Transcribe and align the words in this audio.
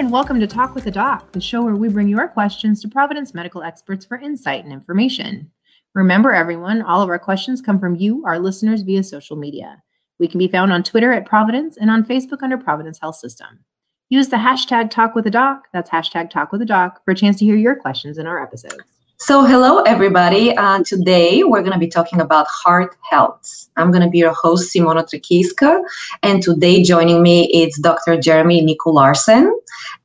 And 0.00 0.10
welcome 0.10 0.40
to 0.40 0.46
Talk 0.46 0.74
with 0.74 0.86
a 0.86 0.90
Doc, 0.90 1.30
the 1.32 1.42
show 1.42 1.60
where 1.60 1.76
we 1.76 1.90
bring 1.90 2.08
your 2.08 2.26
questions 2.26 2.80
to 2.80 2.88
Providence 2.88 3.34
medical 3.34 3.62
experts 3.62 4.06
for 4.06 4.16
insight 4.16 4.64
and 4.64 4.72
information. 4.72 5.50
Remember, 5.94 6.32
everyone, 6.32 6.80
all 6.80 7.02
of 7.02 7.10
our 7.10 7.18
questions 7.18 7.60
come 7.60 7.78
from 7.78 7.96
you, 7.96 8.24
our 8.24 8.38
listeners, 8.38 8.80
via 8.80 9.02
social 9.02 9.36
media. 9.36 9.82
We 10.18 10.26
can 10.26 10.38
be 10.38 10.48
found 10.48 10.72
on 10.72 10.84
Twitter 10.84 11.12
at 11.12 11.26
Providence 11.26 11.76
and 11.76 11.90
on 11.90 12.06
Facebook 12.06 12.42
under 12.42 12.56
Providence 12.56 12.98
Health 12.98 13.16
System. 13.16 13.62
Use 14.08 14.30
the 14.30 14.38
hashtag 14.38 14.88
Talk 14.88 15.14
with 15.14 15.26
a 15.26 15.30
Doc, 15.30 15.68
that's 15.74 15.90
hashtag 15.90 16.30
Talk 16.30 16.50
with 16.50 16.62
a 16.62 16.64
Doc, 16.64 17.04
for 17.04 17.10
a 17.10 17.14
chance 17.14 17.36
to 17.40 17.44
hear 17.44 17.56
your 17.56 17.76
questions 17.76 18.16
in 18.16 18.26
our 18.26 18.42
episodes. 18.42 18.99
So, 19.22 19.44
hello, 19.44 19.82
everybody. 19.82 20.56
Uh, 20.56 20.82
today, 20.82 21.42
we're 21.44 21.60
going 21.60 21.74
to 21.74 21.78
be 21.78 21.88
talking 21.88 22.22
about 22.22 22.46
heart 22.48 22.96
health. 23.10 23.68
I'm 23.76 23.90
going 23.90 24.02
to 24.02 24.08
be 24.08 24.16
your 24.16 24.32
host, 24.32 24.74
Simona 24.74 25.04
Trekiska. 25.04 25.82
And 26.22 26.42
today, 26.42 26.82
joining 26.82 27.22
me 27.22 27.46
is 27.48 27.78
Dr. 27.82 28.18
Jeremy 28.18 28.64
Nicolarsen 28.64 29.52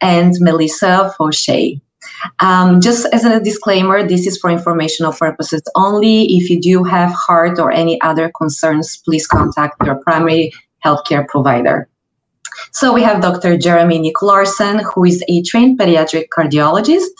and 0.01 0.33
Melissa 0.41 1.15
Fauché. 1.17 1.79
Um, 2.41 2.81
just 2.81 3.05
as 3.13 3.23
a 3.23 3.39
disclaimer, 3.39 4.05
this 4.05 4.27
is 4.27 4.37
for 4.37 4.49
informational 4.49 5.13
purposes 5.13 5.63
only. 5.75 6.23
If 6.35 6.49
you 6.49 6.59
do 6.59 6.83
have 6.83 7.13
heart 7.13 7.57
or 7.57 7.71
any 7.71 7.99
other 8.01 8.29
concerns, 8.37 8.97
please 8.97 9.25
contact 9.27 9.81
your 9.85 9.95
primary 9.95 10.51
healthcare 10.83 11.25
provider. 11.25 11.87
So 12.71 12.91
we 12.91 13.01
have 13.03 13.21
Dr. 13.21 13.57
Jeremy 13.57 13.99
Nicolarsen, 13.99 14.83
who 14.93 15.05
is 15.05 15.23
a 15.29 15.41
trained 15.43 15.79
pediatric 15.79 16.25
cardiologist 16.37 17.15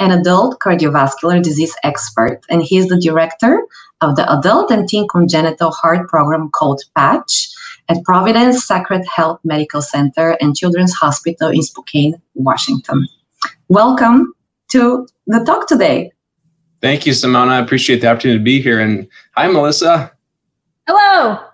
an 0.00 0.10
adult 0.10 0.58
cardiovascular 0.60 1.42
disease 1.42 1.76
expert, 1.84 2.40
and 2.48 2.62
he 2.62 2.78
is 2.78 2.88
the 2.88 2.98
director 2.98 3.62
of 4.00 4.16
the 4.16 4.24
Adult 4.32 4.70
and 4.70 4.88
Teen 4.88 5.06
Congenital 5.06 5.70
Heart 5.70 6.08
Program 6.08 6.48
called 6.52 6.80
PATCH 6.96 7.54
at 7.90 8.02
Providence 8.04 8.66
Sacred 8.66 9.04
Heart 9.04 9.40
Medical 9.44 9.82
Center 9.82 10.38
and 10.40 10.56
Children's 10.56 10.94
Hospital 10.94 11.50
in 11.50 11.62
Spokane, 11.62 12.14
Washington. 12.34 13.06
Welcome 13.68 14.32
to 14.72 15.06
the 15.26 15.44
talk 15.44 15.68
today. 15.68 16.12
Thank 16.80 17.04
you, 17.04 17.12
Simona. 17.12 17.50
I 17.50 17.58
appreciate 17.58 18.00
the 18.00 18.06
opportunity 18.08 18.38
to 18.38 18.44
be 18.44 18.62
here. 18.62 18.80
And 18.80 19.06
hi, 19.36 19.48
Melissa. 19.48 20.12
Hello. 20.86 21.44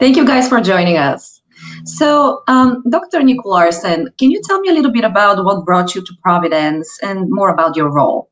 Thank 0.00 0.16
you 0.16 0.24
guys 0.24 0.48
for 0.48 0.62
joining 0.62 0.96
us. 0.96 1.41
So, 1.84 2.42
um, 2.48 2.82
Dr. 2.88 3.20
Nicolarsen, 3.20 4.16
can 4.18 4.30
you 4.30 4.40
tell 4.44 4.60
me 4.60 4.68
a 4.68 4.72
little 4.72 4.92
bit 4.92 5.04
about 5.04 5.44
what 5.44 5.64
brought 5.64 5.94
you 5.94 6.02
to 6.02 6.12
Providence 6.22 6.88
and 7.02 7.28
more 7.28 7.48
about 7.48 7.76
your 7.76 7.90
role? 7.90 8.30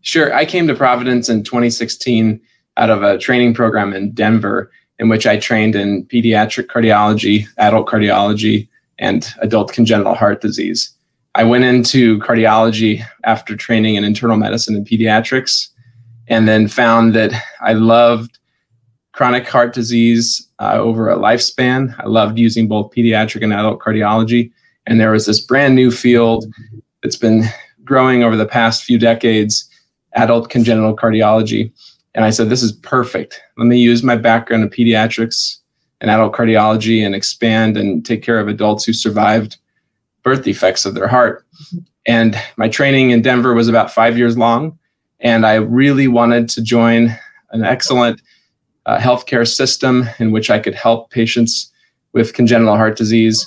Sure. 0.00 0.34
I 0.34 0.44
came 0.44 0.66
to 0.66 0.74
Providence 0.74 1.28
in 1.28 1.44
2016 1.44 2.40
out 2.76 2.90
of 2.90 3.02
a 3.02 3.18
training 3.18 3.54
program 3.54 3.92
in 3.92 4.12
Denver 4.12 4.70
in 4.98 5.08
which 5.08 5.26
I 5.26 5.36
trained 5.36 5.74
in 5.74 6.06
pediatric 6.06 6.66
cardiology, 6.66 7.46
adult 7.58 7.88
cardiology, 7.88 8.68
and 8.98 9.26
adult 9.40 9.72
congenital 9.72 10.14
heart 10.14 10.40
disease. 10.40 10.96
I 11.34 11.44
went 11.44 11.64
into 11.64 12.18
cardiology 12.18 13.02
after 13.24 13.56
training 13.56 13.94
in 13.94 14.04
internal 14.04 14.36
medicine 14.36 14.76
and 14.76 14.86
pediatrics, 14.86 15.68
and 16.28 16.46
then 16.46 16.68
found 16.68 17.14
that 17.14 17.32
I 17.60 17.72
loved 17.72 18.38
chronic 19.12 19.48
heart 19.48 19.74
disease 19.74 20.46
uh, 20.62 20.76
over 20.76 21.10
a 21.10 21.16
lifespan. 21.16 21.94
I 21.98 22.06
loved 22.06 22.38
using 22.38 22.68
both 22.68 22.94
pediatric 22.94 23.42
and 23.42 23.52
adult 23.52 23.80
cardiology. 23.80 24.52
And 24.86 25.00
there 25.00 25.10
was 25.10 25.26
this 25.26 25.40
brand 25.40 25.74
new 25.74 25.90
field 25.90 26.46
that's 27.02 27.16
been 27.16 27.44
growing 27.84 28.22
over 28.22 28.36
the 28.36 28.46
past 28.46 28.84
few 28.84 28.98
decades 28.98 29.68
adult 30.14 30.50
congenital 30.50 30.94
cardiology. 30.94 31.72
And 32.14 32.24
I 32.24 32.30
said, 32.30 32.48
this 32.48 32.62
is 32.62 32.72
perfect. 32.72 33.40
Let 33.56 33.66
me 33.66 33.78
use 33.78 34.02
my 34.02 34.14
background 34.14 34.62
in 34.62 34.68
pediatrics 34.68 35.56
and 36.00 36.10
adult 36.10 36.34
cardiology 36.34 37.04
and 37.04 37.14
expand 37.14 37.76
and 37.76 38.04
take 38.04 38.22
care 38.22 38.38
of 38.38 38.46
adults 38.46 38.84
who 38.84 38.92
survived 38.92 39.56
birth 40.22 40.44
defects 40.44 40.84
of 40.84 40.94
their 40.94 41.08
heart. 41.08 41.44
And 42.06 42.38
my 42.56 42.68
training 42.68 43.10
in 43.10 43.22
Denver 43.22 43.54
was 43.54 43.68
about 43.68 43.90
five 43.90 44.18
years 44.18 44.36
long. 44.36 44.78
And 45.20 45.46
I 45.46 45.54
really 45.54 46.08
wanted 46.08 46.48
to 46.50 46.62
join 46.62 47.16
an 47.50 47.64
excellent 47.64 48.20
uh, 48.86 48.98
healthcare 48.98 49.46
system 49.46 50.08
in 50.18 50.32
which 50.32 50.50
I 50.50 50.58
could 50.58 50.74
help 50.74 51.10
patients 51.10 51.70
with 52.12 52.34
congenital 52.34 52.76
heart 52.76 52.96
disease. 52.96 53.46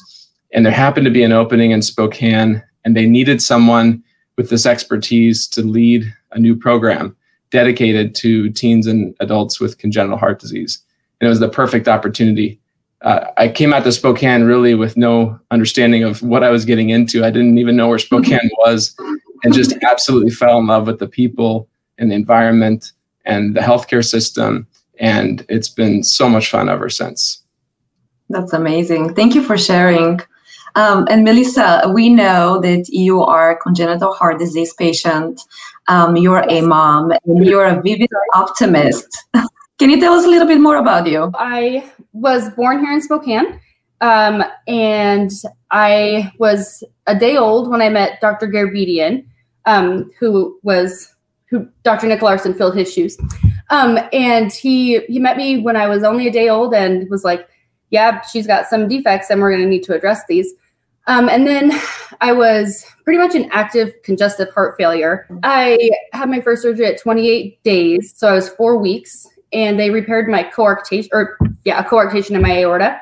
And 0.53 0.65
there 0.65 0.73
happened 0.73 1.05
to 1.05 1.11
be 1.11 1.23
an 1.23 1.31
opening 1.31 1.71
in 1.71 1.81
Spokane, 1.81 2.63
and 2.83 2.95
they 2.95 3.05
needed 3.05 3.41
someone 3.41 4.03
with 4.37 4.49
this 4.49 4.65
expertise 4.65 5.47
to 5.49 5.61
lead 5.61 6.11
a 6.31 6.39
new 6.39 6.55
program 6.55 7.15
dedicated 7.51 8.15
to 8.15 8.49
teens 8.51 8.87
and 8.87 9.15
adults 9.19 9.59
with 9.59 9.77
congenital 9.77 10.17
heart 10.17 10.39
disease. 10.39 10.79
And 11.19 11.27
it 11.27 11.29
was 11.29 11.39
the 11.39 11.49
perfect 11.49 11.87
opportunity. 11.87 12.59
Uh, 13.01 13.27
I 13.37 13.47
came 13.49 13.73
out 13.73 13.83
to 13.83 13.91
Spokane 13.91 14.43
really 14.43 14.73
with 14.73 14.97
no 14.97 15.39
understanding 15.51 16.03
of 16.03 16.21
what 16.21 16.43
I 16.43 16.49
was 16.49 16.65
getting 16.65 16.89
into. 16.89 17.23
I 17.23 17.29
didn't 17.29 17.57
even 17.57 17.75
know 17.75 17.87
where 17.87 17.99
Spokane 17.99 18.49
was, 18.59 18.95
and 19.43 19.53
just 19.53 19.77
absolutely 19.83 20.31
fell 20.31 20.57
in 20.57 20.67
love 20.67 20.87
with 20.87 20.99
the 20.99 21.07
people 21.07 21.69
and 21.97 22.11
the 22.11 22.15
environment 22.15 22.91
and 23.25 23.55
the 23.55 23.61
healthcare 23.61 24.03
system 24.03 24.67
and 24.99 25.45
it's 25.49 25.69
been 25.69 26.03
so 26.03 26.29
much 26.29 26.49
fun 26.49 26.69
ever 26.69 26.89
since. 26.89 27.43
That's 28.29 28.53
amazing. 28.53 29.13
Thank 29.13 29.35
you 29.35 29.43
for 29.43 29.57
sharing. 29.57 30.19
Um, 30.75 31.07
and 31.09 31.23
Melissa, 31.23 31.89
we 31.93 32.09
know 32.09 32.59
that 32.61 32.89
you 32.89 33.21
are 33.21 33.51
a 33.51 33.57
congenital 33.57 34.13
heart 34.13 34.39
disease 34.39 34.73
patient. 34.73 35.41
Um, 35.87 36.17
you're 36.17 36.43
a 36.49 36.61
mom 36.61 37.11
and 37.11 37.45
you're 37.45 37.65
a 37.65 37.81
vivid 37.81 38.09
optimist. 38.33 39.07
Can 39.77 39.89
you 39.89 39.99
tell 39.99 40.13
us 40.13 40.25
a 40.25 40.27
little 40.27 40.47
bit 40.47 40.59
more 40.59 40.77
about 40.77 41.07
you? 41.07 41.31
I 41.35 41.89
was 42.13 42.49
born 42.51 42.79
here 42.79 42.93
in 42.93 43.01
Spokane, 43.01 43.59
um, 43.99 44.43
and 44.67 45.31
I 45.71 46.31
was 46.39 46.83
a 47.07 47.15
day 47.17 47.35
old 47.35 47.69
when 47.69 47.81
I 47.81 47.89
met 47.89 48.21
Dr. 48.21 48.47
Gerbedian, 48.47 49.25
um, 49.65 50.09
who 50.17 50.57
was 50.63 51.13
who 51.49 51.67
Dr. 51.83 52.07
Nicolarsen 52.07 52.57
filled 52.57 52.75
his 52.75 52.91
shoes. 52.91 53.17
Um, 53.69 53.99
and 54.13 54.51
he 54.51 54.99
he 55.07 55.19
met 55.19 55.37
me 55.37 55.59
when 55.59 55.75
I 55.75 55.87
was 55.87 56.03
only 56.03 56.27
a 56.27 56.31
day 56.31 56.49
old 56.49 56.73
and 56.73 57.09
was 57.09 57.23
like, 57.23 57.47
"Yeah, 57.89 58.21
she's 58.21 58.47
got 58.47 58.67
some 58.67 58.87
defects, 58.87 59.29
and 59.29 59.41
we're 59.41 59.51
going 59.51 59.63
to 59.63 59.69
need 59.69 59.83
to 59.83 59.93
address 59.93 60.21
these." 60.27 60.53
Um, 61.07 61.29
and 61.29 61.45
then 61.45 61.71
I 62.21 62.31
was 62.31 62.85
pretty 63.03 63.19
much 63.19 63.35
an 63.35 63.49
active 63.51 63.93
congestive 64.03 64.49
heart 64.53 64.75
failure. 64.77 65.27
I 65.43 65.91
had 66.13 66.29
my 66.29 66.41
first 66.41 66.63
surgery 66.63 66.85
at 66.85 66.99
28 66.99 67.63
days, 67.63 68.13
so 68.15 68.27
I 68.27 68.33
was 68.33 68.49
four 68.49 68.77
weeks, 68.77 69.27
and 69.53 69.79
they 69.79 69.89
repaired 69.89 70.27
my 70.27 70.43
coarctation, 70.43 71.09
or 71.11 71.37
yeah, 71.63 71.79
a 71.79 71.83
coarctation 71.83 72.31
in 72.31 72.41
my 72.41 72.57
aorta, 72.57 72.99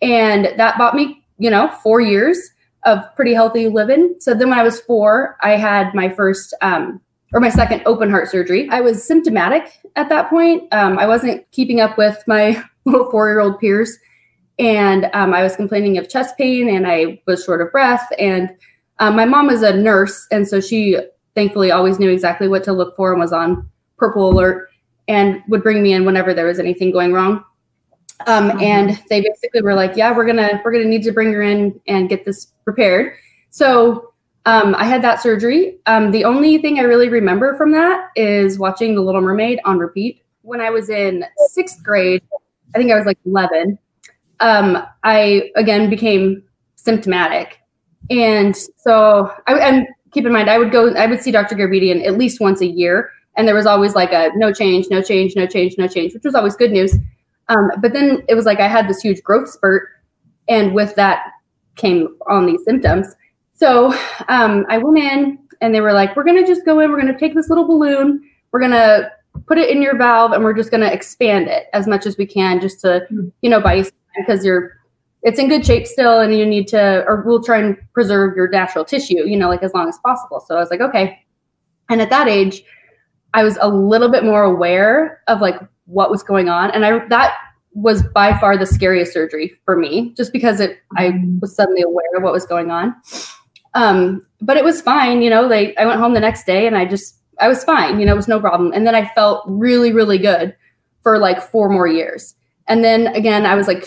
and 0.00 0.46
that 0.56 0.78
bought 0.78 0.94
me, 0.94 1.24
you 1.38 1.50
know, 1.50 1.68
four 1.82 2.00
years 2.00 2.38
of 2.84 2.98
pretty 3.14 3.34
healthy 3.34 3.68
living. 3.68 4.16
So 4.18 4.34
then 4.34 4.50
when 4.50 4.58
I 4.58 4.64
was 4.64 4.80
four, 4.80 5.36
I 5.42 5.56
had 5.56 5.94
my 5.94 6.08
first 6.08 6.54
um, 6.62 7.00
or 7.32 7.40
my 7.40 7.48
second 7.48 7.82
open 7.86 8.10
heart 8.10 8.28
surgery. 8.28 8.68
I 8.70 8.80
was 8.80 9.06
symptomatic 9.06 9.72
at 9.96 10.08
that 10.08 10.28
point. 10.28 10.72
Um, 10.72 10.98
I 10.98 11.06
wasn't 11.06 11.50
keeping 11.50 11.80
up 11.80 11.96
with 11.96 12.22
my 12.26 12.62
little 12.84 13.10
four 13.10 13.28
year 13.28 13.40
old 13.40 13.58
peers. 13.58 13.96
And 14.58 15.08
um, 15.14 15.32
I 15.32 15.42
was 15.42 15.56
complaining 15.56 15.98
of 15.98 16.08
chest 16.08 16.36
pain 16.36 16.68
and 16.68 16.86
I 16.86 17.20
was 17.26 17.44
short 17.44 17.62
of 17.62 17.72
breath. 17.72 18.06
And 18.18 18.50
um, 18.98 19.16
my 19.16 19.24
mom 19.24 19.50
is 19.50 19.62
a 19.62 19.74
nurse. 19.74 20.26
And 20.30 20.46
so 20.46 20.60
she 20.60 20.98
thankfully 21.34 21.70
always 21.70 21.98
knew 21.98 22.10
exactly 22.10 22.48
what 22.48 22.62
to 22.64 22.72
look 22.72 22.94
for 22.94 23.12
and 23.12 23.20
was 23.20 23.32
on 23.32 23.68
purple 23.96 24.30
alert 24.30 24.68
and 25.08 25.42
would 25.48 25.62
bring 25.62 25.82
me 25.82 25.92
in 25.92 26.04
whenever 26.04 26.34
there 26.34 26.46
was 26.46 26.58
anything 26.58 26.92
going 26.92 27.12
wrong. 27.12 27.42
Um, 28.26 28.50
mm-hmm. 28.50 28.60
And 28.60 29.02
they 29.08 29.20
basically 29.20 29.62
were 29.62 29.74
like, 29.74 29.96
"Yeah, 29.96 30.14
we're 30.16 30.26
gonna 30.26 30.60
we're 30.64 30.70
gonna 30.70 30.84
need 30.84 31.02
to 31.04 31.12
bring 31.12 31.32
her 31.32 31.42
in 31.42 31.80
and 31.88 32.08
get 32.08 32.24
this 32.24 32.46
prepared." 32.64 33.14
So 33.50 34.11
um, 34.44 34.74
I 34.74 34.84
had 34.84 35.02
that 35.02 35.22
surgery. 35.22 35.78
Um, 35.86 36.10
the 36.10 36.24
only 36.24 36.58
thing 36.58 36.78
I 36.78 36.82
really 36.82 37.08
remember 37.08 37.56
from 37.56 37.70
that 37.72 38.10
is 38.16 38.58
watching 38.58 38.94
The 38.94 39.00
Little 39.00 39.20
Mermaid 39.20 39.60
on 39.64 39.78
repeat. 39.78 40.22
When 40.42 40.60
I 40.60 40.70
was 40.70 40.90
in 40.90 41.24
sixth 41.50 41.82
grade, 41.82 42.22
I 42.74 42.78
think 42.78 42.90
I 42.90 42.96
was 42.96 43.06
like 43.06 43.18
11, 43.24 43.78
um, 44.40 44.82
I 45.04 45.50
again 45.54 45.88
became 45.88 46.42
symptomatic. 46.74 47.60
And 48.10 48.56
so, 48.76 49.32
I, 49.46 49.54
and 49.54 49.86
keep 50.10 50.26
in 50.26 50.32
mind, 50.32 50.50
I 50.50 50.58
would 50.58 50.72
go, 50.72 50.92
I 50.94 51.06
would 51.06 51.22
see 51.22 51.30
Dr. 51.30 51.54
Gerbedian 51.54 52.04
at 52.04 52.18
least 52.18 52.40
once 52.40 52.60
a 52.60 52.66
year. 52.66 53.10
And 53.36 53.46
there 53.46 53.54
was 53.54 53.66
always 53.66 53.94
like 53.94 54.12
a 54.12 54.30
no 54.34 54.52
change, 54.52 54.88
no 54.90 55.00
change, 55.00 55.36
no 55.36 55.46
change, 55.46 55.76
no 55.78 55.86
change, 55.86 56.12
which 56.12 56.24
was 56.24 56.34
always 56.34 56.56
good 56.56 56.72
news. 56.72 56.94
Um, 57.48 57.70
but 57.80 57.92
then 57.92 58.22
it 58.28 58.34
was 58.34 58.44
like 58.44 58.60
I 58.60 58.68
had 58.68 58.88
this 58.88 59.00
huge 59.00 59.22
growth 59.22 59.48
spurt. 59.48 59.88
And 60.48 60.74
with 60.74 60.94
that 60.96 61.24
came 61.76 62.16
on 62.28 62.46
these 62.46 62.62
symptoms. 62.64 63.14
So 63.54 63.92
um, 64.28 64.66
I 64.68 64.78
went 64.78 64.98
in 64.98 65.38
and 65.60 65.74
they 65.74 65.80
were 65.80 65.92
like, 65.92 66.16
we're 66.16 66.24
going 66.24 66.40
to 66.40 66.46
just 66.46 66.64
go 66.64 66.80
in, 66.80 66.90
we're 66.90 67.00
going 67.00 67.12
to 67.12 67.18
take 67.18 67.34
this 67.34 67.48
little 67.48 67.66
balloon, 67.66 68.22
we're 68.50 68.60
going 68.60 68.72
to 68.72 69.10
put 69.46 69.58
it 69.58 69.70
in 69.70 69.80
your 69.82 69.96
valve 69.96 70.32
and 70.32 70.42
we're 70.42 70.54
just 70.54 70.70
going 70.70 70.80
to 70.80 70.92
expand 70.92 71.48
it 71.48 71.66
as 71.72 71.86
much 71.86 72.06
as 72.06 72.16
we 72.16 72.26
can 72.26 72.60
just 72.60 72.80
to, 72.80 73.06
you 73.40 73.50
know, 73.50 73.60
buy 73.60 73.74
you 73.74 73.84
because 74.16 74.44
you're, 74.44 74.72
it's 75.22 75.38
in 75.38 75.48
good 75.48 75.64
shape 75.64 75.86
still 75.86 76.20
and 76.20 76.36
you 76.36 76.44
need 76.44 76.66
to, 76.68 77.04
or 77.06 77.22
we'll 77.24 77.42
try 77.42 77.58
and 77.58 77.76
preserve 77.92 78.36
your 78.36 78.48
natural 78.48 78.84
tissue, 78.84 79.24
you 79.26 79.36
know, 79.36 79.48
like 79.48 79.62
as 79.62 79.72
long 79.72 79.88
as 79.88 79.98
possible. 80.04 80.40
So 80.40 80.56
I 80.56 80.58
was 80.58 80.70
like, 80.70 80.80
okay. 80.80 81.18
And 81.88 82.00
at 82.02 82.10
that 82.10 82.28
age, 82.28 82.62
I 83.34 83.44
was 83.44 83.56
a 83.60 83.68
little 83.68 84.10
bit 84.10 84.24
more 84.24 84.42
aware 84.42 85.22
of 85.28 85.40
like 85.40 85.56
what 85.86 86.10
was 86.10 86.22
going 86.22 86.48
on. 86.48 86.70
And 86.72 86.84
I, 86.84 87.06
that 87.08 87.34
was 87.74 88.02
by 88.02 88.38
far 88.38 88.56
the 88.56 88.66
scariest 88.66 89.12
surgery 89.12 89.54
for 89.64 89.76
me, 89.76 90.12
just 90.16 90.32
because 90.32 90.60
it 90.60 90.78
I 90.96 91.12
was 91.40 91.54
suddenly 91.54 91.82
aware 91.82 92.04
of 92.16 92.22
what 92.22 92.32
was 92.32 92.44
going 92.44 92.70
on. 92.70 92.94
Um, 93.74 94.26
but 94.40 94.56
it 94.56 94.64
was 94.64 94.82
fine, 94.82 95.22
you 95.22 95.30
know. 95.30 95.46
Like 95.46 95.74
I 95.78 95.86
went 95.86 96.00
home 96.00 96.14
the 96.14 96.20
next 96.20 96.44
day 96.44 96.66
and 96.66 96.76
I 96.76 96.84
just 96.84 97.16
I 97.40 97.48
was 97.48 97.64
fine, 97.64 97.98
you 97.98 98.06
know, 98.06 98.12
it 98.12 98.16
was 98.16 98.28
no 98.28 98.40
problem. 98.40 98.72
And 98.72 98.86
then 98.86 98.94
I 98.94 99.08
felt 99.14 99.44
really, 99.46 99.92
really 99.92 100.18
good 100.18 100.54
for 101.02 101.18
like 101.18 101.42
four 101.42 101.68
more 101.68 101.86
years. 101.86 102.34
And 102.68 102.84
then 102.84 103.08
again, 103.08 103.46
I 103.46 103.54
was 103.54 103.66
like, 103.66 103.84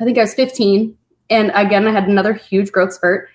I 0.00 0.04
think 0.04 0.18
I 0.18 0.22
was 0.22 0.34
15, 0.34 0.96
and 1.30 1.50
again 1.54 1.86
I 1.86 1.90
had 1.90 2.08
another 2.08 2.34
huge 2.34 2.72
growth 2.72 2.92
spurt, 2.92 3.28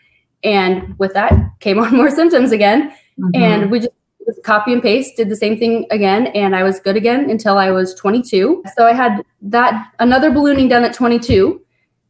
and 0.43 0.97
with 0.99 1.13
that 1.13 1.33
came 1.59 1.79
on 1.79 1.95
more 1.95 2.09
symptoms 2.09 2.51
again, 2.51 2.91
mm-hmm. 3.19 3.41
and 3.41 3.71
we 3.71 3.79
just 3.79 3.91
copy 4.43 4.73
and 4.73 4.81
paste 4.81 5.17
did 5.17 5.29
the 5.29 5.35
same 5.35 5.57
thing 5.57 5.85
again 5.89 6.27
and 6.27 6.55
i 6.55 6.63
was 6.63 6.79
good 6.79 6.95
again 6.95 7.29
until 7.29 7.57
i 7.57 7.71
was 7.71 7.93
22 7.95 8.63
so 8.77 8.85
i 8.85 8.93
had 8.93 9.23
that 9.41 9.91
another 9.99 10.29
ballooning 10.31 10.67
done 10.67 10.83
at 10.83 10.93
22 10.93 11.59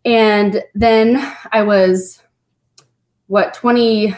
and 0.05 0.61
then 0.75 1.33
i 1.51 1.61
was 1.61 2.20
what 3.31 3.53
20 3.53 4.13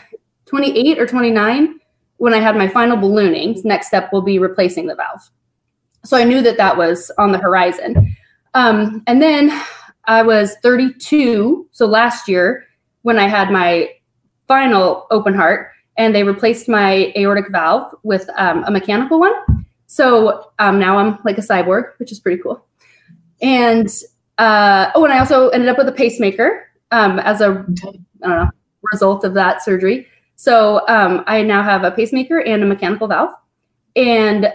28 0.45 1.00
or 1.00 1.06
29 1.06 1.80
when 2.18 2.33
i 2.33 2.39
had 2.39 2.56
my 2.56 2.68
final 2.68 2.98
ballooning 2.98 3.60
next 3.63 3.88
step 3.88 4.12
will 4.12 4.21
be 4.21 4.39
replacing 4.39 4.88
the 4.88 4.95
valve 4.95 5.30
so 6.04 6.18
i 6.18 6.24
knew 6.24 6.42
that 6.42 6.57
that 6.57 6.75
was 6.75 7.12
on 7.18 7.31
the 7.31 7.38
horizon 7.38 8.15
um, 8.56 9.04
and 9.07 9.21
then 9.21 9.51
i 10.06 10.21
was 10.21 10.56
32 10.63 11.68
so 11.71 11.86
last 11.86 12.27
year 12.27 12.65
when 13.04 13.19
i 13.19 13.27
had 13.27 13.51
my 13.51 13.89
final 14.48 15.07
open 15.12 15.33
heart 15.33 15.69
and 15.98 16.13
they 16.13 16.24
replaced 16.24 16.68
my 16.68 17.13
aortic 17.16 17.51
valve 17.51 17.94
with 18.04 18.27
um, 18.38 18.63
a 18.66 18.71
mechanical 18.71 19.19
one. 19.19 19.33
So 19.88 20.51
um, 20.59 20.80
now 20.80 20.98
I'm 20.98 21.19
like 21.24 21.38
a 21.38 21.42
cyborg, 21.42 21.92
which 21.98 22.12
is 22.12 22.19
pretty 22.19 22.42
cool. 22.42 22.66
And 23.42 23.88
uh, 24.38 24.89
oh, 24.95 25.04
and 25.04 25.13
I 25.13 25.19
also 25.19 25.50
ended 25.50 25.69
up 25.69 25.77
with 25.77 25.88
a 25.88 25.92
pacemaker 25.92 26.68
um, 26.92 27.19
as 27.19 27.42
a 27.42 27.66
I 28.24 28.27
don't 28.27 28.38
know 28.38 28.50
result 28.91 29.24
of 29.24 29.33
that 29.33 29.63
surgery. 29.63 30.07
So 30.35 30.88
um, 30.88 31.24
I 31.27 31.44
now 31.44 31.63
have 31.63 31.83
a 31.83 31.91
pacemaker 31.91 32.39
and 32.39 32.63
a 32.63 32.65
mechanical 32.65 33.07
valve, 33.07 33.33
and 33.95 34.51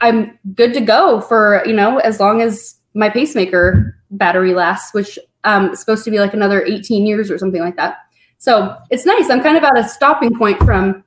I'm 0.00 0.38
good 0.54 0.74
to 0.74 0.80
go 0.80 1.20
for 1.20 1.62
you 1.66 1.74
know 1.74 1.98
as 1.98 2.18
long 2.18 2.40
as 2.40 2.76
my 2.94 3.08
pacemaker 3.08 3.96
battery 4.10 4.54
lasts, 4.54 4.92
which 4.92 5.18
um, 5.44 5.70
is 5.70 5.80
supposed 5.80 6.04
to 6.04 6.10
be 6.10 6.18
like 6.20 6.34
another 6.34 6.64
18 6.64 7.06
years 7.06 7.30
or 7.30 7.38
something 7.38 7.60
like 7.60 7.76
that. 7.76 7.98
So 8.38 8.76
it's 8.90 9.06
nice. 9.06 9.30
I'm 9.30 9.42
kind 9.42 9.56
of 9.56 9.64
at 9.64 9.78
a 9.78 9.88
stopping 9.88 10.36
point 10.36 10.58
from 10.60 11.04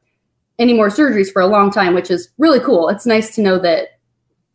any 0.57 0.73
more 0.73 0.87
surgeries 0.87 1.31
for 1.31 1.41
a 1.41 1.47
long 1.47 1.71
time, 1.71 1.93
which 1.93 2.09
is 2.09 2.29
really 2.37 2.59
cool. 2.59 2.89
It's 2.89 3.05
nice 3.05 3.35
to 3.35 3.41
know 3.41 3.59
that 3.59 3.99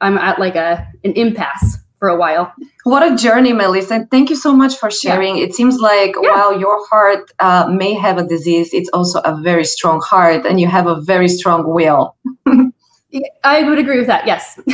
I'm 0.01 0.17
at 0.17 0.39
like 0.39 0.57
a 0.57 0.89
an 1.05 1.13
impasse 1.13 1.79
for 2.01 2.09
a 2.09 2.17
while. 2.17 2.53
What 2.83 3.03
a 3.07 3.15
journey, 3.15 3.53
Melissa. 3.53 4.09
Thank 4.11 4.31
you 4.31 4.37
so 4.37 4.53
much 4.53 4.77
for 4.77 4.91
sharing. 4.91 5.37
Yeah. 5.37 5.45
It 5.45 5.55
seems 5.55 5.79
like 5.79 6.17
yeah. 6.21 6.31
while 6.31 6.59
your 6.59 6.85
heart 6.89 7.31
uh, 7.39 7.69
may 7.71 7.95
have 7.95 8.19
a 8.19 8.27
disease, 8.27 8.75
it's 8.75 8.91
also 8.93 9.21
a 9.21 9.41
very 9.41 9.65
strong 9.65 10.01
heart 10.01 10.45
and 10.45 10.59
you 10.59 10.67
have 10.67 10.89
a 10.89 11.01
very 11.01 11.29
strong 11.29 11.73
will. 11.73 12.17
I 13.45 13.63
would 13.63 13.79
agree 13.79 13.99
with 13.99 14.09
that. 14.09 14.27
Yes. 14.27 14.59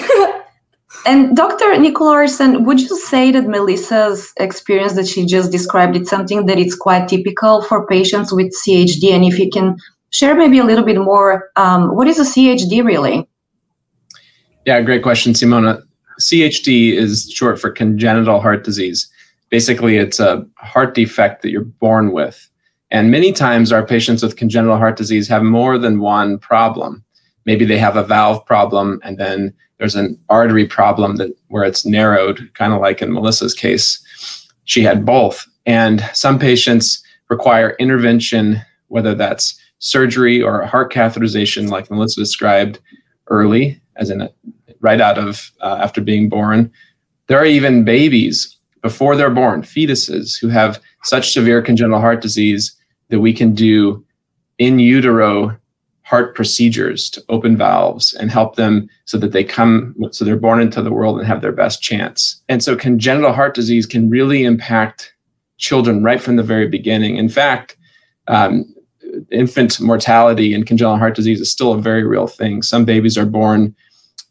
And 1.04 1.36
Dr. 1.36 1.66
Nicolarsen, 1.76 2.64
would 2.64 2.80
you 2.80 2.98
say 2.98 3.30
that 3.30 3.46
Melissa's 3.46 4.32
experience 4.38 4.94
that 4.94 5.06
she 5.06 5.24
just 5.24 5.52
described 5.52 5.94
is 5.96 6.08
something 6.08 6.46
that 6.46 6.58
is 6.58 6.74
quite 6.74 7.06
typical 7.06 7.62
for 7.62 7.86
patients 7.86 8.32
with 8.32 8.52
CHD? 8.60 9.12
And 9.12 9.24
if 9.24 9.38
you 9.38 9.48
can 9.48 9.76
share 10.10 10.34
maybe 10.34 10.58
a 10.58 10.64
little 10.64 10.84
bit 10.84 10.98
more, 10.98 11.50
um, 11.54 11.94
what 11.94 12.08
is 12.08 12.18
a 12.18 12.24
CHD 12.24 12.84
really? 12.84 13.28
Yeah, 14.64 14.80
great 14.80 15.04
question, 15.04 15.32
Simona. 15.32 15.85
CHD 16.20 16.92
is 16.92 17.30
short 17.30 17.60
for 17.60 17.70
congenital 17.70 18.40
heart 18.40 18.64
disease. 18.64 19.08
Basically, 19.50 19.96
it's 19.96 20.18
a 20.18 20.46
heart 20.56 20.94
defect 20.94 21.42
that 21.42 21.50
you're 21.50 21.62
born 21.62 22.12
with. 22.12 22.48
And 22.90 23.10
many 23.10 23.32
times, 23.32 23.72
our 23.72 23.84
patients 23.84 24.22
with 24.22 24.36
congenital 24.36 24.76
heart 24.76 24.96
disease 24.96 25.28
have 25.28 25.42
more 25.42 25.78
than 25.78 26.00
one 26.00 26.38
problem. 26.38 27.04
Maybe 27.44 27.64
they 27.64 27.78
have 27.78 27.96
a 27.96 28.04
valve 28.04 28.44
problem 28.46 29.00
and 29.04 29.18
then 29.18 29.54
there's 29.78 29.94
an 29.94 30.18
artery 30.28 30.66
problem 30.66 31.16
that 31.16 31.30
where 31.48 31.64
it's 31.64 31.84
narrowed, 31.84 32.50
kind 32.54 32.72
of 32.72 32.80
like 32.80 33.02
in 33.02 33.12
Melissa's 33.12 33.54
case. 33.54 34.02
She 34.64 34.82
had 34.82 35.04
both. 35.04 35.46
And 35.66 36.08
some 36.14 36.38
patients 36.38 37.02
require 37.28 37.76
intervention, 37.78 38.62
whether 38.88 39.14
that's 39.14 39.60
surgery 39.78 40.42
or 40.42 40.60
a 40.60 40.66
heart 40.66 40.92
catheterization, 40.92 41.68
like 41.68 41.90
Melissa 41.90 42.20
described 42.20 42.78
early, 43.28 43.80
as 43.96 44.10
in 44.10 44.22
a, 44.22 44.30
right 44.86 45.00
out 45.00 45.18
of 45.18 45.50
uh, 45.60 45.78
after 45.82 46.00
being 46.00 46.28
born. 46.28 46.70
There 47.26 47.38
are 47.38 47.52
even 47.58 47.84
babies 47.84 48.56
before 48.82 49.16
they're 49.16 49.40
born, 49.42 49.62
fetuses, 49.62 50.40
who 50.40 50.48
have 50.48 50.80
such 51.02 51.32
severe 51.32 51.60
congenital 51.60 52.00
heart 52.00 52.20
disease 52.22 52.64
that 53.08 53.18
we 53.18 53.32
can 53.32 53.52
do 53.52 54.04
in 54.58 54.78
utero 54.78 55.56
heart 56.02 56.36
procedures 56.36 57.10
to 57.10 57.20
open 57.28 57.56
valves 57.56 58.14
and 58.14 58.30
help 58.30 58.54
them 58.54 58.88
so 59.06 59.18
that 59.18 59.32
they 59.32 59.42
come 59.42 59.94
so 60.12 60.24
they're 60.24 60.46
born 60.48 60.60
into 60.60 60.80
the 60.80 60.92
world 60.92 61.18
and 61.18 61.26
have 61.26 61.42
their 61.42 61.58
best 61.64 61.82
chance. 61.82 62.40
And 62.48 62.62
so 62.62 62.76
congenital 62.76 63.32
heart 63.32 63.54
disease 63.56 63.86
can 63.86 64.08
really 64.08 64.44
impact 64.44 65.12
children 65.58 66.04
right 66.04 66.22
from 66.22 66.36
the 66.36 66.44
very 66.44 66.68
beginning. 66.68 67.16
In 67.16 67.28
fact 67.28 67.76
um, 68.28 68.72
infant 69.32 69.80
mortality 69.80 70.54
and 70.54 70.66
congenital 70.66 70.98
heart 70.98 71.16
disease 71.16 71.40
is 71.40 71.50
still 71.50 71.72
a 71.72 71.80
very 71.80 72.04
real 72.04 72.28
thing. 72.28 72.62
Some 72.62 72.84
babies 72.84 73.18
are 73.18 73.26
born 73.26 73.74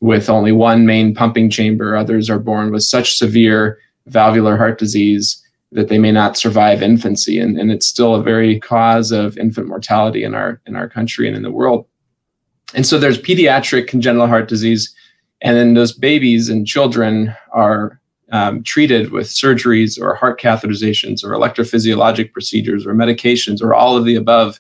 with 0.02 0.30
only 0.30 0.52
one 0.52 0.86
main 0.86 1.16
pumping 1.16 1.50
chamber. 1.50 1.96
Others 1.96 2.30
are 2.30 2.40
born 2.40 2.72
with 2.72 2.84
such 2.84 3.18
severe 3.18 3.80
valvular 4.08 4.58
heart 4.58 4.78
disease 4.78 5.42
that 5.72 5.90
they 5.90 5.98
may 5.98 6.12
not 6.12 6.38
survive 6.38 6.82
infancy. 6.82 7.40
And, 7.40 7.60
and 7.60 7.72
it's 7.72 7.88
still 7.88 8.16
a 8.16 8.24
very 8.24 8.60
cause 8.60 9.12
of 9.12 9.38
infant 9.38 9.68
mortality 9.68 10.24
in 10.24 10.36
our 10.36 10.62
in 10.66 10.76
our 10.76 10.88
country 10.88 11.28
and 11.28 11.36
in 11.36 11.44
the 11.44 11.52
world. 11.52 11.86
And 12.74 12.86
so 12.86 12.98
there's 12.98 13.22
pediatric 13.22 13.88
congenital 13.88 14.28
heart 14.28 14.48
disease 14.48 14.94
and 15.42 15.58
then 15.58 15.74
those 15.74 15.92
babies 15.92 16.50
and 16.50 16.66
children 16.66 17.36
are 17.52 18.00
um, 18.32 18.64
treated 18.64 19.12
with 19.12 19.28
surgeries 19.28 20.02
or 20.02 20.16
heart 20.16 20.40
catheterizations 20.40 21.24
or 21.24 21.30
electrophysiologic 21.30 22.34
procedures 22.34 22.86
or 22.86 22.96
medications 22.96 23.62
or 23.62 23.74
all 23.74 23.96
of 23.96 24.06
the 24.06 24.16
above. 24.16 24.60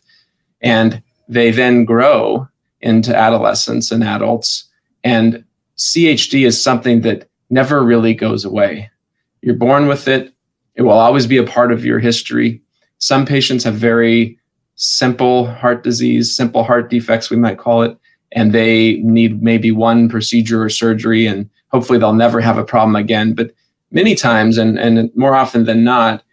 And 0.61 1.01
they 1.27 1.51
then 1.51 1.85
grow 1.85 2.47
into 2.81 3.15
adolescents 3.15 3.91
and 3.91 4.03
adults 4.03 4.64
and 5.05 5.45
chd 5.77 6.45
is 6.45 6.61
something 6.61 6.99
that 7.01 7.29
never 7.49 7.81
really 7.81 8.13
goes 8.13 8.43
away 8.43 8.89
you're 9.41 9.55
born 9.55 9.87
with 9.87 10.09
it 10.09 10.35
it 10.75 10.81
will 10.81 10.91
always 10.91 11.25
be 11.25 11.37
a 11.37 11.43
part 11.43 11.71
of 11.71 11.85
your 11.85 11.99
history. 11.99 12.61
Some 12.99 13.25
patients 13.25 13.63
have 13.63 13.75
very 13.75 14.37
simple 14.75 15.47
heart 15.47 15.83
disease, 15.83 16.35
simple 16.35 16.63
heart 16.63 16.89
defects, 16.89 17.29
we 17.29 17.37
might 17.37 17.57
call 17.57 17.81
it, 17.81 17.97
and 18.33 18.51
they 18.51 18.95
need 18.95 19.41
maybe 19.41 19.71
one 19.71 20.09
procedure 20.09 20.61
or 20.61 20.69
surgery, 20.69 21.25
and 21.25 21.49
hopefully 21.69 21.97
they'll 21.97 22.13
never 22.13 22.41
have 22.41 22.57
a 22.57 22.65
problem 22.65 22.95
again. 22.95 23.33
But 23.33 23.51
many 23.91 24.15
times, 24.15 24.57
and, 24.57 24.77
and 24.77 25.09
more 25.15 25.35
often 25.35 25.63
than 25.63 25.83
not, 25.83 26.23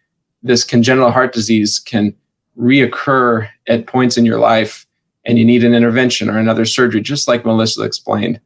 this 0.43 0.65
congenital 0.65 1.13
heart 1.13 1.33
disease 1.33 1.79
can 1.79 2.15
reoccur 2.59 3.49
at 3.69 3.87
points 3.87 4.17
in 4.17 4.27
your 4.27 4.41
life, 4.41 4.87
and 5.25 5.39
you 5.39 5.45
need 5.45 5.63
an 5.63 5.75
intervention 5.75 6.29
or 6.29 6.39
another 6.39 6.65
surgery, 6.65 7.01
just 7.01 7.29
like 7.29 7.45
Melissa 7.45 7.83
explained. 7.83 8.41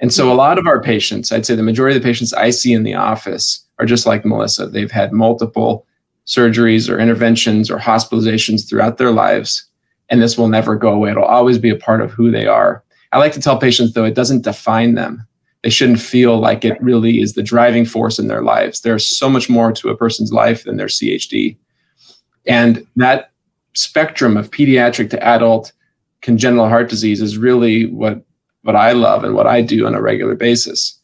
And 0.00 0.12
so, 0.12 0.30
a 0.30 0.34
lot 0.34 0.58
of 0.58 0.66
our 0.66 0.82
patients, 0.82 1.32
I'd 1.32 1.46
say 1.46 1.54
the 1.54 1.62
majority 1.62 1.96
of 1.96 2.02
the 2.02 2.08
patients 2.08 2.32
I 2.32 2.50
see 2.50 2.72
in 2.72 2.82
the 2.82 2.94
office, 2.94 3.64
are 3.78 3.86
just 3.86 4.06
like 4.06 4.24
Melissa. 4.24 4.66
They've 4.66 4.90
had 4.90 5.12
multiple 5.12 5.86
surgeries 6.26 6.90
or 6.90 6.98
interventions 6.98 7.70
or 7.70 7.78
hospitalizations 7.78 8.68
throughout 8.68 8.98
their 8.98 9.12
lives, 9.12 9.68
and 10.08 10.20
this 10.20 10.36
will 10.36 10.48
never 10.48 10.76
go 10.76 10.92
away. 10.92 11.10
It'll 11.10 11.24
always 11.24 11.58
be 11.58 11.70
a 11.70 11.76
part 11.76 12.00
of 12.00 12.10
who 12.10 12.30
they 12.30 12.46
are. 12.46 12.82
I 13.12 13.18
like 13.18 13.32
to 13.32 13.40
tell 13.40 13.58
patients, 13.58 13.92
though, 13.92 14.04
it 14.04 14.14
doesn't 14.14 14.44
define 14.44 14.94
them. 14.94 15.26
They 15.62 15.70
shouldn't 15.70 16.00
feel 16.00 16.38
like 16.38 16.64
it 16.64 16.80
really 16.82 17.20
is 17.20 17.32
the 17.32 17.42
driving 17.42 17.84
force 17.84 18.18
in 18.18 18.28
their 18.28 18.42
lives. 18.42 18.80
There's 18.80 19.06
so 19.06 19.28
much 19.28 19.48
more 19.48 19.72
to 19.72 19.88
a 19.88 19.96
person's 19.96 20.32
life 20.32 20.64
than 20.64 20.76
their 20.76 20.86
CHD. 20.86 21.56
And 22.46 22.86
that 22.96 23.30
spectrum 23.74 24.36
of 24.36 24.50
pediatric 24.50 25.10
to 25.10 25.22
adult 25.24 25.72
congenital 26.20 26.68
heart 26.68 26.88
disease 26.88 27.20
is 27.20 27.36
really 27.36 27.86
what, 27.86 28.22
what 28.66 28.76
I 28.76 28.92
love 28.92 29.22
and 29.22 29.34
what 29.34 29.46
I 29.46 29.62
do 29.62 29.86
on 29.86 29.94
a 29.94 30.02
regular 30.02 30.34
basis. 30.34 30.98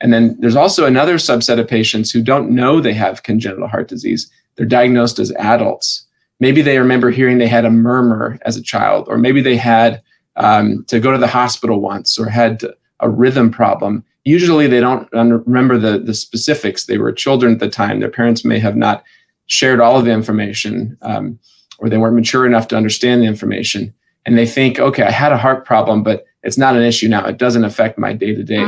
And 0.00 0.12
then 0.12 0.36
there's 0.40 0.56
also 0.56 0.84
another 0.84 1.16
subset 1.16 1.58
of 1.58 1.66
patients 1.66 2.10
who 2.10 2.22
don't 2.22 2.50
know 2.50 2.80
they 2.80 2.92
have 2.92 3.22
congenital 3.22 3.66
heart 3.66 3.88
disease. 3.88 4.30
They're 4.54 4.66
diagnosed 4.66 5.18
as 5.18 5.32
adults. 5.32 6.04
Maybe 6.38 6.62
they 6.62 6.78
remember 6.78 7.10
hearing 7.10 7.38
they 7.38 7.48
had 7.48 7.64
a 7.64 7.70
murmur 7.70 8.38
as 8.42 8.56
a 8.56 8.62
child, 8.62 9.06
or 9.08 9.18
maybe 9.18 9.40
they 9.40 9.56
had 9.56 10.02
um, 10.36 10.84
to 10.84 11.00
go 11.00 11.10
to 11.10 11.18
the 11.18 11.26
hospital 11.26 11.80
once 11.80 12.18
or 12.18 12.28
had 12.28 12.62
a 13.00 13.08
rhythm 13.08 13.50
problem. 13.50 14.04
Usually 14.24 14.66
they 14.66 14.80
don't 14.80 15.08
remember 15.12 15.78
the, 15.78 15.98
the 15.98 16.14
specifics. 16.14 16.84
They 16.84 16.98
were 16.98 17.10
children 17.12 17.54
at 17.54 17.60
the 17.60 17.70
time. 17.70 17.98
Their 17.98 18.10
parents 18.10 18.44
may 18.44 18.58
have 18.58 18.76
not 18.76 19.02
shared 19.46 19.80
all 19.80 19.98
of 19.98 20.04
the 20.04 20.12
information, 20.12 20.96
um, 21.02 21.38
or 21.78 21.88
they 21.88 21.96
weren't 21.96 22.14
mature 22.14 22.46
enough 22.46 22.68
to 22.68 22.76
understand 22.76 23.22
the 23.22 23.26
information. 23.26 23.94
And 24.26 24.36
they 24.36 24.46
think, 24.46 24.78
okay, 24.78 25.04
I 25.04 25.10
had 25.10 25.32
a 25.32 25.38
heart 25.38 25.64
problem, 25.64 26.02
but 26.02 26.24
it's 26.42 26.58
not 26.58 26.76
an 26.76 26.82
issue 26.82 27.08
now. 27.08 27.26
It 27.26 27.38
doesn't 27.38 27.64
affect 27.64 27.98
my 27.98 28.12
day 28.12 28.34
to 28.34 28.44
day. 28.44 28.62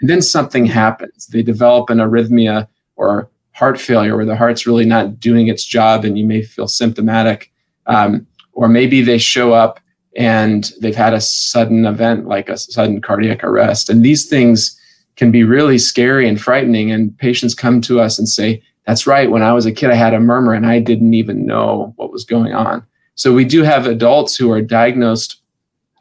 And 0.00 0.10
then 0.10 0.22
something 0.22 0.66
happens. 0.66 1.26
They 1.26 1.42
develop 1.42 1.90
an 1.90 1.98
arrhythmia 1.98 2.68
or 2.96 3.30
heart 3.52 3.80
failure 3.80 4.16
where 4.16 4.24
the 4.24 4.36
heart's 4.36 4.66
really 4.66 4.84
not 4.84 5.18
doing 5.18 5.48
its 5.48 5.64
job 5.64 6.04
and 6.04 6.18
you 6.18 6.24
may 6.24 6.42
feel 6.42 6.68
symptomatic. 6.68 7.52
Um, 7.86 8.26
or 8.52 8.68
maybe 8.68 9.02
they 9.02 9.18
show 9.18 9.52
up 9.52 9.80
and 10.16 10.72
they've 10.80 10.96
had 10.96 11.14
a 11.14 11.20
sudden 11.20 11.86
event 11.86 12.26
like 12.26 12.48
a 12.48 12.56
sudden 12.56 13.00
cardiac 13.00 13.42
arrest. 13.42 13.88
And 13.88 14.04
these 14.04 14.28
things 14.28 14.78
can 15.16 15.30
be 15.30 15.44
really 15.44 15.78
scary 15.78 16.28
and 16.28 16.40
frightening. 16.40 16.90
And 16.90 17.16
patients 17.18 17.54
come 17.54 17.80
to 17.82 18.00
us 18.00 18.18
and 18.18 18.28
say, 18.28 18.62
That's 18.86 19.06
right, 19.06 19.30
when 19.30 19.42
I 19.42 19.52
was 19.52 19.66
a 19.66 19.72
kid, 19.72 19.90
I 19.90 19.94
had 19.94 20.14
a 20.14 20.20
murmur 20.20 20.54
and 20.54 20.66
I 20.66 20.78
didn't 20.78 21.14
even 21.14 21.46
know 21.46 21.92
what 21.96 22.12
was 22.12 22.24
going 22.24 22.54
on. 22.54 22.84
So 23.14 23.34
we 23.34 23.44
do 23.44 23.62
have 23.62 23.86
adults 23.86 24.36
who 24.36 24.50
are 24.50 24.62
diagnosed 24.62 25.39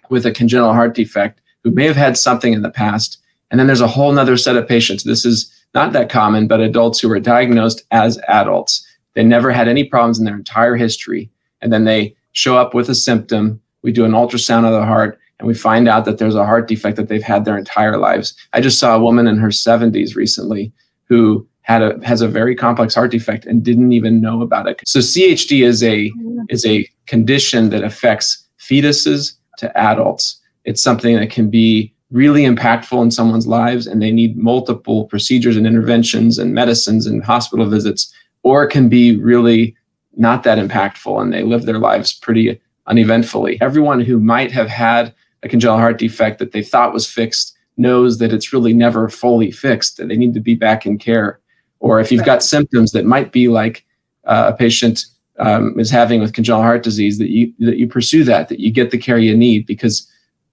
with 0.09 0.25
a 0.25 0.31
congenital 0.31 0.73
heart 0.73 0.95
defect 0.95 1.41
who 1.63 1.71
may 1.71 1.85
have 1.85 1.95
had 1.95 2.17
something 2.17 2.53
in 2.53 2.61
the 2.61 2.69
past. 2.69 3.17
And 3.51 3.59
then 3.59 3.67
there's 3.67 3.81
a 3.81 3.87
whole 3.87 4.17
other 4.17 4.37
set 4.37 4.55
of 4.55 4.67
patients. 4.67 5.03
This 5.03 5.25
is 5.25 5.51
not 5.73 5.93
that 5.93 6.09
common, 6.09 6.47
but 6.47 6.59
adults 6.59 6.99
who 6.99 7.09
were 7.09 7.19
diagnosed 7.19 7.83
as 7.91 8.19
adults. 8.27 8.85
They 9.13 9.23
never 9.23 9.51
had 9.51 9.67
any 9.67 9.83
problems 9.83 10.19
in 10.19 10.25
their 10.25 10.35
entire 10.35 10.75
history. 10.75 11.29
And 11.61 11.73
then 11.73 11.85
they 11.85 12.15
show 12.33 12.57
up 12.57 12.73
with 12.73 12.89
a 12.89 12.95
symptom. 12.95 13.61
We 13.81 13.91
do 13.91 14.05
an 14.05 14.11
ultrasound 14.11 14.65
of 14.65 14.73
the 14.73 14.85
heart 14.85 15.19
and 15.39 15.47
we 15.47 15.53
find 15.53 15.87
out 15.87 16.05
that 16.05 16.17
there's 16.17 16.35
a 16.35 16.45
heart 16.45 16.67
defect 16.67 16.97
that 16.97 17.07
they've 17.07 17.23
had 17.23 17.45
their 17.45 17.57
entire 17.57 17.97
lives. 17.97 18.33
I 18.53 18.61
just 18.61 18.79
saw 18.79 18.95
a 18.95 18.99
woman 18.99 19.27
in 19.27 19.37
her 19.37 19.49
70s 19.49 20.15
recently 20.15 20.71
who 21.05 21.47
had 21.61 21.81
a 21.81 21.99
has 22.03 22.21
a 22.21 22.27
very 22.27 22.55
complex 22.55 22.95
heart 22.95 23.11
defect 23.11 23.45
and 23.45 23.63
didn't 23.63 23.93
even 23.93 24.21
know 24.21 24.41
about 24.41 24.67
it. 24.67 24.81
So 24.85 24.99
CHD 24.99 25.63
is 25.63 25.83
a 25.83 26.09
mm-hmm. 26.09 26.41
is 26.49 26.65
a 26.65 26.87
condition 27.05 27.69
that 27.69 27.83
affects 27.83 28.43
fetuses 28.59 29.33
to 29.59 29.77
adults. 29.77 30.39
It's 30.65 30.83
something 30.83 31.15
that 31.15 31.29
can 31.29 31.49
be 31.49 31.93
really 32.11 32.43
impactful 32.43 33.01
in 33.01 33.11
someone's 33.11 33.47
lives 33.47 33.85
and 33.85 34.01
they 34.01 34.11
need 34.11 34.37
multiple 34.37 35.05
procedures 35.05 35.55
and 35.55 35.67
interventions 35.67 36.39
and 36.39 36.53
medicines 36.53 37.05
and 37.05 37.23
hospital 37.23 37.69
visits 37.69 38.11
or 38.43 38.63
it 38.63 38.69
can 38.69 38.89
be 38.89 39.17
really 39.17 39.75
not 40.17 40.43
that 40.43 40.57
impactful 40.57 41.21
and 41.21 41.31
they 41.31 41.43
live 41.43 41.65
their 41.65 41.79
lives 41.79 42.13
pretty 42.13 42.59
uneventfully. 42.87 43.59
Everyone 43.61 43.99
who 43.99 44.19
might 44.19 44.51
have 44.51 44.67
had 44.67 45.13
a 45.43 45.49
congenital 45.49 45.79
heart 45.79 45.97
defect 45.97 46.39
that 46.39 46.51
they 46.51 46.63
thought 46.63 46.93
was 46.93 47.09
fixed 47.09 47.55
knows 47.77 48.17
that 48.17 48.33
it's 48.33 48.51
really 48.51 48.73
never 48.73 49.07
fully 49.07 49.51
fixed, 49.51 49.97
that 49.97 50.07
they 50.07 50.17
need 50.17 50.33
to 50.33 50.39
be 50.39 50.55
back 50.55 50.85
in 50.85 50.97
care. 50.97 51.39
Or 51.79 51.99
if 51.99 52.11
you've 52.11 52.25
got 52.25 52.43
symptoms 52.43 52.91
that 52.91 53.05
might 53.05 53.31
be 53.31 53.47
like 53.47 53.85
uh, 54.25 54.51
a 54.53 54.57
patient 54.57 55.05
um, 55.39 55.79
is 55.79 55.89
having 55.89 56.19
with 56.21 56.33
congenital 56.33 56.63
heart 56.63 56.83
disease, 56.83 57.17
that 57.17 57.29
you 57.29 57.53
that 57.59 57.77
you 57.77 57.87
pursue 57.87 58.23
that, 58.25 58.49
that 58.49 58.59
you 58.59 58.71
get 58.71 58.91
the 58.91 58.97
care 58.97 59.17
you 59.17 59.35
need, 59.35 59.65
because 59.65 60.07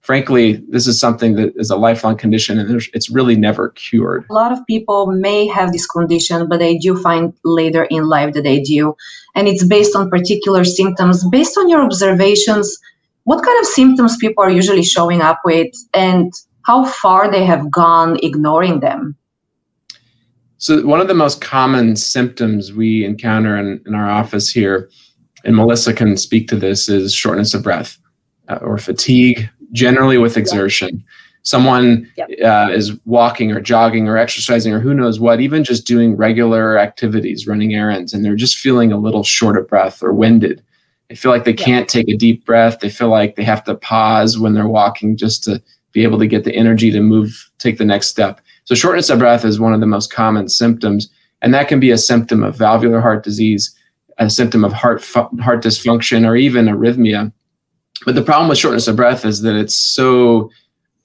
frankly, 0.07 0.63
this 0.69 0.87
is 0.87 0.97
something 0.97 1.35
that 1.35 1.53
is 1.57 1.69
a 1.69 1.75
lifelong 1.75 2.15
condition 2.15 2.57
and 2.57 2.81
it's 2.93 3.09
really 3.09 3.35
never 3.35 3.69
cured. 3.71 4.25
A 4.29 4.33
lot 4.33 4.53
of 4.53 4.65
people 4.65 5.07
may 5.07 5.45
have 5.47 5.73
this 5.73 5.85
condition, 5.85 6.47
but 6.47 6.59
they 6.59 6.77
do 6.77 6.97
find 6.97 7.33
later 7.43 7.83
in 7.89 8.07
life 8.07 8.33
that 8.33 8.43
they 8.43 8.61
do. 8.61 8.95
And 9.35 9.49
it's 9.49 9.65
based 9.65 9.97
on 9.97 10.09
particular 10.09 10.63
symptoms. 10.63 11.27
Based 11.27 11.57
on 11.57 11.67
your 11.67 11.81
observations, 11.81 12.77
what 13.25 13.43
kind 13.43 13.59
of 13.59 13.65
symptoms 13.65 14.15
people 14.15 14.41
are 14.41 14.49
usually 14.49 14.81
showing 14.81 15.21
up 15.21 15.41
with 15.43 15.73
and 15.93 16.31
how 16.61 16.85
far 16.85 17.29
they 17.29 17.43
have 17.43 17.69
gone 17.69 18.17
ignoring 18.23 18.79
them? 18.79 19.17
So, 20.59 20.85
one 20.85 20.99
of 20.99 21.07
the 21.07 21.13
most 21.13 21.41
common 21.41 21.95
symptoms 21.95 22.73
we 22.73 23.05
encounter 23.05 23.57
in, 23.57 23.81
in 23.85 23.93
our 23.93 24.09
office 24.09 24.49
here, 24.49 24.89
and 25.43 25.55
Melissa 25.55 25.93
can 25.93 26.17
speak 26.17 26.47
to 26.49 26.55
this, 26.55 26.89
is 26.89 27.13
shortness 27.13 27.53
of 27.53 27.63
breath 27.63 27.97
uh, 28.47 28.59
or 28.61 28.77
fatigue, 28.77 29.49
generally 29.71 30.17
with 30.17 30.37
exertion. 30.37 31.03
Someone 31.43 32.11
yep. 32.17 32.29
uh, 32.43 32.73
is 32.73 32.93
walking 33.05 33.51
or 33.51 33.61
jogging 33.61 34.07
or 34.07 34.17
exercising 34.17 34.73
or 34.73 34.79
who 34.79 34.93
knows 34.93 35.19
what, 35.19 35.39
even 35.39 35.63
just 35.63 35.87
doing 35.87 36.17
regular 36.17 36.77
activities, 36.77 37.47
running 37.47 37.73
errands, 37.73 38.13
and 38.13 38.25
they're 38.25 38.35
just 38.35 38.57
feeling 38.57 38.91
a 38.91 38.97
little 38.97 39.23
short 39.23 39.57
of 39.57 39.67
breath 39.67 40.03
or 40.03 40.11
winded. 40.11 40.61
They 41.07 41.15
feel 41.15 41.31
like 41.31 41.45
they 41.45 41.51
yep. 41.51 41.59
can't 41.59 41.87
take 41.89 42.09
a 42.09 42.17
deep 42.17 42.45
breath. 42.45 42.79
They 42.79 42.89
feel 42.89 43.07
like 43.07 43.35
they 43.35 43.45
have 43.45 43.63
to 43.63 43.75
pause 43.75 44.37
when 44.37 44.55
they're 44.55 44.67
walking 44.67 45.15
just 45.15 45.43
to 45.45 45.61
be 45.93 46.03
able 46.03 46.19
to 46.19 46.27
get 46.27 46.43
the 46.43 46.53
energy 46.53 46.91
to 46.91 46.99
move, 46.99 47.49
take 47.59 47.77
the 47.77 47.85
next 47.85 48.07
step. 48.07 48.41
So, 48.67 48.75
shortness 48.75 49.09
of 49.09 49.19
breath 49.19 49.45
is 49.45 49.61
one 49.61 49.73
of 49.73 49.79
the 49.79 49.85
most 49.85 50.11
common 50.11 50.49
symptoms, 50.49 51.09
and 51.41 51.53
that 51.53 51.69
can 51.69 51.79
be 51.79 51.91
a 51.91 51.97
symptom 51.97 52.43
of 52.43 52.57
valvular 52.57 52.99
heart 52.99 53.23
disease, 53.23 53.73
a 54.17 54.29
symptom 54.29 54.65
of 54.65 54.73
heart 54.73 55.01
heart 55.05 55.63
dysfunction, 55.63 56.27
or 56.27 56.35
even 56.35 56.65
arrhythmia. 56.65 57.31
But 58.05 58.15
the 58.15 58.21
problem 58.21 58.49
with 58.49 58.57
shortness 58.57 58.89
of 58.89 58.97
breath 58.97 59.23
is 59.23 59.41
that 59.43 59.55
it's 59.55 59.73
so 59.73 60.51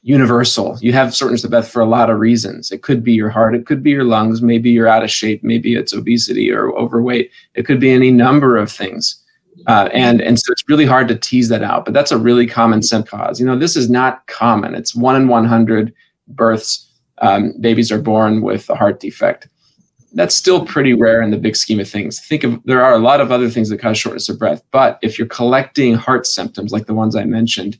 universal. 0.02 0.76
You 0.80 0.92
have 0.94 1.14
shortness 1.14 1.44
of 1.44 1.50
breath 1.50 1.70
for 1.70 1.80
a 1.80 1.86
lot 1.86 2.10
of 2.10 2.18
reasons. 2.18 2.72
It 2.72 2.82
could 2.82 3.04
be 3.04 3.12
your 3.12 3.30
heart, 3.30 3.54
it 3.54 3.64
could 3.64 3.80
be 3.80 3.90
your 3.90 4.02
lungs, 4.02 4.42
maybe 4.42 4.68
you're 4.68 4.88
out 4.88 5.04
of 5.04 5.10
shape, 5.12 5.44
maybe 5.44 5.76
it's 5.76 5.94
obesity 5.94 6.50
or 6.50 6.76
overweight. 6.76 7.30
It 7.54 7.64
could 7.64 7.78
be 7.78 7.92
any 7.92 8.10
number 8.10 8.56
of 8.56 8.72
things. 8.72 9.22
Uh, 9.68 9.88
and 9.92 10.20
and 10.20 10.36
so 10.36 10.50
it's 10.50 10.68
really 10.68 10.86
hard 10.86 11.06
to 11.06 11.14
tease 11.14 11.48
that 11.50 11.62
out, 11.62 11.84
but 11.84 11.94
that's 11.94 12.10
a 12.10 12.18
really 12.18 12.48
common 12.48 12.82
symptom 12.82 13.20
cause. 13.20 13.38
You 13.38 13.46
know, 13.46 13.56
this 13.56 13.76
is 13.76 13.88
not 13.88 14.26
common. 14.26 14.74
It's 14.74 14.96
one 14.96 15.14
in 15.14 15.28
100 15.28 15.94
births. 16.26 16.88
Um, 17.22 17.54
babies 17.60 17.90
are 17.90 18.02
born 18.02 18.42
with 18.42 18.68
a 18.68 18.74
heart 18.74 19.00
defect 19.00 19.48
that's 20.14 20.34
still 20.34 20.64
pretty 20.64 20.94
rare 20.94 21.22
in 21.22 21.30
the 21.30 21.36
big 21.36 21.56
scheme 21.56 21.80
of 21.80 21.88
things. 21.88 22.20
Think 22.20 22.44
of 22.44 22.62
there 22.64 22.84
are 22.84 22.94
a 22.94 22.98
lot 22.98 23.20
of 23.20 23.32
other 23.32 23.48
things 23.48 23.68
that 23.70 23.80
cause 23.80 23.98
shortness 23.98 24.28
of 24.28 24.38
breath, 24.38 24.62
but 24.70 24.98
if 25.02 25.18
you're 25.18 25.28
collecting 25.28 25.94
heart 25.94 26.26
symptoms 26.26 26.72
like 26.72 26.86
the 26.86 26.94
ones 26.94 27.16
I 27.16 27.24
mentioned, 27.24 27.78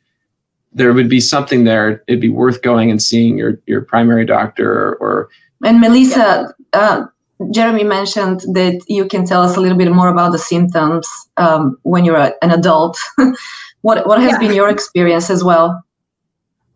there 0.72 0.92
would 0.92 1.08
be 1.08 1.20
something 1.20 1.64
there. 1.64 2.02
It'd 2.06 2.20
be 2.20 2.30
worth 2.30 2.62
going 2.62 2.90
and 2.90 3.02
seeing 3.02 3.36
your 3.36 3.60
your 3.66 3.82
primary 3.82 4.24
doctor 4.24 4.70
or. 4.72 4.94
or 4.96 5.28
and 5.64 5.80
Melissa, 5.80 6.52
uh, 6.72 7.04
Jeremy 7.52 7.84
mentioned 7.84 8.40
that 8.54 8.82
you 8.88 9.06
can 9.06 9.26
tell 9.26 9.42
us 9.42 9.56
a 9.56 9.60
little 9.60 9.78
bit 9.78 9.92
more 9.92 10.08
about 10.08 10.32
the 10.32 10.38
symptoms 10.38 11.08
um, 11.36 11.76
when 11.82 12.04
you're 12.04 12.16
a, 12.16 12.32
an 12.42 12.50
adult. 12.50 12.98
what 13.82 14.06
what 14.06 14.20
has 14.20 14.32
yeah. 14.32 14.38
been 14.38 14.54
your 14.54 14.68
experience 14.68 15.28
as 15.28 15.44
well? 15.44 15.84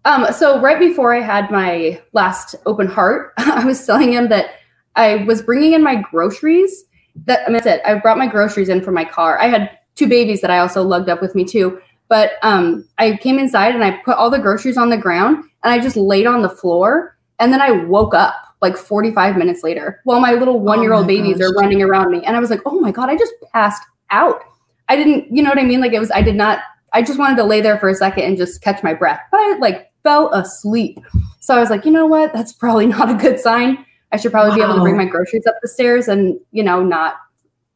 Um, 0.06 0.32
so 0.32 0.60
right 0.60 0.78
before 0.78 1.12
I 1.12 1.20
had 1.20 1.50
my 1.50 2.00
last 2.12 2.54
open 2.64 2.86
heart, 2.86 3.32
I 3.36 3.64
was 3.64 3.84
telling 3.84 4.12
him 4.12 4.28
that 4.28 4.54
I 4.94 5.16
was 5.24 5.42
bringing 5.42 5.72
in 5.72 5.82
my 5.82 5.96
groceries. 5.96 6.84
That 7.26 7.40
I 7.42 7.46
mean, 7.46 7.54
that's 7.54 7.66
it. 7.66 7.82
I 7.84 7.96
brought 7.96 8.16
my 8.16 8.28
groceries 8.28 8.68
in 8.68 8.82
from 8.82 8.94
my 8.94 9.04
car. 9.04 9.38
I 9.38 9.48
had 9.48 9.78
two 9.96 10.06
babies 10.06 10.40
that 10.42 10.50
I 10.50 10.58
also 10.58 10.82
lugged 10.82 11.08
up 11.08 11.20
with 11.20 11.34
me 11.34 11.44
too. 11.44 11.80
But 12.08 12.34
um, 12.42 12.88
I 12.98 13.16
came 13.16 13.38
inside 13.38 13.74
and 13.74 13.82
I 13.82 13.98
put 14.04 14.16
all 14.16 14.30
the 14.30 14.38
groceries 14.38 14.76
on 14.76 14.90
the 14.90 14.96
ground 14.96 15.38
and 15.64 15.72
I 15.72 15.80
just 15.80 15.96
laid 15.96 16.26
on 16.26 16.42
the 16.42 16.48
floor. 16.48 17.18
And 17.40 17.52
then 17.52 17.60
I 17.60 17.72
woke 17.72 18.14
up 18.14 18.34
like 18.62 18.76
45 18.76 19.36
minutes 19.36 19.64
later 19.64 20.00
while 20.04 20.20
my 20.20 20.32
little 20.32 20.60
one 20.60 20.82
year 20.82 20.92
old 20.92 21.04
oh 21.04 21.08
babies 21.08 21.38
gosh. 21.38 21.48
are 21.48 21.54
running 21.54 21.82
around 21.82 22.12
me. 22.12 22.24
And 22.24 22.36
I 22.36 22.40
was 22.40 22.48
like, 22.48 22.60
oh 22.64 22.80
my 22.80 22.92
God, 22.92 23.10
I 23.10 23.16
just 23.16 23.32
passed 23.52 23.82
out. 24.10 24.40
I 24.88 24.94
didn't, 24.94 25.34
you 25.34 25.42
know 25.42 25.50
what 25.50 25.58
I 25.58 25.64
mean? 25.64 25.80
Like 25.80 25.92
it 25.92 25.98
was, 25.98 26.12
I 26.12 26.22
did 26.22 26.36
not, 26.36 26.60
I 26.92 27.02
just 27.02 27.18
wanted 27.18 27.36
to 27.38 27.44
lay 27.44 27.60
there 27.60 27.78
for 27.78 27.88
a 27.88 27.94
second 27.94 28.22
and 28.22 28.36
just 28.36 28.62
catch 28.62 28.82
my 28.84 28.94
breath. 28.94 29.20
But 29.32 29.38
I 29.38 29.58
like 29.58 29.90
fell 30.06 30.32
asleep. 30.32 31.00
So 31.40 31.56
I 31.56 31.58
was 31.58 31.68
like, 31.68 31.84
you 31.84 31.90
know 31.90 32.06
what? 32.06 32.32
That's 32.32 32.52
probably 32.52 32.86
not 32.96 33.10
a 33.10 33.14
good 33.14 33.40
sign. 33.40 33.84
I 34.12 34.16
should 34.16 34.30
probably 34.30 34.50
wow. 34.50 34.56
be 34.56 34.62
able 34.62 34.74
to 34.76 34.80
bring 34.80 34.96
my 34.96 35.04
groceries 35.04 35.46
up 35.46 35.56
the 35.60 35.68
stairs 35.68 36.06
and, 36.06 36.38
you 36.52 36.62
know, 36.62 36.80
not 36.82 37.16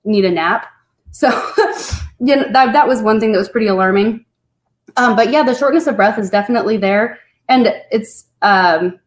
need 0.04 0.24
a 0.24 0.30
nap. 0.30 0.66
So, 1.10 1.28
you 2.20 2.36
know, 2.36 2.52
that, 2.52 2.72
that 2.72 2.86
was 2.86 3.02
one 3.02 3.18
thing 3.18 3.32
that 3.32 3.38
was 3.38 3.48
pretty 3.48 3.66
alarming. 3.66 4.24
Um, 4.96 5.16
but 5.16 5.32
yeah, 5.32 5.42
the 5.42 5.54
shortness 5.54 5.88
of 5.88 5.96
breath 5.96 6.20
is 6.20 6.30
definitely 6.30 6.76
there. 6.76 7.18
And 7.48 7.74
it's, 7.90 8.26
um, 8.42 9.00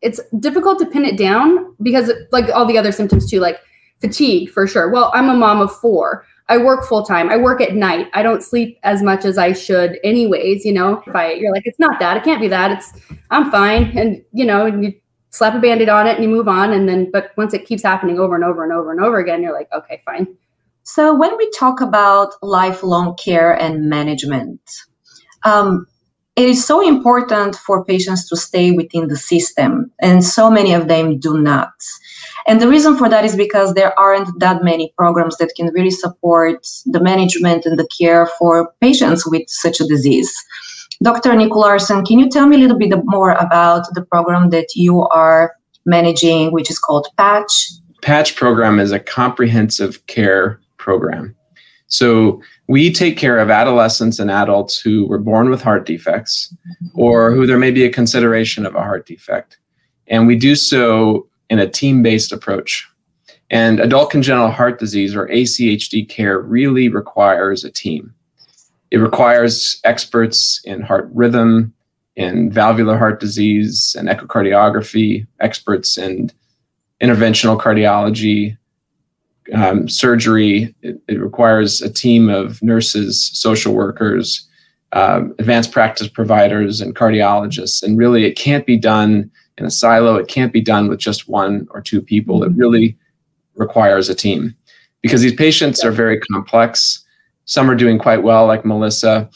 it's 0.00 0.20
difficult 0.38 0.78
to 0.78 0.86
pin 0.86 1.04
it 1.04 1.18
down 1.18 1.74
because 1.82 2.10
like 2.32 2.48
all 2.54 2.64
the 2.64 2.78
other 2.78 2.92
symptoms 2.92 3.30
too, 3.30 3.40
like 3.40 3.60
fatigue 4.00 4.48
for 4.50 4.66
sure. 4.66 4.88
Well, 4.88 5.10
I'm 5.12 5.28
a 5.28 5.34
mom 5.34 5.60
of 5.60 5.70
four. 5.70 6.24
I 6.48 6.58
work 6.58 6.86
full 6.86 7.02
time. 7.02 7.28
I 7.28 7.36
work 7.36 7.60
at 7.60 7.74
night. 7.74 8.08
I 8.14 8.22
don't 8.22 8.42
sleep 8.42 8.78
as 8.82 9.02
much 9.02 9.24
as 9.24 9.36
I 9.36 9.52
should 9.52 9.98
anyways, 10.02 10.64
you 10.64 10.72
know. 10.72 11.02
If 11.06 11.14
I 11.14 11.32
you're 11.32 11.52
like 11.52 11.66
it's 11.66 11.78
not 11.78 11.98
that. 12.00 12.16
It 12.16 12.24
can't 12.24 12.40
be 12.40 12.48
that. 12.48 12.70
It's 12.70 12.92
I'm 13.30 13.50
fine 13.50 13.96
and 13.96 14.22
you 14.32 14.44
know, 14.44 14.66
you 14.66 14.94
slap 15.30 15.54
a 15.54 15.58
band-aid 15.58 15.88
on 15.88 16.06
it 16.06 16.14
and 16.14 16.24
you 16.24 16.30
move 16.30 16.48
on 16.48 16.72
and 16.72 16.88
then 16.88 17.10
but 17.10 17.32
once 17.36 17.52
it 17.52 17.66
keeps 17.66 17.82
happening 17.82 18.18
over 18.18 18.34
and 18.34 18.44
over 18.44 18.64
and 18.64 18.72
over 18.72 18.90
and 18.90 19.00
over 19.00 19.18
again 19.18 19.42
you're 19.42 19.52
like 19.52 19.68
okay 19.72 20.00
fine 20.04 20.26
so 20.82 21.14
when 21.14 21.36
we 21.36 21.50
talk 21.50 21.80
about 21.80 22.32
lifelong 22.42 23.14
care 23.16 23.52
and 23.52 23.88
management 23.88 24.60
um, 25.44 25.86
it 26.36 26.48
is 26.48 26.64
so 26.64 26.86
important 26.86 27.56
for 27.56 27.84
patients 27.84 28.28
to 28.28 28.36
stay 28.36 28.70
within 28.70 29.08
the 29.08 29.16
system 29.16 29.90
and 30.00 30.24
so 30.24 30.50
many 30.50 30.72
of 30.72 30.88
them 30.88 31.18
do 31.18 31.38
not 31.38 31.72
and 32.48 32.60
the 32.60 32.68
reason 32.68 32.96
for 32.96 33.08
that 33.08 33.24
is 33.24 33.36
because 33.36 33.74
there 33.74 33.98
aren't 33.98 34.28
that 34.40 34.64
many 34.64 34.92
programs 34.98 35.36
that 35.36 35.52
can 35.56 35.66
really 35.72 35.90
support 35.90 36.66
the 36.86 37.00
management 37.00 37.66
and 37.66 37.78
the 37.78 37.88
care 37.96 38.26
for 38.38 38.72
patients 38.80 39.24
with 39.26 39.48
such 39.48 39.80
a 39.80 39.86
disease 39.86 40.34
Dr. 41.02 41.30
Nicolarsen, 41.30 42.04
can 42.04 42.18
you 42.18 42.28
tell 42.28 42.46
me 42.46 42.56
a 42.56 42.58
little 42.58 42.76
bit 42.76 42.92
more 43.04 43.32
about 43.32 43.86
the 43.94 44.02
program 44.02 44.50
that 44.50 44.66
you 44.74 45.02
are 45.02 45.52
managing, 45.86 46.52
which 46.52 46.70
is 46.70 46.78
called 46.78 47.06
Patch? 47.16 47.70
Patch 48.02 48.34
program 48.34 48.80
is 48.80 48.90
a 48.90 48.98
comprehensive 48.98 50.04
care 50.08 50.60
program. 50.76 51.36
So 51.86 52.42
we 52.66 52.92
take 52.92 53.16
care 53.16 53.38
of 53.38 53.48
adolescents 53.48 54.18
and 54.18 54.30
adults 54.30 54.78
who 54.78 55.06
were 55.06 55.18
born 55.18 55.50
with 55.50 55.62
heart 55.62 55.86
defects 55.86 56.52
or 56.94 57.32
who 57.32 57.46
there 57.46 57.58
may 57.58 57.70
be 57.70 57.84
a 57.84 57.90
consideration 57.90 58.66
of 58.66 58.74
a 58.74 58.82
heart 58.82 59.06
defect. 59.06 59.56
And 60.08 60.26
we 60.26 60.36
do 60.36 60.56
so 60.56 61.27
in 61.50 61.58
a 61.58 61.68
team 61.68 62.02
based 62.02 62.32
approach. 62.32 62.88
And 63.50 63.80
adult 63.80 64.10
congenital 64.10 64.50
heart 64.50 64.78
disease 64.78 65.14
or 65.16 65.26
ACHD 65.28 66.08
care 66.08 66.38
really 66.38 66.88
requires 66.88 67.64
a 67.64 67.70
team. 67.70 68.14
It 68.90 68.98
requires 68.98 69.80
experts 69.84 70.60
in 70.64 70.82
heart 70.82 71.08
rhythm, 71.12 71.72
in 72.16 72.50
valvular 72.50 72.98
heart 72.98 73.20
disease 73.20 73.94
and 73.98 74.08
echocardiography, 74.08 75.26
experts 75.40 75.96
in 75.96 76.30
interventional 77.00 77.58
cardiology, 77.58 78.56
um, 79.54 79.88
surgery. 79.88 80.74
It, 80.82 81.00
it, 81.08 81.20
requires 81.20 81.80
a 81.80 81.90
team 81.90 82.28
of 82.28 82.62
nurses, 82.62 83.30
social 83.32 83.72
workers, 83.72 84.46
um, 84.92 85.34
advanced 85.38 85.70
practice 85.72 86.08
providers, 86.08 86.80
and 86.80 86.96
cardiologists. 86.96 87.82
And 87.82 87.96
really, 87.96 88.24
it 88.24 88.36
can't 88.36 88.66
be 88.66 88.76
done 88.76 89.30
in 89.58 89.66
a 89.66 89.70
silo. 89.70 90.16
It 90.16 90.28
can't 90.28 90.52
be 90.52 90.60
done 90.60 90.88
with 90.88 90.98
just 90.98 91.28
one 91.28 91.66
or 91.70 91.80
two 91.80 92.00
people. 92.00 92.42
It 92.42 92.50
mm-hmm. 92.50 92.58
really 92.58 92.98
requires 93.54 94.08
a 94.08 94.14
team 94.14 94.54
because 95.02 95.20
these 95.20 95.34
patients 95.34 95.84
are 95.84 95.90
very 95.90 96.20
complex. 96.20 97.04
Some 97.44 97.70
are 97.70 97.74
doing 97.74 97.98
quite 97.98 98.22
well, 98.22 98.46
like 98.46 98.64
Melissa, 98.64 99.28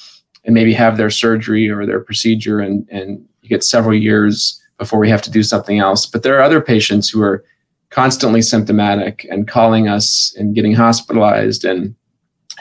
and 0.45 0.55
maybe 0.55 0.73
have 0.75 0.97
their 0.97 1.11
surgery 1.11 1.69
or 1.69 1.87
their 1.87 2.01
procedure, 2.01 2.61
and, 2.61 2.87
and 2.91 3.25
you 3.43 3.49
get 3.49 3.65
several 3.65 3.95
years 3.95 4.61
before 4.79 4.99
we 4.99 5.09
have 5.09 5.23
to 5.23 5.31
do 5.31 5.43
something 5.43 5.79
else. 5.79 6.07
But 6.07 6.23
there 6.23 6.37
are 6.39 6.43
other 6.43 6.61
patients 6.61 7.09
who 7.09 7.23
are 7.23 7.45
constantly 7.91 8.43
symptomatic 8.43 9.27
and 9.31 9.47
calling 9.47 9.87
us 9.89 10.35
and 10.39 10.55
getting 10.55 10.75
hospitalized 10.75 11.65
and 11.65 11.95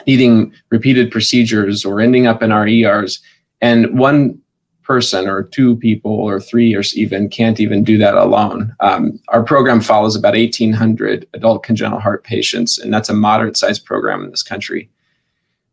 needing 0.06 0.52
repeated 0.70 1.10
procedures 1.10 1.84
or 1.84 2.00
ending 2.00 2.26
up 2.26 2.42
in 2.42 2.52
our 2.52 2.66
ERs. 2.66 3.20
And 3.60 3.98
one 3.98 4.38
person 4.82 5.28
or 5.28 5.42
two 5.42 5.76
people 5.76 6.12
or 6.12 6.40
three 6.40 6.74
or 6.74 6.82
even 6.94 7.28
can't 7.28 7.60
even 7.60 7.84
do 7.84 7.98
that 7.98 8.14
alone. 8.14 8.74
Um, 8.80 9.20
our 9.28 9.42
program 9.42 9.80
follows 9.80 10.16
about 10.16 10.34
1,800 10.34 11.28
adult 11.34 11.62
congenital 11.62 12.00
heart 12.00 12.24
patients, 12.24 12.78
and 12.78 12.92
that's 12.92 13.08
a 13.08 13.14
moderate 13.14 13.56
sized 13.56 13.84
program 13.84 14.24
in 14.24 14.30
this 14.30 14.42
country. 14.42 14.90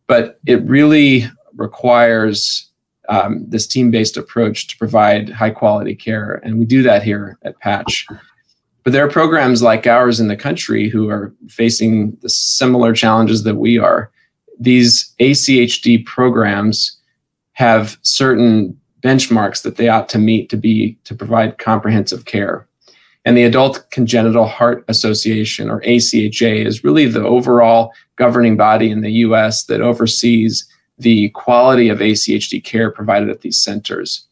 But 0.08 0.40
it 0.46 0.64
really 0.64 1.26
requires 1.56 2.70
um, 3.10 3.46
this 3.48 3.68
team 3.68 3.92
based 3.92 4.18
approach 4.18 4.68
to 4.68 4.78
provide 4.78 5.30
high 5.30 5.50
quality 5.50 5.96
care. 5.96 6.40
And 6.44 6.60
we 6.60 6.66
do 6.66 6.84
that 6.84 7.04
here 7.04 7.38
at 7.44 7.60
Patch. 7.60 8.08
But 8.84 8.94
there 8.94 9.06
are 9.06 9.10
programs 9.10 9.62
like 9.62 9.88
ours 9.88 10.20
in 10.20 10.30
the 10.30 10.38
country 10.38 10.90
who 10.90 11.10
are 11.10 11.34
facing 11.50 12.18
the 12.22 12.30
similar 12.30 12.94
challenges 12.94 13.44
that 13.44 13.56
we 13.56 13.78
are. 13.78 14.12
These 14.60 15.14
ACHD 15.20 16.06
programs 16.06 16.98
have 17.54 17.98
certain 18.04 18.79
benchmarks 19.02 19.64
that 19.64 19.78
they 19.78 19.90
ought 19.90 20.10
to 20.10 20.20
meet 20.20 20.50
to 20.50 20.58
be 20.58 20.98
to 21.06 21.16
provide 21.16 21.58
comprehensive 21.58 22.26
care. 22.26 22.68
And 23.26 23.38
the 23.38 23.44
Adult 23.44 23.90
Congenital 23.92 24.48
Heart 24.48 24.86
Association, 24.88 25.70
or 25.70 25.82
ACHA, 25.82 26.66
is 26.66 26.84
really 26.84 27.06
the 27.06 27.24
overall 27.24 27.92
governing 28.16 28.58
body 28.58 28.90
in 28.90 29.02
the 29.02 29.12
US 29.12 29.66
that 29.66 29.82
oversees 29.82 30.68
the 30.98 31.30
quality 31.30 31.90
of 31.90 32.00
ACHD 32.00 32.64
care 32.64 32.92
provided 32.92 33.30
at 33.30 33.42
these 33.42 33.60
centers. 33.60 34.26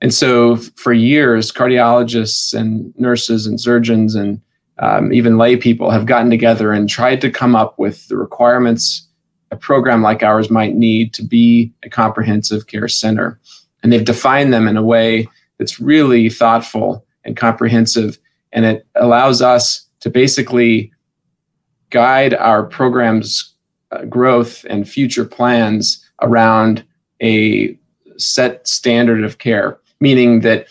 And 0.00 0.12
so 0.12 0.56
for 0.76 0.92
years, 0.92 1.50
cardiologists 1.50 2.52
and 2.52 2.92
nurses 2.98 3.46
and 3.46 3.60
surgeons 3.60 4.14
and 4.14 4.40
um, 4.78 5.12
even 5.12 5.38
lay 5.38 5.56
people 5.56 5.90
have 5.90 6.06
gotten 6.06 6.30
together 6.30 6.72
and 6.72 6.88
tried 6.88 7.20
to 7.20 7.30
come 7.30 7.54
up 7.54 7.78
with 7.78 8.06
the 8.08 8.16
requirements 8.16 9.08
a 9.50 9.56
program 9.56 10.02
like 10.02 10.22
ours 10.22 10.50
might 10.50 10.74
need 10.74 11.14
to 11.14 11.22
be 11.22 11.72
a 11.84 11.88
comprehensive 11.88 12.66
care 12.66 12.88
center. 12.88 13.38
And 13.84 13.92
they've 13.92 14.04
defined 14.04 14.52
them 14.52 14.66
in 14.66 14.76
a 14.76 14.82
way 14.82 15.28
that's 15.58 15.78
really 15.78 16.28
thoughtful 16.28 17.06
and 17.24 17.36
comprehensive. 17.36 18.18
And 18.52 18.64
it 18.64 18.84
allows 18.96 19.40
us 19.40 19.88
to 20.00 20.10
basically 20.10 20.90
guide 21.90 22.34
our 22.34 22.64
program's 22.64 23.54
uh, 23.92 24.04
growth 24.06 24.66
and 24.68 24.88
future 24.88 25.24
plans 25.24 26.04
around 26.22 26.84
a 27.22 27.78
set 28.16 28.66
standard 28.66 29.22
of 29.22 29.38
care 29.38 29.78
meaning 30.04 30.40
that 30.40 30.66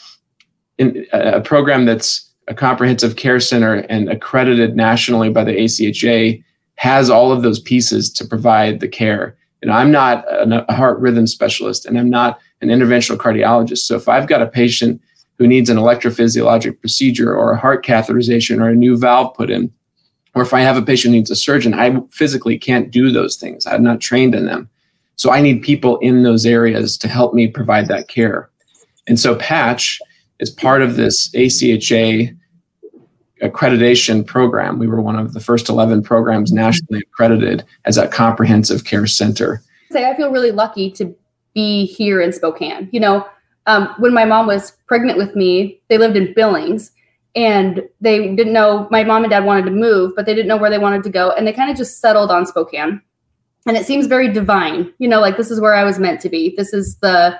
in 0.78 1.06
a 1.12 1.42
program 1.42 1.86
that's 1.86 2.30
a 2.48 2.54
comprehensive 2.54 3.16
care 3.16 3.40
center 3.40 3.76
and 3.90 4.10
accredited 4.10 4.76
nationally 4.76 5.30
by 5.30 5.44
the 5.44 5.54
ACHA 5.54 6.44
has 6.76 7.10
all 7.10 7.32
of 7.32 7.42
those 7.42 7.60
pieces 7.60 8.12
to 8.14 8.26
provide 8.26 8.80
the 8.80 8.88
care. 8.88 9.36
And 9.62 9.72
I'm 9.72 9.92
not 9.92 10.26
a 10.30 10.74
heart 10.74 11.00
rhythm 11.00 11.26
specialist 11.26 11.86
and 11.86 11.98
I'm 11.98 12.12
not 12.12 12.40
an 12.64 12.70
interventional 12.70 13.18
cardiologist. 13.18 13.80
So 13.80 13.96
if 13.96 14.08
I've 14.10 14.28
got 14.28 14.42
a 14.42 14.48
patient 14.48 15.02
who 15.38 15.48
needs 15.48 15.70
an 15.70 15.78
electrophysiologic 15.78 16.80
procedure 16.80 17.36
or 17.36 17.52
a 17.52 17.58
heart 17.58 17.86
catheterization 17.86 18.62
or 18.62 18.70
a 18.70 18.76
new 18.76 18.98
valve 18.98 19.34
put 19.36 19.50
in, 19.50 19.72
or 20.36 20.42
if 20.42 20.54
I 20.54 20.62
have 20.62 20.78
a 20.78 20.82
patient 20.82 21.12
who 21.12 21.18
needs 21.18 21.32
a 21.32 21.36
surgeon, 21.36 21.74
I 21.74 22.00
physically 22.12 22.58
can't 22.58 22.90
do 22.90 23.12
those 23.12 23.36
things. 23.36 23.66
I'm 23.66 23.84
not 23.84 24.02
trained 24.02 24.34
in 24.34 24.46
them. 24.46 24.70
So 25.16 25.32
I 25.32 25.42
need 25.42 25.62
people 25.62 25.98
in 26.00 26.24
those 26.24 26.46
areas 26.46 26.98
to 26.98 27.08
help 27.08 27.34
me 27.34 27.48
provide 27.48 27.88
that 27.88 28.08
care. 28.08 28.50
And 29.08 29.20
so 29.20 29.36
Patch 29.36 30.00
is 30.40 30.50
part 30.50 30.82
of 30.82 30.96
this 30.96 31.30
ACHA 31.32 32.36
accreditation 33.44 34.26
program. 34.26 34.80
We 34.80 34.88
were 34.88 35.02
one 35.02 35.18
of 35.18 35.34
the 35.34 35.40
first 35.40 35.70
11 35.70 36.04
programs 36.04 36.52
nationally 36.52 37.02
accredited 37.02 37.64
as 37.86 37.98
a 37.98 38.08
comprehensive 38.08 38.86
care 38.86 39.06
center. 39.06 39.62
Say, 39.92 40.10
I 40.10 40.16
feel 40.16 40.32
really 40.32 40.52
lucky 40.52 40.90
to 40.92 41.16
be 41.54 41.86
here 41.86 42.22
in 42.22 42.34
Spokane. 42.34 42.90
You 42.92 43.00
know, 43.00 43.28
um, 43.66 43.94
when 43.98 44.14
my 44.14 44.26
mom 44.26 44.48
was 44.48 44.72
pregnant 44.88 45.18
with 45.18 45.36
me, 45.36 45.82
they 45.88 45.98
lived 45.98 46.18
in 46.18 46.34
Billings 46.34 46.92
and 47.36 47.84
they 48.02 48.36
didn't 48.36 48.54
know 48.54 48.88
my 48.92 49.04
mom 49.04 49.24
and 49.24 49.32
dad 49.32 49.46
wanted 49.46 49.66
to 49.66 49.72
move, 49.72 50.14
but 50.16 50.26
they 50.26 50.36
didn't 50.36 50.48
know 50.48 50.58
where 50.58 50.70
they 50.70 50.78
wanted 50.78 51.04
to 51.04 51.10
go. 51.10 51.32
And 51.32 51.48
they 51.48 51.54
kind 51.54 51.72
of 51.72 51.78
just 51.78 52.00
settled 52.00 52.32
on 52.32 52.46
Spokane. 52.46 53.02
And 53.66 53.78
it 53.78 53.86
seems 53.86 54.08
very 54.08 54.28
divine, 54.28 54.94
you 55.00 55.08
know, 55.08 55.22
like 55.22 55.38
this 55.38 55.50
is 55.50 55.62
where 55.62 55.74
I 55.74 55.84
was 55.84 55.98
meant 55.98 56.20
to 56.22 56.30
be. 56.30 56.54
This 56.58 56.74
is 56.74 56.98
the 56.98 57.40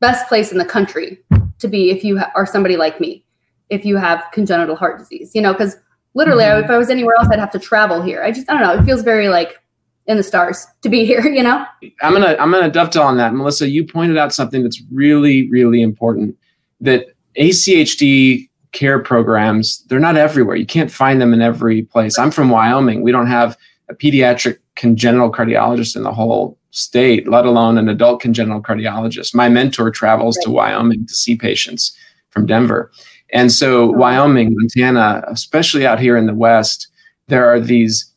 best 0.00 0.28
place 0.28 0.52
in 0.52 0.58
the 0.58 0.64
country 0.64 1.18
to 1.58 1.68
be 1.68 1.90
if 1.90 2.04
you 2.04 2.20
are 2.36 2.46
somebody 2.46 2.76
like 2.76 3.00
me, 3.00 3.24
if 3.68 3.84
you 3.84 3.96
have 3.96 4.24
congenital 4.32 4.76
heart 4.76 4.98
disease, 4.98 5.32
you 5.34 5.42
know, 5.42 5.52
because 5.52 5.76
literally 6.14 6.44
mm-hmm. 6.44 6.64
if 6.64 6.70
I 6.70 6.78
was 6.78 6.90
anywhere 6.90 7.16
else, 7.18 7.28
I'd 7.30 7.40
have 7.40 7.50
to 7.52 7.58
travel 7.58 8.00
here. 8.00 8.22
I 8.22 8.30
just, 8.30 8.48
I 8.48 8.54
don't 8.54 8.62
know. 8.62 8.80
It 8.80 8.86
feels 8.86 9.02
very 9.02 9.28
like 9.28 9.60
in 10.08 10.16
the 10.16 10.22
stars 10.22 10.66
to 10.82 10.88
be 10.88 11.04
here, 11.04 11.20
you 11.20 11.42
know? 11.42 11.64
I'm 12.02 12.14
to, 12.14 12.40
I'm 12.40 12.52
to 12.52 12.70
dovetail 12.70 13.02
on 13.02 13.18
that. 13.18 13.34
Melissa, 13.34 13.68
you 13.68 13.86
pointed 13.86 14.16
out 14.16 14.34
something 14.34 14.62
that's 14.62 14.82
really, 14.90 15.48
really 15.50 15.82
important 15.82 16.36
that 16.80 17.06
ACHD 17.38 18.48
care 18.72 18.98
programs, 18.98 19.84
they're 19.84 20.00
not 20.00 20.16
everywhere. 20.16 20.56
You 20.56 20.66
can't 20.66 20.90
find 20.90 21.20
them 21.20 21.32
in 21.32 21.42
every 21.42 21.82
place. 21.82 22.18
I'm 22.18 22.30
from 22.30 22.48
Wyoming. 22.48 23.02
We 23.02 23.12
don't 23.12 23.26
have 23.26 23.56
a 23.88 23.94
pediatric 23.94 24.58
congenital 24.76 25.30
cardiologist 25.30 25.94
in 25.96 26.02
the 26.02 26.12
whole 26.12 26.58
state, 26.70 27.28
let 27.28 27.46
alone 27.46 27.78
an 27.78 27.88
adult 27.88 28.20
congenital 28.20 28.62
cardiologist. 28.62 29.34
My 29.34 29.48
mentor 29.48 29.90
travels 29.90 30.36
right. 30.38 30.44
to 30.44 30.50
Wyoming 30.50 31.06
to 31.06 31.14
see 31.14 31.36
patients 31.36 31.96
from 32.30 32.46
Denver. 32.46 32.90
And 33.32 33.52
so, 33.52 33.90
Wyoming, 33.90 34.54
Montana, 34.56 35.22
especially 35.28 35.86
out 35.86 36.00
here 36.00 36.16
in 36.16 36.26
the 36.26 36.34
West, 36.34 36.88
there 37.26 37.46
are 37.46 37.60
these 37.60 38.07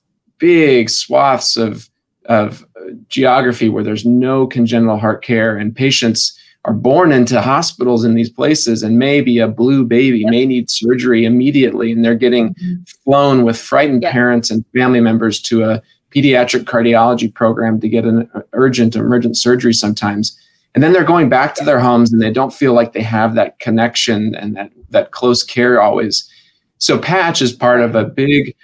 big 0.42 0.90
swaths 0.90 1.56
of, 1.56 1.90
of 2.26 2.66
geography 3.08 3.70
where 3.70 3.84
there's 3.84 4.06
no 4.06 4.48
congenital 4.48 4.98
heart 4.98 5.24
care, 5.24 5.56
and 5.56 5.74
patients 5.74 6.38
are 6.66 6.74
born 6.74 7.12
into 7.12 7.42
hospitals 7.42 8.04
in 8.04 8.14
these 8.14 8.30
places 8.30 8.84
and 8.84 9.00
maybe 9.00 9.40
a 9.40 9.48
blue 9.48 9.84
baby 9.84 10.20
yep. 10.20 10.30
may 10.30 10.46
need 10.46 10.70
surgery 10.70 11.26
immediately 11.26 11.92
and 11.92 12.06
they're 12.06 12.14
getting 12.14 12.54
mm-hmm. 12.54 12.84
flown 13.04 13.44
with 13.44 13.58
frightened 13.58 14.04
yep. 14.04 14.12
parents 14.12 14.52
and 14.52 14.64
family 14.74 15.00
members 15.00 15.42
to 15.42 15.64
a 15.64 15.82
pediatric 16.12 16.66
cardiology 16.66 17.34
program 17.34 17.80
to 17.80 17.90
get 17.90 18.06
an 18.06 18.30
urgent 18.54 18.96
emergent 18.96 19.36
surgery 19.38 19.74
sometimes 19.74 20.38
and 20.76 20.84
then 20.84 20.94
they're 20.94 21.04
going 21.04 21.30
back 21.30 21.56
to 21.56 21.66
their 21.66 21.80
homes 21.80 22.14
and 22.14 22.22
they 22.22 22.32
don't 22.32 22.54
feel 22.54 22.74
like 22.74 22.94
they 22.94 23.02
have 23.02 23.34
that 23.34 23.58
connection 23.60 24.36
and 24.36 24.56
that 24.56 24.72
that 24.92 25.12
close 25.12 25.42
care 25.42 25.82
always 25.82 26.30
so 26.78 27.00
patch 27.00 27.42
is 27.42 27.54
part 27.54 27.82
of 27.82 27.96
a 27.96 28.06
big 28.06 28.56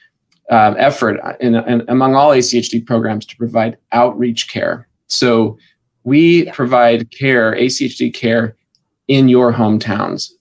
um, 0.50 0.76
effort 0.78 1.20
in, 1.40 1.56
in, 1.56 1.84
among 1.88 2.16
all 2.16 2.32
achd 2.32 2.86
programs 2.86 3.26
to 3.26 3.36
provide 3.38 3.78
outreach 3.92 4.50
care 4.50 4.88
so 5.08 5.58
we 6.04 6.46
yeah. 6.46 6.54
provide 6.54 7.12
care 7.12 7.54
achd 7.56 8.14
care 8.14 8.56
in 9.08 9.28
your 9.28 9.54
hometowns 9.54 10.32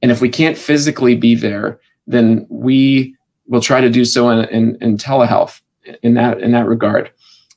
and 0.00 0.10
if 0.10 0.20
we 0.20 0.28
can't 0.28 0.58
physically 0.58 1.14
be 1.14 1.34
there 1.34 1.80
then 2.06 2.46
we 2.48 3.14
will 3.46 3.60
try 3.60 3.80
to 3.80 3.90
do 3.90 4.04
so 4.04 4.30
in, 4.30 4.48
in, 4.48 4.76
in 4.80 4.96
telehealth 4.96 5.60
in 6.02 6.14
that 6.14 6.40
in 6.40 6.52
that 6.52 6.66
regard. 6.66 7.10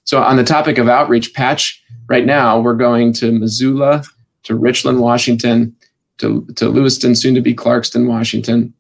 So 0.03 0.21
on 0.21 0.37
the 0.37 0.43
topic 0.43 0.77
of 0.77 0.87
outreach, 0.87 1.33
Patch, 1.33 1.83
right 2.07 2.25
now 2.25 2.59
we're 2.59 2.75
going 2.75 3.13
to 3.13 3.31
Missoula, 3.31 4.03
to 4.43 4.55
Richland, 4.55 4.99
Washington, 4.99 5.75
to, 6.19 6.45
to 6.57 6.69
Lewiston, 6.69 7.15
soon 7.15 7.33
to 7.33 7.41
be 7.41 7.55
Clarkston, 7.55 8.07
Washington. 8.07 8.73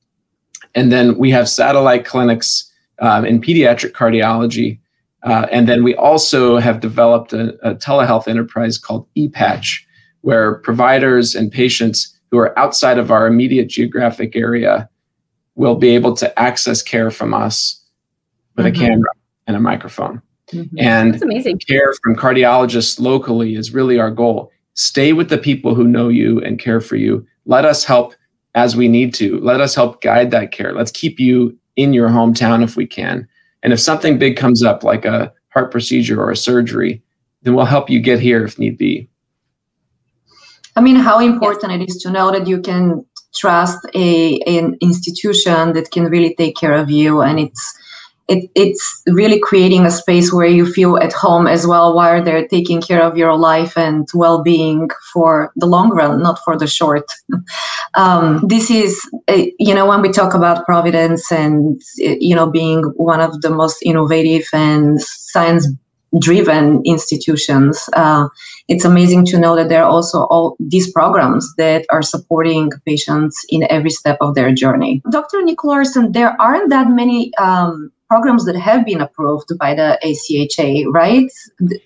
And 0.75 0.91
then 0.91 1.17
we 1.17 1.31
have 1.31 1.49
satellite 1.49 2.05
clinics 2.05 2.71
um, 2.99 3.25
in 3.25 3.41
pediatric 3.41 3.91
cardiology. 3.91 4.79
Uh, 5.23 5.47
and 5.51 5.67
then 5.67 5.83
we 5.83 5.95
also 5.95 6.57
have 6.57 6.79
developed 6.79 7.33
a, 7.33 7.57
a 7.67 7.75
telehealth 7.75 8.27
enterprise 8.27 8.77
called 8.77 9.07
ePatch, 9.17 9.81
where 10.21 10.55
providers 10.55 11.35
and 11.35 11.51
patients 11.51 12.15
who 12.31 12.37
are 12.37 12.57
outside 12.57 12.97
of 12.97 13.11
our 13.11 13.27
immediate 13.27 13.67
geographic 13.67 14.35
area 14.35 14.89
will 15.55 15.75
be 15.75 15.89
able 15.89 16.15
to 16.15 16.39
access 16.39 16.81
care 16.81 17.09
from 17.09 17.33
us 17.33 17.81
with 18.55 18.65
mm-hmm. 18.65 18.83
a 18.83 18.87
camera 18.87 19.09
and 19.47 19.55
a 19.55 19.59
microphone. 19.59 20.21
Mm-hmm. 20.51 20.79
And 20.79 21.13
That's 21.13 21.23
amazing. 21.23 21.59
care 21.59 21.93
from 22.03 22.15
cardiologists 22.15 22.99
locally 22.99 23.55
is 23.55 23.73
really 23.73 23.99
our 23.99 24.11
goal. 24.11 24.51
Stay 24.73 25.13
with 25.13 25.29
the 25.29 25.37
people 25.37 25.73
who 25.73 25.87
know 25.87 26.09
you 26.09 26.39
and 26.41 26.59
care 26.59 26.81
for 26.81 26.97
you. 26.97 27.25
Let 27.45 27.65
us 27.65 27.83
help 27.83 28.13
as 28.53 28.75
we 28.75 28.87
need 28.87 29.13
to. 29.15 29.39
Let 29.39 29.61
us 29.61 29.73
help 29.73 30.01
guide 30.01 30.31
that 30.31 30.51
care. 30.51 30.73
Let's 30.73 30.91
keep 30.91 31.19
you 31.19 31.57
in 31.75 31.93
your 31.93 32.09
hometown 32.09 32.63
if 32.63 32.75
we 32.75 32.85
can. 32.85 33.27
And 33.63 33.73
if 33.73 33.79
something 33.79 34.17
big 34.17 34.37
comes 34.37 34.63
up, 34.63 34.83
like 34.83 35.05
a 35.05 35.33
heart 35.49 35.71
procedure 35.71 36.21
or 36.21 36.31
a 36.31 36.37
surgery, 36.37 37.01
then 37.41 37.55
we'll 37.55 37.65
help 37.65 37.89
you 37.89 37.99
get 37.99 38.19
here 38.19 38.43
if 38.43 38.59
need 38.59 38.77
be. 38.77 39.09
I 40.75 40.81
mean, 40.81 40.97
how 40.97 41.19
important 41.19 41.71
it 41.71 41.89
is 41.89 41.97
to 42.03 42.11
know 42.11 42.31
that 42.31 42.47
you 42.47 42.59
can 42.59 43.05
trust 43.33 43.79
a 43.93 44.39
an 44.39 44.77
institution 44.81 45.73
that 45.73 45.91
can 45.91 46.05
really 46.05 46.35
take 46.35 46.55
care 46.55 46.73
of 46.73 46.89
you, 46.89 47.21
and 47.21 47.39
it's 47.39 47.79
it, 48.27 48.49
it's 48.55 49.03
really 49.07 49.39
creating 49.39 49.85
a 49.85 49.91
space 49.91 50.33
where 50.33 50.47
you 50.47 50.65
feel 50.65 50.97
at 50.97 51.13
home 51.13 51.45
as 51.45 51.67
well 51.67 51.95
while 51.95 52.23
they're 52.23 52.47
taking 52.47 52.81
care 52.81 53.01
of 53.01 53.17
your 53.17 53.37
life 53.37 53.77
and 53.77 54.07
well-being 54.13 54.89
for 55.13 55.51
the 55.55 55.67
long 55.67 55.91
run 55.91 56.23
not 56.23 56.39
for 56.43 56.57
the 56.57 56.67
short. 56.67 57.05
Um, 57.97 58.45
this 58.45 58.69
is 58.69 58.99
uh, 59.29 59.43
you 59.57 59.73
know 59.73 59.85
when 59.87 60.01
we 60.01 60.11
talk 60.11 60.33
about 60.33 60.65
providence 60.65 61.31
and 61.31 61.81
you 61.95 62.35
know 62.35 62.49
being 62.51 62.83
one 62.97 63.21
of 63.21 63.39
the 63.41 63.49
most 63.49 63.77
innovative 63.83 64.43
and 64.51 65.01
science 65.01 65.65
driven 66.19 66.81
institutions 66.83 67.87
uh, 67.93 68.27
it's 68.67 68.83
amazing 68.83 69.25
to 69.27 69.39
know 69.39 69.55
that 69.55 69.69
there 69.69 69.81
are 69.81 69.89
also 69.89 70.23
all 70.25 70.57
these 70.59 70.91
programs 70.91 71.53
that 71.57 71.85
are 71.89 72.01
supporting 72.01 72.69
patients 72.85 73.45
in 73.47 73.65
every 73.69 73.91
step 73.91 74.17
of 74.19 74.35
their 74.35 74.53
journey. 74.53 75.01
Dr 75.09 75.37
Nicolarsen 75.43 76.11
there 76.11 76.35
aren't 76.41 76.69
that 76.71 76.89
many 76.89 77.33
um, 77.35 77.93
programs 78.09 78.45
that 78.45 78.55
have 78.55 78.85
been 78.85 79.01
approved 79.01 79.57
by 79.57 79.73
the 79.73 79.99
ACHA, 80.03 80.85
right? 80.93 81.31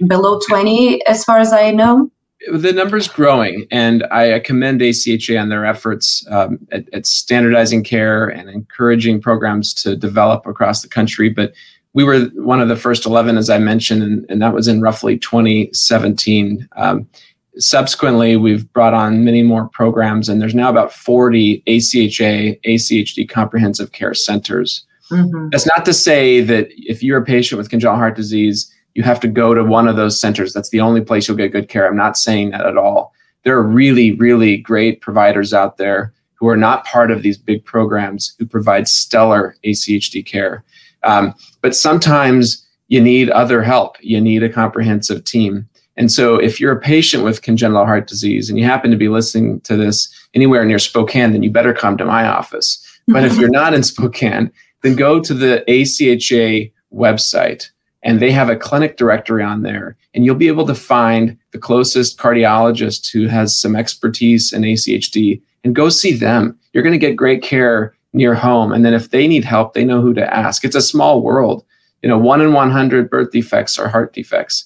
Below 0.07 0.39
20, 0.47 1.05
as 1.05 1.23
far 1.23 1.39
as 1.39 1.53
I 1.53 1.71
know. 1.71 2.09
The 2.51 2.71
number's 2.71 3.07
growing, 3.07 3.67
and 3.69 4.05
I 4.11 4.39
commend 4.39 4.79
ACHA 4.79 5.41
on 5.41 5.49
their 5.49 5.65
efforts 5.65 6.25
um, 6.29 6.59
at, 6.71 6.85
at, 6.93 7.05
standardizing 7.05 7.83
care 7.83 8.29
and 8.29 8.49
encouraging 8.49 9.19
programs 9.19 9.73
to 9.75 9.97
develop 9.97 10.45
across 10.45 10.81
the 10.81 10.87
country. 10.87 11.29
But 11.29 11.53
we 11.93 12.05
were 12.05 12.25
one 12.35 12.61
of 12.61 12.69
the 12.69 12.77
first 12.77 13.05
11, 13.05 13.37
as 13.37 13.49
I 13.49 13.57
mentioned, 13.57 14.03
and, 14.03 14.25
and 14.29 14.41
that 14.41 14.53
was 14.53 14.69
in 14.69 14.79
roughly 14.79 15.17
2017. 15.17 16.67
Um, 16.77 17.09
subsequently, 17.57 18.37
we've 18.37 18.71
brought 18.71 18.93
on 18.93 19.25
many 19.25 19.43
more 19.43 19.67
programs, 19.69 20.29
and 20.29 20.41
there's 20.41 20.55
now 20.55 20.69
about 20.69 20.93
40 20.93 21.61
ACHA, 21.67 22.61
ACHD 22.61 23.27
comprehensive 23.27 23.91
care 23.91 24.13
centers. 24.13 24.85
Mm-hmm. 25.11 25.49
That's 25.49 25.65
not 25.65 25.85
to 25.85 25.93
say 25.93 26.41
that 26.41 26.67
if 26.71 27.01
you're 27.01 27.19
a 27.19 27.25
patient 27.25 27.57
with 27.57 27.69
congenital 27.69 27.97
heart 27.97 28.15
disease, 28.15 28.73
you 28.93 29.03
have 29.03 29.19
to 29.21 29.27
go 29.27 29.53
to 29.53 29.63
one 29.63 29.87
of 29.87 29.95
those 29.95 30.19
centers. 30.19 30.53
That's 30.53 30.69
the 30.69 30.81
only 30.81 31.01
place 31.01 31.27
you'll 31.27 31.37
get 31.37 31.51
good 31.51 31.69
care. 31.69 31.87
I'm 31.87 31.95
not 31.95 32.17
saying 32.17 32.51
that 32.51 32.65
at 32.65 32.77
all. 32.77 33.13
There 33.43 33.55
are 33.57 33.63
really, 33.63 34.13
really 34.13 34.57
great 34.57 35.01
providers 35.01 35.53
out 35.53 35.77
there 35.77 36.13
who 36.35 36.47
are 36.47 36.57
not 36.57 36.85
part 36.85 37.11
of 37.11 37.21
these 37.21 37.37
big 37.37 37.63
programs 37.65 38.33
who 38.37 38.45
provide 38.45 38.87
stellar 38.87 39.55
ACHD 39.65 40.25
care. 40.25 40.63
Um, 41.03 41.33
but 41.61 41.75
sometimes 41.75 42.65
you 42.87 43.01
need 43.01 43.29
other 43.29 43.61
help. 43.61 43.97
You 44.01 44.19
need 44.19 44.43
a 44.43 44.49
comprehensive 44.49 45.23
team. 45.23 45.67
And 45.95 46.11
so, 46.11 46.35
if 46.37 46.59
you're 46.59 46.71
a 46.71 46.79
patient 46.79 47.23
with 47.23 47.41
congenital 47.41 47.85
heart 47.85 48.07
disease 48.07 48.49
and 48.49 48.57
you 48.57 48.63
happen 48.63 48.89
to 48.89 48.97
be 48.97 49.09
listening 49.09 49.59
to 49.61 49.75
this 49.75 50.07
anywhere 50.33 50.63
near 50.63 50.79
Spokane, 50.79 51.33
then 51.33 51.43
you 51.43 51.51
better 51.51 51.73
come 51.73 51.97
to 51.97 52.05
my 52.05 52.25
office. 52.25 52.85
But 53.07 53.25
if 53.25 53.37
you're 53.39 53.49
not 53.49 53.73
in 53.73 53.83
Spokane 53.83 54.51
then 54.81 54.95
go 54.95 55.19
to 55.19 55.33
the 55.33 55.63
ACHA 55.67 56.71
website 56.93 57.69
and 58.03 58.19
they 58.19 58.31
have 58.31 58.49
a 58.49 58.55
clinic 58.55 58.97
directory 58.97 59.43
on 59.43 59.61
there 59.61 59.97
and 60.13 60.25
you'll 60.25 60.35
be 60.35 60.47
able 60.47 60.65
to 60.65 60.75
find 60.75 61.37
the 61.51 61.57
closest 61.57 62.17
cardiologist 62.17 63.11
who 63.11 63.27
has 63.27 63.59
some 63.59 63.75
expertise 63.75 64.53
in 64.53 64.63
ACHD 64.63 65.41
and 65.63 65.75
go 65.75 65.89
see 65.89 66.13
them. 66.13 66.57
You're 66.73 66.83
going 66.83 66.93
to 66.93 66.99
get 66.99 67.15
great 67.15 67.43
care 67.43 67.95
near 68.13 68.33
home 68.33 68.71
and 68.71 68.83
then 68.85 68.93
if 68.93 69.11
they 69.11 69.27
need 69.27 69.45
help, 69.45 69.73
they 69.73 69.83
know 69.83 70.01
who 70.01 70.13
to 70.13 70.33
ask. 70.33 70.63
It's 70.63 70.75
a 70.75 70.81
small 70.81 71.21
world. 71.21 71.63
You 72.01 72.09
know, 72.09 72.17
1 72.17 72.41
in 72.41 72.53
100 72.53 73.09
birth 73.09 73.31
defects 73.31 73.77
are 73.77 73.89
heart 73.89 74.13
defects. 74.13 74.65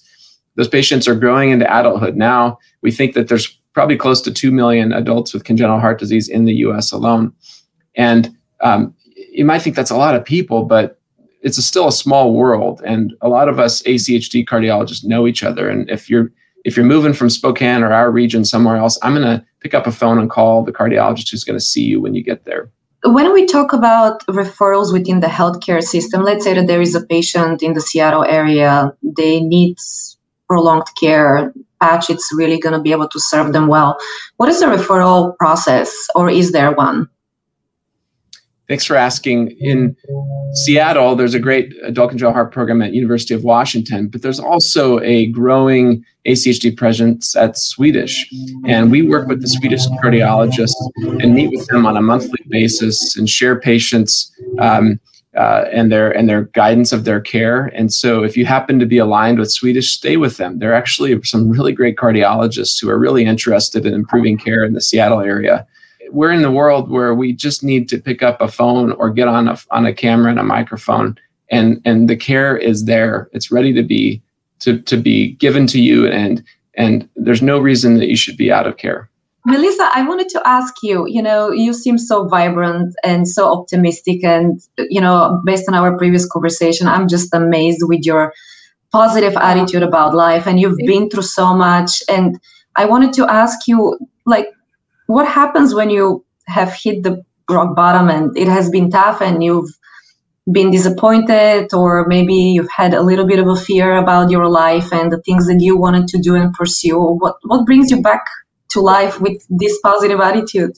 Those 0.56 0.67
patients 0.67 1.08
are 1.08 1.15
growing 1.15 1.49
into 1.49 1.65
adulthood. 1.65 2.15
Now, 2.15 2.60
we 2.82 2.91
think 2.91 3.15
that 3.15 3.28
there's 3.28 3.47
probably 3.73 3.97
close 3.97 4.21
to 4.21 4.32
2 4.32 4.52
million 4.52 4.93
adults 4.93 5.34
with 5.34 5.43
congenital 5.43 5.80
heart 5.80 5.97
disease 5.97 6.30
in 6.30 6.45
the 6.45 6.54
US 6.58 6.91
alone. 6.91 7.34
And 7.95 8.36
um, 8.62 8.93
you 9.34 9.46
might 9.46 9.62
think 9.62 9.76
that's 9.76 9.91
a 9.91 9.98
lot 9.98 10.15
of 10.15 10.24
people, 10.24 10.63
but 10.63 11.00
it's 11.41 11.58
a, 11.58 11.62
still 11.62 11.88
a 11.88 11.91
small 11.91 12.34
world, 12.34 12.82
and 12.86 13.13
a 13.22 13.28
lot 13.28 13.50
of 13.50 13.60
us 13.60 13.82
ACHD 13.84 14.46
cardiologists 14.46 15.04
know 15.04 15.28
each 15.28 15.43
other. 15.43 15.69
And 15.69 15.89
if 15.89 16.10
you're 16.10 16.32
if 16.63 16.78
you're 16.78 16.86
moving 16.86 17.12
from 17.13 17.30
Spokane 17.30 17.84
or 17.84 17.91
our 17.91 18.10
region 18.10 18.46
somewhere 18.46 18.78
else, 18.78 18.98
I'm 19.04 19.13
going 19.13 19.28
to 19.28 19.46
pick 19.60 19.74
up 19.74 19.86
a 19.86 19.91
phone 19.91 20.17
and 20.17 20.30
call 20.30 20.63
the 20.63 20.72
cardiologist 20.72 21.30
who's 21.30 21.43
going 21.43 21.60
to 21.60 21.65
see 21.65 21.84
you 21.84 22.00
when 22.00 22.15
you 22.15 22.24
get 22.24 22.46
there. 22.46 22.69
When 23.04 23.34
we 23.34 23.46
talk 23.46 23.74
about 23.74 24.26
referrals 24.28 24.93
within 24.93 25.19
the 25.19 25.28
healthcare 25.28 25.84
system, 25.84 26.24
let's 26.24 26.46
say 26.46 26.54
that 26.54 26.67
there 26.67 26.82
is 26.82 26.96
a 26.96 27.06
patient 27.06 27.62
in 27.62 27.74
the 27.74 27.82
Seattle 27.82 28.24
area, 28.24 28.96
they 29.04 29.41
need 29.41 29.78
prolonged 30.48 30.88
care. 30.98 31.54
Patch, 31.82 32.10
it's 32.10 32.32
really 32.34 32.58
going 32.58 32.72
to 32.72 32.80
be 32.82 32.93
able 32.93 33.10
to 33.10 33.19
serve 33.19 33.52
them 33.52 33.67
well. 33.67 33.98
What 34.38 34.48
is 34.48 34.62
the 34.62 34.67
referral 34.67 35.38
process, 35.38 35.91
or 36.15 36.30
is 36.30 36.54
there 36.54 36.72
one? 36.72 37.10
Thanks 38.73 38.86
for 38.86 38.95
asking. 38.95 39.51
In 39.59 39.95
Seattle, 40.55 41.15
there's 41.15 41.36
a 41.36 41.39
great 41.39 41.75
adult 41.83 42.09
congenital 42.09 42.33
heart 42.33 42.51
program 42.51 42.81
at 42.81 42.91
University 42.91 43.36
of 43.36 43.43
Washington, 43.43 44.07
but 44.07 44.23
there's 44.23 44.39
also 44.39 44.99
a 45.01 45.27
growing 45.27 46.03
ACHD 46.25 46.75
presence 46.75 47.36
at 47.36 47.55
Swedish. 47.55 48.27
And 48.65 48.89
we 48.89 49.03
work 49.03 49.27
with 49.27 49.43
the 49.43 49.47
Swedish 49.47 49.86
cardiologists 50.03 50.73
and 51.21 51.36
meet 51.36 51.51
with 51.51 51.67
them 51.67 51.86
on 51.86 51.95
a 51.97 52.01
monthly 52.01 52.43
basis 52.47 53.15
and 53.15 53.29
share 53.29 53.59
patients 53.59 54.36
um, 54.57 54.99
uh, 55.38 55.65
and 55.71 55.91
their 55.91 56.09
and 56.09 56.27
their 56.27 56.45
guidance 56.45 56.91
of 56.91 57.03
their 57.03 57.21
care. 57.21 57.67
And 57.75 57.93
so, 57.93 58.23
if 58.23 58.36
you 58.36 58.47
happen 58.47 58.79
to 58.79 58.88
be 58.88 58.97
aligned 58.97 59.38
with 59.38 59.51
Swedish, 59.51 59.91
stay 59.91 60.17
with 60.17 60.38
them. 60.38 60.57
They're 60.57 60.73
actually 60.73 61.21
some 61.21 61.47
really 61.47 61.73
great 61.73 61.95
cardiologists 61.95 62.81
who 62.81 62.89
are 62.89 62.97
really 62.97 63.23
interested 63.23 63.86
in 63.86 63.93
improving 63.93 64.36
care 64.36 64.63
in 64.63 64.73
the 64.73 64.81
Seattle 64.81 65.19
area 65.19 65.67
we're 66.11 66.31
in 66.31 66.41
the 66.41 66.51
world 66.51 66.89
where 66.89 67.13
we 67.13 67.33
just 67.33 67.63
need 67.63 67.89
to 67.89 67.97
pick 67.97 68.21
up 68.23 68.39
a 68.41 68.47
phone 68.47 68.91
or 68.93 69.09
get 69.09 69.27
on 69.27 69.47
a 69.47 69.57
on 69.71 69.85
a 69.85 69.93
camera 69.93 70.29
and 70.29 70.39
a 70.39 70.43
microphone 70.43 71.17
and 71.49 71.81
and 71.85 72.09
the 72.09 72.15
care 72.15 72.57
is 72.57 72.85
there. 72.85 73.29
It's 73.31 73.51
ready 73.51 73.73
to 73.73 73.83
be 73.83 74.21
to 74.59 74.79
to 74.81 74.97
be 74.97 75.33
given 75.33 75.67
to 75.67 75.79
you 75.79 76.07
and 76.07 76.43
and 76.75 77.07
there's 77.15 77.41
no 77.41 77.59
reason 77.59 77.97
that 77.99 78.07
you 78.07 78.15
should 78.15 78.37
be 78.37 78.51
out 78.51 78.67
of 78.67 78.77
care. 78.77 79.09
Melissa 79.45 79.89
i 79.93 80.01
wanted 80.07 80.29
to 80.29 80.41
ask 80.45 80.73
you 80.81 81.05
you 81.05 81.21
know 81.21 81.51
you 81.51 81.73
seem 81.73 81.97
so 81.97 82.29
vibrant 82.29 82.95
and 83.03 83.27
so 83.27 83.51
optimistic 83.51 84.23
and 84.23 84.61
you 84.77 85.01
know 85.01 85.41
based 85.43 85.67
on 85.67 85.75
our 85.75 85.97
previous 85.97 86.25
conversation 86.25 86.87
i'm 86.87 87.09
just 87.09 87.33
amazed 87.33 87.81
with 87.83 88.05
your 88.05 88.33
positive 88.93 89.35
attitude 89.35 89.83
about 89.83 90.15
life 90.15 90.47
and 90.47 90.61
you've 90.61 90.77
been 90.77 91.09
through 91.09 91.23
so 91.23 91.53
much 91.53 92.01
and 92.07 92.39
i 92.77 92.85
wanted 92.85 93.11
to 93.11 93.29
ask 93.29 93.67
you 93.67 93.99
like 94.25 94.47
what 95.07 95.27
happens 95.27 95.73
when 95.73 95.89
you 95.89 96.25
have 96.47 96.73
hit 96.73 97.03
the 97.03 97.23
rock 97.49 97.75
bottom 97.75 98.09
and 98.09 98.35
it 98.37 98.47
has 98.47 98.69
been 98.69 98.89
tough 98.89 99.21
and 99.21 99.43
you've 99.43 99.69
been 100.51 100.71
disappointed 100.71 101.73
or 101.73 102.05
maybe 102.07 102.33
you've 102.33 102.69
had 102.69 102.93
a 102.93 103.01
little 103.01 103.25
bit 103.25 103.39
of 103.39 103.47
a 103.47 103.55
fear 103.55 103.95
about 103.95 104.29
your 104.29 104.47
life 104.47 104.91
and 104.91 105.11
the 105.11 105.21
things 105.21 105.47
that 105.47 105.59
you 105.61 105.77
wanted 105.77 106.07
to 106.07 106.19
do 106.19 106.35
and 106.35 106.53
pursue 106.53 106.99
what 106.99 107.35
what 107.43 107.65
brings 107.65 107.89
you 107.91 108.01
back 108.01 108.25
to 108.69 108.81
life 108.81 109.21
with 109.21 109.45
this 109.49 109.79
positive 109.81 110.19
attitude? 110.19 110.71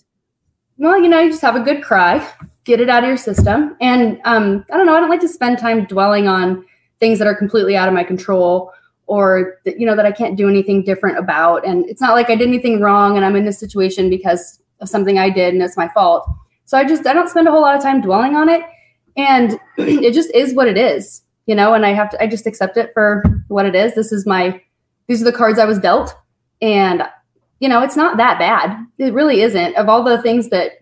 Well 0.77 0.99
you 1.01 1.07
know 1.07 1.19
you 1.19 1.29
just 1.29 1.41
have 1.41 1.55
a 1.55 1.61
good 1.61 1.83
cry 1.83 2.27
get 2.63 2.79
it 2.79 2.89
out 2.89 3.03
of 3.03 3.07
your 3.07 3.17
system. 3.17 3.75
And 3.79 4.19
um, 4.25 4.65
i 4.71 4.77
don't 4.77 4.85
know 4.85 4.95
i 4.95 4.99
don't 4.99 5.09
like 5.09 5.21
to 5.21 5.29
spend 5.29 5.57
time 5.57 5.85
dwelling 5.85 6.27
on 6.27 6.65
things 6.99 7.19
that 7.19 7.27
are 7.27 7.35
completely 7.35 7.75
out 7.75 7.87
of 7.87 7.93
my 7.93 8.03
control 8.03 8.71
or 9.07 9.59
that 9.65 9.79
you 9.79 9.85
know 9.85 9.95
that 9.95 10.05
I 10.05 10.11
can't 10.11 10.35
do 10.35 10.49
anything 10.49 10.83
different 10.83 11.17
about 11.17 11.65
and 11.65 11.87
it's 11.89 12.01
not 12.01 12.15
like 12.15 12.29
I 12.29 12.35
did 12.35 12.47
anything 12.47 12.81
wrong 12.81 13.15
and 13.15 13.25
I'm 13.25 13.35
in 13.35 13.45
this 13.45 13.59
situation 13.59 14.09
because 14.09 14.59
of 14.81 14.89
something 14.89 15.19
I 15.19 15.29
did 15.29 15.53
and 15.53 15.63
it's 15.63 15.77
my 15.77 15.87
fault. 15.89 16.27
So 16.65 16.77
I 16.77 16.83
just 16.83 17.05
I 17.05 17.13
don't 17.13 17.29
spend 17.29 17.47
a 17.47 17.51
whole 17.51 17.61
lot 17.61 17.75
of 17.75 17.83
time 17.83 18.01
dwelling 18.01 18.35
on 18.35 18.49
it 18.49 18.61
and 19.15 19.59
it 19.77 20.13
just 20.13 20.33
is 20.33 20.53
what 20.53 20.67
it 20.67 20.77
is, 20.77 21.21
you 21.45 21.55
know, 21.55 21.73
and 21.73 21.85
I 21.85 21.93
have 21.93 22.09
to 22.11 22.21
I 22.21 22.27
just 22.27 22.47
accept 22.47 22.77
it 22.77 22.91
for 22.93 23.23
what 23.47 23.65
it 23.65 23.75
is. 23.75 23.95
This 23.95 24.11
is 24.11 24.25
my 24.25 24.61
these 25.07 25.21
are 25.21 25.25
the 25.25 25.37
cards 25.37 25.59
I 25.59 25.65
was 25.65 25.79
dealt 25.79 26.15
and 26.61 27.03
you 27.59 27.69
know, 27.69 27.81
it's 27.81 27.95
not 27.95 28.17
that 28.17 28.37
bad. 28.37 28.85
It 28.97 29.13
really 29.13 29.41
isn't. 29.41 29.75
Of 29.75 29.87
all 29.87 30.03
the 30.03 30.21
things 30.21 30.49
that 30.49 30.73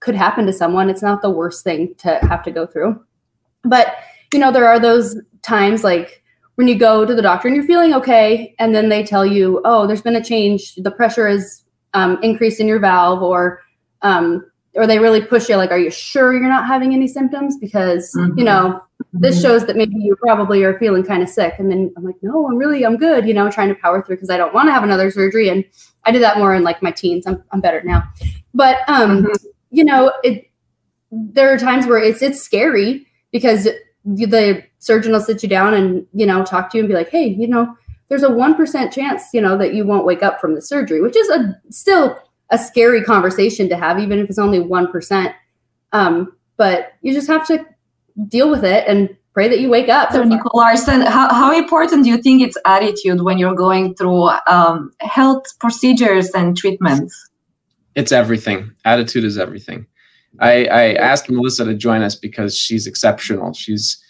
could 0.00 0.14
happen 0.14 0.46
to 0.46 0.52
someone, 0.52 0.90
it's 0.90 1.02
not 1.02 1.22
the 1.22 1.30
worst 1.30 1.64
thing 1.64 1.94
to 1.98 2.18
have 2.22 2.42
to 2.44 2.50
go 2.50 2.66
through. 2.66 3.00
But, 3.64 3.94
you 4.32 4.38
know, 4.38 4.52
there 4.52 4.66
are 4.66 4.78
those 4.78 5.16
times 5.42 5.84
like 5.84 6.22
when 6.56 6.68
you 6.68 6.74
go 6.78 7.04
to 7.06 7.14
the 7.14 7.22
doctor 7.22 7.48
and 7.48 7.56
you're 7.56 7.66
feeling 7.66 7.94
okay, 7.94 8.54
and 8.58 8.74
then 8.74 8.88
they 8.88 9.02
tell 9.04 9.24
you, 9.24 9.62
oh, 9.64 9.86
there's 9.86 10.02
been 10.02 10.16
a 10.16 10.24
change, 10.24 10.74
the 10.76 10.90
pressure 10.90 11.28
is 11.28 11.62
um, 11.94 12.18
increased 12.22 12.60
in 12.60 12.66
your 12.66 12.80
valve, 12.80 13.22
or 13.22 13.60
um, 14.02 14.44
or 14.74 14.86
they 14.86 14.98
really 14.98 15.22
push 15.22 15.48
you 15.48 15.56
like, 15.56 15.70
are 15.70 15.78
you 15.78 15.90
sure 15.90 16.34
you're 16.34 16.50
not 16.50 16.66
having 16.66 16.92
any 16.92 17.08
symptoms? 17.08 17.56
Because, 17.58 18.12
Mhm. 18.14 18.38
you 18.38 18.44
know, 18.44 18.78
this 19.14 19.38
Mhm. 19.38 19.42
shows 19.42 19.66
that 19.66 19.74
maybe 19.74 19.94
you 19.96 20.14
probably 20.16 20.64
are 20.64 20.78
feeling 20.78 21.02
kind 21.02 21.22
of 21.22 21.30
sick. 21.30 21.54
And 21.58 21.70
then 21.70 21.90
I'm 21.96 22.04
like, 22.04 22.16
no, 22.20 22.46
I'm 22.46 22.58
really, 22.58 22.84
I'm 22.84 22.98
good, 22.98 23.26
you 23.26 23.32
know, 23.32 23.50
trying 23.50 23.70
to 23.70 23.74
power 23.74 24.02
through 24.02 24.16
because 24.16 24.28
I 24.28 24.36
don't 24.36 24.52
want 24.52 24.68
to 24.68 24.72
have 24.72 24.84
another 24.84 25.10
surgery. 25.10 25.48
And 25.48 25.64
I 26.04 26.12
did 26.12 26.22
that 26.22 26.36
more 26.36 26.54
in 26.54 26.62
like 26.62 26.82
my 26.82 26.90
teens. 26.90 27.26
I'm, 27.26 27.42
I'm 27.52 27.62
better 27.62 27.82
now. 27.84 28.04
But, 28.52 28.80
um, 28.86 29.22
Mhm. 29.24 29.36
you 29.70 29.82
know, 29.84 30.12
it, 30.22 30.50
there 31.10 31.50
are 31.54 31.56
times 31.58 31.86
where 31.86 31.98
it's, 31.98 32.20
it's 32.20 32.42
scary 32.42 33.06
because 33.32 33.66
the 34.06 34.62
surgeon 34.78 35.12
will 35.12 35.20
sit 35.20 35.42
you 35.42 35.48
down 35.48 35.74
and, 35.74 36.06
you 36.14 36.26
know, 36.26 36.44
talk 36.44 36.70
to 36.70 36.78
you 36.78 36.84
and 36.84 36.88
be 36.88 36.94
like, 36.94 37.10
hey, 37.10 37.26
you 37.26 37.48
know, 37.48 37.76
there's 38.08 38.22
a 38.22 38.28
1% 38.28 38.92
chance, 38.92 39.24
you 39.34 39.40
know, 39.40 39.58
that 39.58 39.74
you 39.74 39.84
won't 39.84 40.06
wake 40.06 40.22
up 40.22 40.40
from 40.40 40.54
the 40.54 40.62
surgery, 40.62 41.00
which 41.00 41.16
is 41.16 41.28
a 41.28 41.60
still 41.70 42.18
a 42.50 42.58
scary 42.58 43.02
conversation 43.02 43.68
to 43.68 43.76
have, 43.76 43.98
even 43.98 44.20
if 44.20 44.28
it's 44.28 44.38
only 44.38 44.60
1%. 44.60 45.34
Um, 45.92 46.32
but 46.56 46.92
you 47.02 47.12
just 47.12 47.26
have 47.26 47.46
to 47.48 47.66
deal 48.28 48.48
with 48.48 48.64
it 48.64 48.86
and 48.86 49.14
pray 49.34 49.48
that 49.48 49.60
you 49.60 49.68
wake 49.68 49.88
up. 49.88 50.12
So, 50.12 50.22
Nicolarsen, 50.22 51.06
how, 51.06 51.32
how 51.32 51.56
important 51.56 52.04
do 52.04 52.10
you 52.10 52.18
think 52.18 52.42
it's 52.42 52.56
attitude 52.64 53.22
when 53.22 53.38
you're 53.38 53.54
going 53.54 53.94
through 53.96 54.30
um, 54.46 54.92
health 55.00 55.44
procedures 55.58 56.30
and 56.30 56.56
treatments? 56.56 57.28
It's 57.96 58.12
everything. 58.12 58.70
Attitude 58.84 59.24
is 59.24 59.38
everything. 59.38 59.86
I, 60.40 60.66
I 60.66 60.94
asked 60.94 61.30
Melissa 61.30 61.64
to 61.64 61.74
join 61.74 62.02
us 62.02 62.14
because 62.14 62.56
she's 62.56 62.86
exceptional. 62.86 63.52
She's 63.52 64.02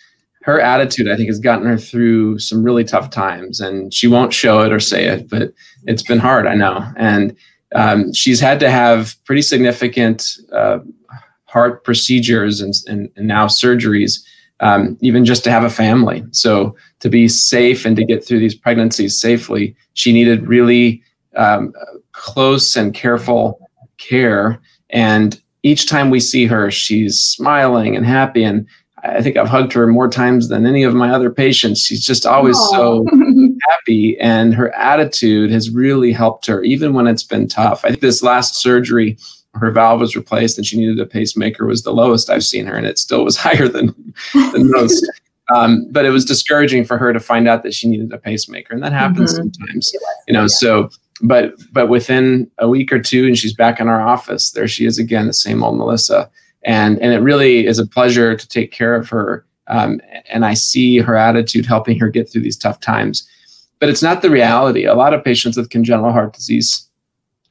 her 0.42 0.60
attitude, 0.60 1.10
I 1.10 1.16
think, 1.16 1.28
has 1.28 1.40
gotten 1.40 1.66
her 1.66 1.76
through 1.76 2.38
some 2.38 2.62
really 2.62 2.84
tough 2.84 3.10
times, 3.10 3.60
and 3.60 3.92
she 3.92 4.06
won't 4.06 4.32
show 4.32 4.62
it 4.62 4.72
or 4.72 4.78
say 4.78 5.06
it, 5.06 5.28
but 5.28 5.52
it's 5.86 6.04
been 6.04 6.20
hard, 6.20 6.46
I 6.46 6.54
know. 6.54 6.88
And 6.96 7.36
um, 7.74 8.12
she's 8.12 8.38
had 8.38 8.60
to 8.60 8.70
have 8.70 9.16
pretty 9.24 9.42
significant 9.42 10.38
uh, 10.52 10.78
heart 11.46 11.84
procedures 11.84 12.60
and, 12.60 12.74
and, 12.86 13.10
and 13.16 13.26
now 13.26 13.46
surgeries, 13.46 14.20
um, 14.60 14.96
even 15.00 15.24
just 15.24 15.42
to 15.44 15.50
have 15.50 15.64
a 15.64 15.70
family. 15.70 16.24
So 16.30 16.76
to 17.00 17.08
be 17.08 17.26
safe 17.26 17.84
and 17.84 17.96
to 17.96 18.04
get 18.04 18.24
through 18.24 18.38
these 18.38 18.54
pregnancies 18.54 19.20
safely, 19.20 19.74
she 19.94 20.12
needed 20.12 20.46
really 20.46 21.02
um, 21.34 21.72
close 22.12 22.76
and 22.76 22.94
careful 22.94 23.58
care. 23.98 24.60
And 24.90 25.40
each 25.66 25.86
time 25.88 26.10
we 26.10 26.20
see 26.20 26.46
her, 26.46 26.70
she's 26.70 27.18
smiling 27.18 27.96
and 27.96 28.06
happy. 28.06 28.44
And 28.44 28.66
I 29.02 29.20
think 29.20 29.36
I've 29.36 29.48
hugged 29.48 29.72
her 29.72 29.86
more 29.86 30.08
times 30.08 30.48
than 30.48 30.64
any 30.66 30.82
of 30.84 30.94
my 30.94 31.10
other 31.10 31.30
patients. 31.30 31.80
She's 31.84 32.04
just 32.06 32.24
always 32.24 32.56
Aww. 32.56 32.70
so 32.70 33.06
happy, 33.70 34.18
and 34.20 34.54
her 34.54 34.74
attitude 34.74 35.50
has 35.50 35.70
really 35.70 36.12
helped 36.12 36.46
her, 36.46 36.62
even 36.62 36.92
when 36.94 37.06
it's 37.06 37.22
been 37.24 37.48
tough. 37.48 37.84
I 37.84 37.88
think 37.90 38.00
this 38.00 38.22
last 38.22 38.56
surgery, 38.56 39.16
her 39.54 39.70
valve 39.70 40.00
was 40.00 40.14
replaced 40.16 40.56
and 40.58 40.66
she 40.66 40.76
needed 40.78 41.00
a 41.00 41.06
pacemaker, 41.06 41.66
was 41.66 41.82
the 41.82 41.92
lowest 41.92 42.30
I've 42.30 42.44
seen 42.44 42.66
her, 42.66 42.76
and 42.76 42.86
it 42.86 42.98
still 42.98 43.24
was 43.24 43.36
higher 43.46 43.68
than, 43.68 43.94
than 44.52 44.70
most. 44.70 45.04
Um, 45.54 45.86
but 45.92 46.04
it 46.04 46.10
was 46.10 46.24
discouraging 46.24 46.84
for 46.84 46.98
her 46.98 47.12
to 47.12 47.20
find 47.20 47.46
out 47.46 47.62
that 47.62 47.72
she 47.72 47.86
needed 47.88 48.12
a 48.12 48.18
pacemaker, 48.18 48.74
and 48.74 48.82
that 48.82 48.92
happens 48.92 49.32
Mhm. 49.32 49.36
sometimes, 49.36 49.92
you 50.26 50.34
know. 50.34 50.48
So, 50.48 50.90
but 51.22 51.54
but 51.72 51.88
within 51.88 52.50
a 52.58 52.68
week 52.68 52.92
or 52.92 53.00
two, 53.00 53.26
and 53.26 53.38
she's 53.38 53.54
back 53.54 53.80
in 53.80 53.88
our 53.88 54.06
office. 54.06 54.50
There 54.50 54.68
she 54.68 54.86
is 54.86 54.98
again, 54.98 55.26
the 55.26 55.32
same 55.32 55.62
old 55.62 55.76
Melissa, 55.76 56.30
and 56.62 56.98
and 56.98 57.12
it 57.12 57.20
really 57.20 57.66
is 57.66 57.78
a 57.78 57.86
pleasure 57.86 58.36
to 58.36 58.48
take 58.48 58.72
care 58.72 58.94
of 58.94 59.08
her. 59.08 59.44
Um, 59.68 60.00
and 60.30 60.44
I 60.44 60.54
see 60.54 60.98
her 60.98 61.16
attitude 61.16 61.66
helping 61.66 61.98
her 61.98 62.08
get 62.08 62.30
through 62.30 62.42
these 62.42 62.56
tough 62.56 62.78
times. 62.80 63.28
But 63.80 63.88
it's 63.88 64.02
not 64.02 64.22
the 64.22 64.30
reality. 64.30 64.84
A 64.84 64.94
lot 64.94 65.12
of 65.12 65.24
patients 65.24 65.56
with 65.56 65.70
congenital 65.70 66.12
heart 66.12 66.34
disease 66.34 66.88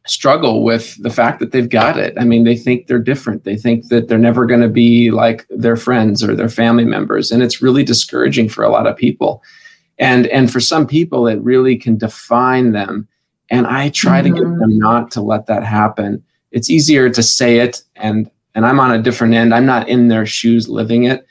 struggle 0.08 0.64
with 0.64 1.02
the 1.02 1.10
fact 1.10 1.40
that 1.40 1.52
they've 1.52 1.70
got 1.70 1.98
it. 1.98 2.14
I 2.20 2.24
mean, 2.24 2.44
they 2.44 2.56
think 2.56 2.88
they're 2.88 3.00
different. 3.00 3.44
They 3.44 3.58
think 3.58 3.88
that 3.90 4.08
they're 4.08 4.18
never 4.18 4.46
going 4.46 4.62
to 4.62 4.70
be 4.70 5.12
like 5.12 5.46
their 5.50 5.76
friends 5.76 6.24
or 6.24 6.36
their 6.36 6.50
family 6.50 6.86
members, 6.86 7.32
and 7.32 7.42
it's 7.44 7.62
really 7.62 7.84
discouraging 7.84 8.50
for 8.50 8.64
a 8.64 8.70
lot 8.70 8.88
of 8.88 8.96
people. 8.96 9.44
And 9.98 10.28
and 10.28 10.52
for 10.52 10.60
some 10.60 10.86
people, 10.86 11.28
it 11.28 11.42
really 11.42 11.78
can 11.78 11.98
define 11.98 12.72
them. 12.72 13.08
And 13.50 13.68
I 13.68 13.90
try 13.90 14.22
to 14.22 14.30
get 14.30 14.44
Mhm. 14.44 14.60
them 14.60 14.78
not 14.78 15.12
to 15.12 15.22
let 15.22 15.46
that 15.48 15.64
happen. 15.64 16.24
It's 16.52 16.70
easier 16.70 17.10
to 17.10 17.22
say 17.24 17.60
it, 17.60 17.82
and 17.96 18.30
and 18.56 18.66
I'm 18.66 18.80
on 18.80 18.92
a 18.92 19.02
different 19.02 19.34
end. 19.34 19.54
I'm 19.54 19.66
not 19.66 19.90
in 19.90 20.08
their 20.08 20.26
shoes 20.26 20.70
living 20.70 21.04
it, 21.04 21.28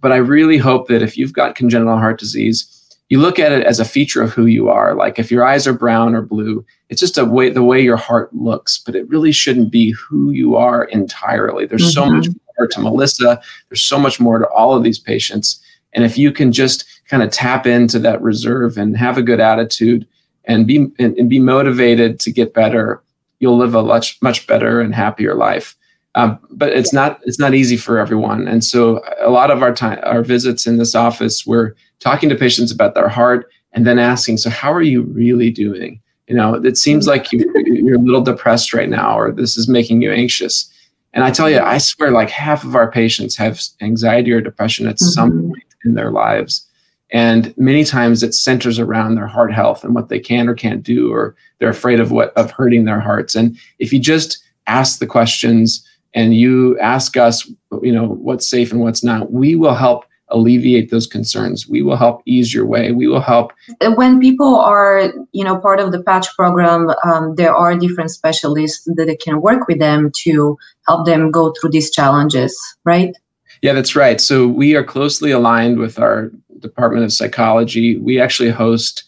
but 0.00 0.12
I 0.12 0.16
really 0.16 0.58
hope 0.58 0.86
that 0.88 1.02
if 1.02 1.18
you've 1.18 1.32
got 1.32 1.56
congenital 1.56 1.98
heart 1.98 2.20
disease, 2.20 2.66
you 3.08 3.18
look 3.20 3.40
at 3.40 3.50
it 3.50 3.64
as 3.64 3.80
a 3.80 3.84
feature 3.84 4.22
of 4.22 4.32
who 4.32 4.46
you 4.46 4.68
are. 4.68 4.94
Like 4.94 5.18
if 5.18 5.28
your 5.28 5.44
eyes 5.44 5.66
are 5.66 5.72
brown 5.72 6.14
or 6.14 6.22
blue, 6.22 6.64
it's 6.88 7.00
just 7.00 7.18
a 7.18 7.24
way 7.24 7.50
the 7.50 7.64
way 7.64 7.80
your 7.82 7.96
heart 7.96 8.32
looks, 8.32 8.78
but 8.78 8.94
it 8.94 9.08
really 9.08 9.32
shouldn't 9.32 9.72
be 9.72 9.90
who 9.90 10.30
you 10.30 10.54
are 10.54 10.84
entirely. 10.84 11.66
There's 11.66 11.92
so 11.92 12.04
Mhm. 12.04 12.12
much 12.18 12.28
more 12.58 12.68
to 12.68 12.80
Melissa. 12.80 13.40
There's 13.68 13.82
so 13.82 13.98
much 13.98 14.20
more 14.20 14.38
to 14.38 14.46
all 14.46 14.72
of 14.76 14.84
these 14.84 15.00
patients. 15.00 15.58
And 15.94 16.04
if 16.04 16.16
you 16.16 16.30
can 16.30 16.52
just 16.52 16.84
kind 17.10 17.24
of 17.24 17.30
tap 17.32 17.66
into 17.66 17.98
that 18.00 18.22
reserve 18.22 18.78
and 18.78 18.96
have 18.96 19.18
a 19.18 19.22
good 19.22 19.40
attitude 19.40 20.06
and 20.48 20.66
be 20.66 20.88
and, 20.98 21.16
and 21.16 21.28
be 21.30 21.38
motivated 21.38 22.18
to 22.20 22.32
get 22.32 22.54
better, 22.54 23.00
you'll 23.38 23.56
live 23.58 23.74
a 23.76 23.82
much 23.82 24.20
much 24.22 24.46
better 24.46 24.80
and 24.80 24.94
happier 24.94 25.34
life. 25.34 25.76
Um, 26.14 26.38
but 26.50 26.72
it's 26.72 26.92
not 26.92 27.20
it's 27.24 27.38
not 27.38 27.54
easy 27.54 27.76
for 27.76 27.98
everyone. 27.98 28.48
And 28.48 28.64
so 28.64 29.00
a 29.20 29.30
lot 29.30 29.50
of 29.52 29.62
our 29.62 29.72
time 29.74 30.00
our 30.02 30.22
visits 30.22 30.66
in 30.66 30.78
this 30.78 30.94
office, 30.94 31.46
we're 31.46 31.74
talking 32.00 32.28
to 32.30 32.34
patients 32.34 32.72
about 32.72 32.94
their 32.94 33.08
heart 33.08 33.48
and 33.72 33.86
then 33.86 33.98
asking, 33.98 34.38
so 34.38 34.50
how 34.50 34.72
are 34.72 34.82
you 34.82 35.02
really 35.02 35.50
doing? 35.50 36.00
You 36.26 36.34
know, 36.36 36.54
it 36.54 36.76
seems 36.76 37.06
like 37.06 37.32
you, 37.32 37.44
you're 37.66 37.96
a 37.96 37.98
little 38.02 38.22
depressed 38.22 38.72
right 38.74 38.88
now, 38.88 39.18
or 39.18 39.30
this 39.32 39.56
is 39.56 39.68
making 39.68 40.02
you 40.02 40.12
anxious. 40.12 40.70
And 41.14 41.24
I 41.24 41.30
tell 41.30 41.48
you, 41.48 41.58
I 41.60 41.78
swear, 41.78 42.10
like 42.10 42.28
half 42.30 42.64
of 42.64 42.74
our 42.74 42.90
patients 42.90 43.36
have 43.36 43.60
anxiety 43.80 44.30
or 44.32 44.40
depression 44.40 44.86
at 44.86 44.98
some 44.98 45.30
Mhm. 45.30 45.48
point 45.48 45.64
in 45.84 45.94
their 45.94 46.10
lives. 46.10 46.66
And 47.10 47.56
many 47.56 47.84
times 47.84 48.22
it 48.22 48.34
centers 48.34 48.78
around 48.78 49.14
their 49.14 49.26
heart 49.26 49.52
health 49.52 49.82
and 49.82 49.94
what 49.94 50.08
they 50.08 50.20
can 50.20 50.48
or 50.48 50.54
can't 50.54 50.82
do, 50.82 51.12
or 51.12 51.34
they're 51.58 51.70
afraid 51.70 52.00
of 52.00 52.10
what 52.10 52.36
of 52.36 52.50
hurting 52.50 52.84
their 52.84 53.00
hearts. 53.00 53.34
And 53.34 53.56
if 53.78 53.92
you 53.92 53.98
just 53.98 54.42
ask 54.66 54.98
the 54.98 55.06
questions 55.06 55.86
and 56.14 56.34
you 56.34 56.78
ask 56.80 57.16
us, 57.16 57.50
you 57.82 57.92
know, 57.92 58.06
what's 58.06 58.48
safe 58.48 58.72
and 58.72 58.80
what's 58.80 59.02
not, 59.02 59.32
we 59.32 59.54
will 59.54 59.74
help 59.74 60.04
alleviate 60.30 60.90
those 60.90 61.06
concerns. 61.06 61.66
We 61.68 61.82
will 61.82 61.96
help 61.96 62.22
ease 62.26 62.52
your 62.52 62.66
way. 62.66 62.92
We 62.92 63.08
will 63.08 63.20
help 63.20 63.52
when 63.94 64.20
people 64.20 64.56
are 64.56 65.12
you 65.32 65.44
know 65.44 65.58
part 65.58 65.80
of 65.80 65.92
the 65.92 66.02
patch 66.02 66.26
program 66.36 66.90
um, 67.04 67.34
there 67.36 67.54
are 67.54 67.74
different 67.76 68.10
specialists 68.10 68.84
that 68.84 69.18
can 69.22 69.40
work 69.40 69.66
with 69.68 69.78
them 69.78 70.10
to 70.24 70.58
help 70.86 71.06
them 71.06 71.30
go 71.30 71.54
through 71.54 71.70
these 71.70 71.90
challenges 71.90 72.54
right 72.84 73.16
Yeah, 73.62 73.72
that's 73.72 73.96
right. 73.96 74.20
So 74.20 74.46
we 74.46 74.76
are 74.76 74.84
closely 74.84 75.32
aligned 75.32 75.78
with 75.78 75.98
our 75.98 76.30
Department 76.60 77.04
of 77.04 77.12
Psychology. 77.12 77.98
We 77.98 78.20
actually 78.20 78.50
host, 78.50 79.04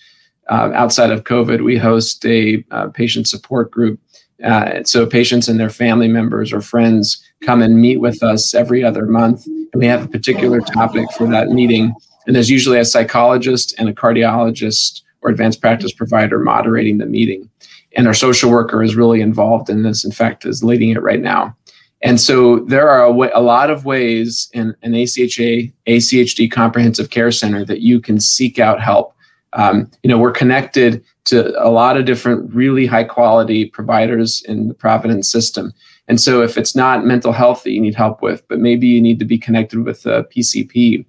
uh, 0.49 0.71
outside 0.75 1.11
of 1.11 1.25
COVID, 1.25 1.65
we 1.65 1.77
host 1.77 2.25
a 2.25 2.65
uh, 2.71 2.89
patient 2.89 3.29
support 3.29 3.71
group. 3.71 4.01
Uh, 4.45 4.83
so 4.85 5.07
patients 5.07 5.49
and 5.49 5.61
their 5.61 5.71
family 5.71 6.09
members 6.09 6.53
or 6.53 6.61
friends 6.61 7.23
come 7.43 7.63
and 7.63 7.81
meet 7.81 7.99
with 7.99 8.23
us 8.23 8.55
every 8.55 8.83
other 8.83 9.07
month, 9.07 9.47
and 9.47 9.75
we 9.75 9.87
have 9.87 10.05
a 10.05 10.09
particular 10.09 10.61
topic 10.61 11.11
for 11.13 11.27
that 11.27 11.49
meeting. 11.49 11.95
And 12.27 12.35
there's 12.35 12.51
usually 12.51 12.79
a 12.79 12.85
psychologist 12.85 13.75
and 13.79 13.89
a 13.89 13.95
cardiologist 13.95 15.03
or 15.23 15.31
advanced 15.31 15.61
practice 15.61 15.93
provider 15.93 16.39
moderating 16.39 16.99
the 16.99 17.07
meeting. 17.07 17.51
And 17.97 18.07
our 18.07 18.15
social 18.15 18.51
worker 18.51 18.83
is 18.83 18.95
really 18.95 19.21
involved 19.21 19.69
in 19.69 19.83
this. 19.83 20.05
In 20.05 20.13
fact, 20.13 20.47
is 20.47 20.63
leading 20.63 20.91
it 20.91 21.03
right 21.03 21.21
now. 21.21 21.57
And 22.03 22.21
so 22.21 22.61
there 22.61 22.89
are 22.89 23.05
a, 23.05 23.41
lot 23.41 23.71
of 23.71 23.85
ways 23.85 24.49
in 24.55 24.75
an 24.83 24.93
ACHA, 24.93 25.73
ACHD 25.87 26.51
comprehensive 26.51 27.11
care 27.11 27.31
center 27.31 27.65
that 27.67 27.81
you 27.81 28.01
can 28.01 28.21
seek 28.21 28.59
out 28.59 28.81
help. 28.81 29.15
Um, 29.53 29.91
you 30.03 30.09
know, 30.09 30.19
we're 30.19 30.33
connected 30.33 31.05
to 31.27 31.53
a 31.63 31.69
lot 31.69 31.99
of 31.99 32.07
different 32.07 32.55
really 32.55 32.87
high 32.87 33.05
quality 33.05 33.67
providers 33.67 34.43
in 34.49 34.69
the 34.69 34.75
Providence 34.75 35.31
system. 35.31 35.73
And 36.09 36.21
so 36.21 36.43
if 36.43 36.57
it's 36.57 36.75
not 36.75 37.05
mental 37.05 37.33
health 37.33 37.65
that 37.65 37.73
you 37.73 37.81
need 37.81 37.95
help 37.95 38.23
with, 38.23 38.47
but 38.49 38.59
maybe 38.59 38.87
you 38.87 39.01
need 39.01 39.19
to 39.19 39.25
be 39.25 39.39
connected 39.39 39.85
with 39.85 40.07
a 40.07 40.25
PCP, 40.25 41.05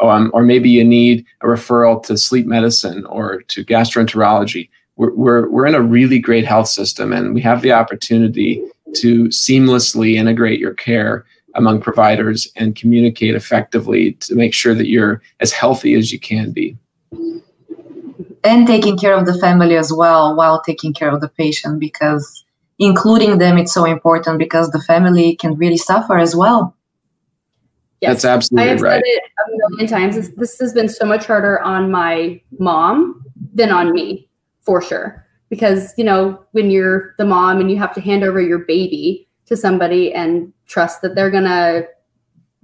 um, 0.00 0.30
or 0.32 0.42
maybe 0.42 0.70
you 0.70 0.84
need 0.84 1.26
a 1.42 1.46
referral 1.46 2.02
to 2.04 2.16
sleep 2.16 2.46
medicine 2.46 3.04
or 3.06 3.42
to 3.42 3.64
gastroenterology, 3.64 4.70
we're, 4.96 5.14
we're, 5.14 5.48
we're 5.48 5.66
in 5.66 5.74
a 5.74 5.82
really 5.82 6.18
great 6.18 6.44
health 6.44 6.68
system 6.68 7.12
and 7.12 7.34
we 7.34 7.40
have 7.40 7.62
the 7.62 7.72
opportunity 7.72 8.62
to 8.94 9.24
seamlessly 9.26 10.14
integrate 10.14 10.60
your 10.60 10.74
care 10.74 11.24
among 11.54 11.80
providers 11.80 12.48
and 12.56 12.76
communicate 12.76 13.34
effectively 13.34 14.12
to 14.14 14.34
make 14.34 14.54
sure 14.54 14.74
that 14.74 14.88
you're 14.88 15.20
as 15.40 15.52
healthy 15.52 15.94
as 15.94 16.12
you 16.12 16.18
can 16.18 16.52
be. 16.52 16.76
and 18.44 18.66
taking 18.66 18.96
care 18.96 19.14
of 19.14 19.26
the 19.26 19.36
family 19.38 19.76
as 19.76 19.92
well 19.92 20.34
while 20.34 20.62
taking 20.62 20.94
care 20.94 21.10
of 21.10 21.20
the 21.20 21.28
patient 21.28 21.78
because 21.78 22.44
including 22.78 23.38
them 23.38 23.58
it's 23.58 23.74
so 23.74 23.84
important 23.84 24.38
because 24.38 24.70
the 24.70 24.80
family 24.80 25.36
can 25.36 25.54
really 25.56 25.76
suffer 25.76 26.16
as 26.18 26.34
well 26.34 26.74
Yes. 28.00 28.22
That's 28.22 28.24
I 28.24 28.34
absolutely 28.34 28.68
have 28.70 28.80
right. 28.80 28.94
said 28.94 29.02
it 29.04 29.22
a 29.46 29.68
million 29.68 29.86
times. 29.86 30.16
This, 30.16 30.28
this 30.36 30.58
has 30.58 30.72
been 30.72 30.88
so 30.88 31.04
much 31.04 31.26
harder 31.26 31.60
on 31.60 31.90
my 31.90 32.40
mom 32.58 33.22
than 33.52 33.70
on 33.70 33.92
me, 33.92 34.26
for 34.62 34.80
sure. 34.80 35.26
Because 35.50 35.92
you 35.98 36.04
know, 36.04 36.42
when 36.52 36.70
you're 36.70 37.14
the 37.18 37.26
mom 37.26 37.60
and 37.60 37.70
you 37.70 37.76
have 37.76 37.94
to 37.94 38.00
hand 38.00 38.24
over 38.24 38.40
your 38.40 38.60
baby 38.60 39.28
to 39.46 39.56
somebody 39.56 40.12
and 40.12 40.52
trust 40.66 41.02
that 41.02 41.14
they're 41.14 41.30
going 41.30 41.44
to 41.44 41.86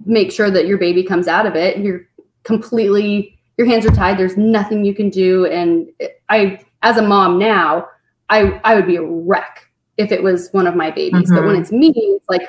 make 0.05 0.31
sure 0.31 0.49
that 0.49 0.65
your 0.67 0.77
baby 0.77 1.03
comes 1.03 1.27
out 1.27 1.45
of 1.45 1.55
it. 1.55 1.77
You're 1.77 2.07
completely, 2.43 3.37
your 3.57 3.67
hands 3.67 3.85
are 3.85 3.91
tied. 3.91 4.17
There's 4.17 4.37
nothing 4.37 4.85
you 4.85 4.95
can 4.95 5.09
do. 5.09 5.45
And 5.45 5.89
I, 6.29 6.61
as 6.81 6.97
a 6.97 7.01
mom 7.01 7.37
now, 7.37 7.87
I, 8.29 8.59
I 8.63 8.75
would 8.75 8.87
be 8.87 8.95
a 8.95 9.03
wreck 9.03 9.69
if 9.97 10.11
it 10.11 10.23
was 10.23 10.49
one 10.51 10.65
of 10.65 10.75
my 10.75 10.89
babies. 10.91 11.23
Mm-hmm. 11.23 11.35
But 11.35 11.43
when 11.43 11.53
mm-hmm. 11.55 11.61
it's 11.61 11.71
me, 11.71 11.89
it's 11.89 12.29
like, 12.29 12.47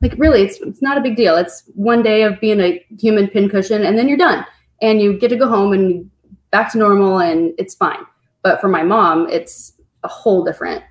like 0.00 0.14
really, 0.18 0.42
it's, 0.42 0.60
it's 0.60 0.82
not 0.82 0.96
a 0.96 1.00
big 1.00 1.16
deal. 1.16 1.36
It's 1.36 1.64
one 1.74 2.02
day 2.02 2.22
of 2.22 2.40
being 2.40 2.60
a 2.60 2.84
human 3.00 3.26
pincushion 3.26 3.84
and 3.84 3.98
then 3.98 4.08
you're 4.08 4.18
done 4.18 4.46
and 4.82 5.00
you 5.00 5.18
get 5.18 5.28
to 5.28 5.36
go 5.36 5.48
home 5.48 5.72
and 5.72 6.08
back 6.50 6.70
to 6.72 6.78
normal 6.78 7.18
and 7.18 7.52
it's 7.58 7.74
fine. 7.74 8.04
But 8.44 8.60
for 8.60 8.68
my 8.68 8.84
mom, 8.84 9.28
it's 9.28 9.72
a 10.04 10.08
whole 10.08 10.44
different 10.44 10.84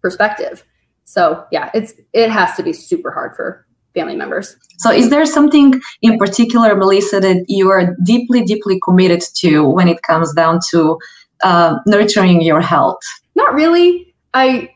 perspective. 0.00 0.64
So 1.04 1.44
yeah, 1.50 1.70
it's 1.74 1.94
it 2.12 2.30
has 2.30 2.54
to 2.56 2.62
be 2.62 2.72
super 2.72 3.10
hard 3.10 3.34
for 3.34 3.66
family 3.94 4.14
members. 4.14 4.56
So 4.78 4.92
is 4.92 5.10
there 5.10 5.24
something 5.26 5.80
in 6.02 6.18
particular, 6.18 6.76
Melissa, 6.76 7.18
that 7.20 7.46
you 7.48 7.70
are 7.70 7.96
deeply, 8.04 8.44
deeply 8.44 8.78
committed 8.84 9.22
to 9.36 9.66
when 9.68 9.88
it 9.88 10.02
comes 10.02 10.32
down 10.34 10.60
to 10.70 10.98
uh, 11.42 11.78
nurturing 11.86 12.42
your 12.42 12.60
health? 12.60 13.00
Not 13.34 13.54
really. 13.54 14.14
I, 14.34 14.70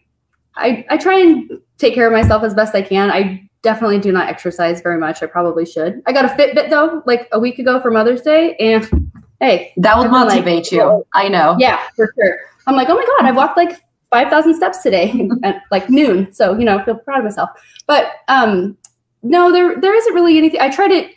I 0.57 0.87
I 0.90 0.97
try 0.97 1.21
and 1.21 1.61
take 1.79 1.95
care 1.95 2.07
of 2.07 2.12
myself 2.12 2.42
as 2.42 2.55
best 2.55 2.75
I 2.75 2.83
can. 2.83 3.11
I 3.11 3.49
definitely 3.62 3.98
do 3.98 4.12
not 4.12 4.29
exercise 4.29 4.81
very 4.81 4.98
much. 4.98 5.22
I 5.22 5.27
probably 5.27 5.64
should. 5.64 6.03
I 6.07 6.12
got 6.12 6.25
a 6.25 6.29
Fitbit 6.29 6.70
though, 6.70 7.03
like 7.07 7.29
a 7.33 7.38
week 7.38 7.59
ago 7.59 7.81
for 7.81 7.90
Mother's 7.90 8.22
Day, 8.22 8.57
and 8.57 9.11
hey, 9.40 9.72
that 9.79 9.96
would 9.98 10.11
motivate 10.11 10.64
like, 10.64 10.72
you. 10.72 10.83
Oh, 10.83 11.07
I 11.14 11.29
know. 11.29 11.57
Yeah, 11.59 11.81
for 11.96 12.12
sure. 12.18 12.38
I'm 12.66 12.77
like, 12.77 12.88
oh 12.88 12.94
my 12.94 13.05
god, 13.05 13.29
I've 13.29 13.37
walked 13.37 13.57
like 13.57 13.81
5,000 14.11 14.55
steps 14.55 14.83
today 14.83 15.29
at 15.42 15.62
like 15.70 15.88
noon. 15.88 16.33
So, 16.33 16.57
you 16.59 16.64
know, 16.64 16.79
I 16.79 16.85
feel 16.85 16.96
proud 16.96 17.18
of 17.18 17.25
myself. 17.25 17.51
But 17.87 18.12
um, 18.29 18.77
no, 19.22 19.53
there 19.53 19.81
there 19.81 19.94
isn't 19.94 20.14
really 20.14 20.38
anything. 20.38 20.61
I 20.61 20.68
try 20.68 20.88
to 20.88 21.09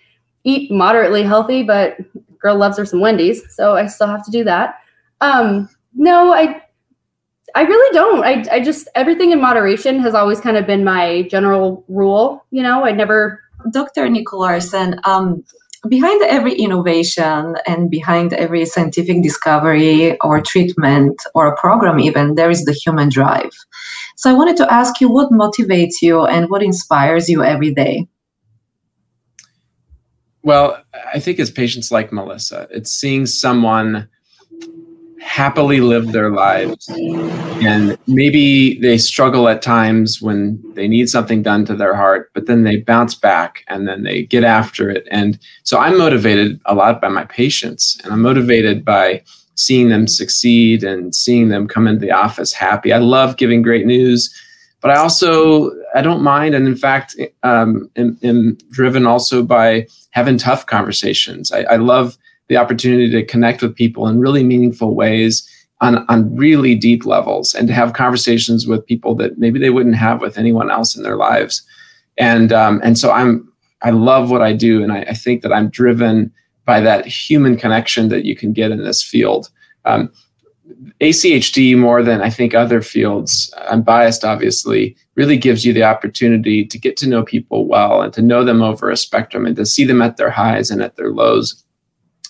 eat 0.43 0.71
moderately 0.71 1.23
healthy, 1.23 1.63
but 1.63 1.97
girl 2.39 2.55
loves 2.57 2.77
her 2.77 2.85
some 2.85 2.99
Wendy's. 2.99 3.43
So 3.55 3.75
I 3.75 3.87
still 3.87 4.07
have 4.07 4.23
to 4.25 4.31
do 4.31 4.43
that. 4.43 4.79
Um, 5.21 5.69
no, 5.95 6.33
I 6.33 6.61
I 7.55 7.61
really 7.61 7.93
don't. 7.93 8.23
I, 8.23 8.45
I 8.51 8.59
just 8.59 8.89
everything 8.95 9.31
in 9.31 9.39
moderation 9.39 9.99
has 9.99 10.13
always 10.13 10.41
kind 10.41 10.57
of 10.57 10.67
been 10.67 10.83
my 10.83 11.23
general 11.31 11.85
rule. 11.87 12.45
You 12.51 12.63
know, 12.63 12.85
I 12.85 12.91
never. 12.91 13.41
Dr. 13.71 14.07
Nicolarsen, 14.07 14.99
um, 15.07 15.43
behind 15.89 16.21
every 16.23 16.53
innovation 16.53 17.55
and 17.67 17.89
behind 17.89 18.33
every 18.33 18.65
scientific 18.65 19.21
discovery 19.21 20.19
or 20.19 20.41
treatment 20.41 21.21
or 21.33 21.47
a 21.47 21.57
program 21.57 21.99
even 21.99 22.35
there 22.35 22.49
is 22.49 22.65
the 22.65 22.73
human 22.73 23.09
drive 23.09 23.51
so 24.15 24.29
i 24.29 24.33
wanted 24.33 24.57
to 24.57 24.71
ask 24.73 24.99
you 24.99 25.09
what 25.09 25.31
motivates 25.31 26.01
you 26.01 26.25
and 26.25 26.49
what 26.49 26.63
inspires 26.63 27.29
you 27.29 27.43
every 27.43 27.73
day 27.73 28.07
well 30.43 30.81
i 31.13 31.19
think 31.19 31.39
it's 31.39 31.51
patients 31.51 31.91
like 31.91 32.11
melissa 32.11 32.67
it's 32.71 32.91
seeing 32.91 33.25
someone 33.25 34.07
happily 35.25 35.81
live 35.81 36.11
their 36.11 36.29
lives. 36.29 36.87
And 36.87 37.97
maybe 38.05 38.79
they 38.79 38.97
struggle 38.99 39.49
at 39.49 39.63
times 39.63 40.21
when 40.21 40.61
they 40.75 40.87
need 40.87 41.09
something 41.09 41.41
done 41.41 41.65
to 41.65 41.75
their 41.75 41.95
heart, 41.95 42.29
but 42.35 42.45
then 42.45 42.63
they 42.63 42.77
bounce 42.77 43.15
back 43.15 43.63
and 43.67 43.87
then 43.87 44.03
they 44.03 44.23
get 44.23 44.43
after 44.43 44.89
it. 44.89 45.07
And 45.09 45.39
so 45.63 45.79
I'm 45.79 45.97
motivated 45.97 46.61
a 46.65 46.75
lot 46.75 47.01
by 47.01 47.09
my 47.09 47.25
patients, 47.25 47.99
and 48.03 48.13
I'm 48.13 48.21
motivated 48.21 48.85
by 48.85 49.23
seeing 49.55 49.89
them 49.89 50.07
succeed 50.07 50.83
and 50.83 51.15
seeing 51.15 51.49
them 51.49 51.67
come 51.67 51.87
into 51.87 52.01
the 52.01 52.11
office 52.11 52.53
happy. 52.53 52.93
I 52.93 52.99
love 52.99 53.37
giving 53.37 53.63
great 53.63 53.85
news. 53.85 54.33
But 54.81 54.91
I 54.91 54.97
also 54.97 55.71
I 55.95 56.01
don't 56.03 56.21
mind, 56.21 56.53
and 56.53 56.67
in 56.67 56.75
fact, 56.75 57.15
um, 57.41 57.89
am, 57.95 58.19
am 58.21 58.57
driven 58.69 59.07
also 59.07 59.41
by 59.41 59.87
having 60.11 60.37
tough 60.37 60.67
conversations. 60.67 61.51
I, 61.51 61.61
I 61.63 61.75
love 61.77 62.15
the 62.47 62.57
opportunity 62.57 63.09
to 63.09 63.25
connect 63.25 63.61
with 63.61 63.75
people 63.75 64.07
in 64.07 64.19
really 64.19 64.43
meaningful 64.43 64.95
ways 64.95 65.49
on, 65.81 66.05
on 66.09 66.35
really 66.35 66.75
deep 66.75 67.05
levels 67.05 67.53
and 67.53 67.67
to 67.67 67.73
have 67.73 67.93
conversations 67.93 68.67
with 68.67 68.85
people 68.85 69.15
that 69.15 69.37
maybe 69.37 69.59
they 69.59 69.69
wouldn't 69.69 69.95
have 69.95 70.21
with 70.21 70.37
anyone 70.37 70.71
else 70.71 70.95
in 70.95 71.03
their 71.03 71.17
lives. 71.17 71.61
And 72.17 72.53
um, 72.53 72.79
and 72.83 72.97
so 72.97 73.11
I'm 73.11 73.51
I 73.81 73.89
love 73.89 74.31
what 74.31 74.41
I 74.41 74.53
do, 74.53 74.81
and 74.81 74.91
I, 74.91 75.01
I, 75.01 75.13
think 75.13 75.41
that 75.41 75.51
I'm 75.51 75.69
driven 75.69 76.31
by 76.65 76.79
that 76.79 77.05
human 77.05 77.57
connection 77.57 78.07
that 78.09 78.25
you 78.25 78.35
can 78.35 78.53
get 78.53 78.71
in 78.71 78.83
this 78.83 79.03
field. 79.03 79.49
Um, 79.83 80.11
ACHD 81.01 81.77
more 81.77 82.01
than 82.01 82.21
I 82.21 82.29
think 82.29 82.55
other 82.55 82.81
fields, 82.81 83.53
I'm 83.69 83.83
biased 83.83 84.25
obviously, 84.25 84.95
really 85.15 85.37
gives 85.37 85.65
you 85.65 85.73
the 85.73 85.83
opportunity 85.83 86.65
to 86.65 86.79
get 86.79 86.97
to 86.97 87.07
know 87.07 87.23
people 87.23 87.67
well 87.67 88.01
and 88.01 88.11
to 88.13 88.21
know 88.21 88.43
them 88.43 88.63
over 88.63 88.89
a 88.89 88.97
spectrum 88.97 89.45
and 89.45 89.55
to 89.57 89.65
see 89.65 89.83
them 89.83 90.01
at 90.01 90.17
their 90.17 90.31
highs 90.31 90.71
and 90.71 90.81
at 90.81 90.95
their 90.95 91.11
lows. 91.11 91.63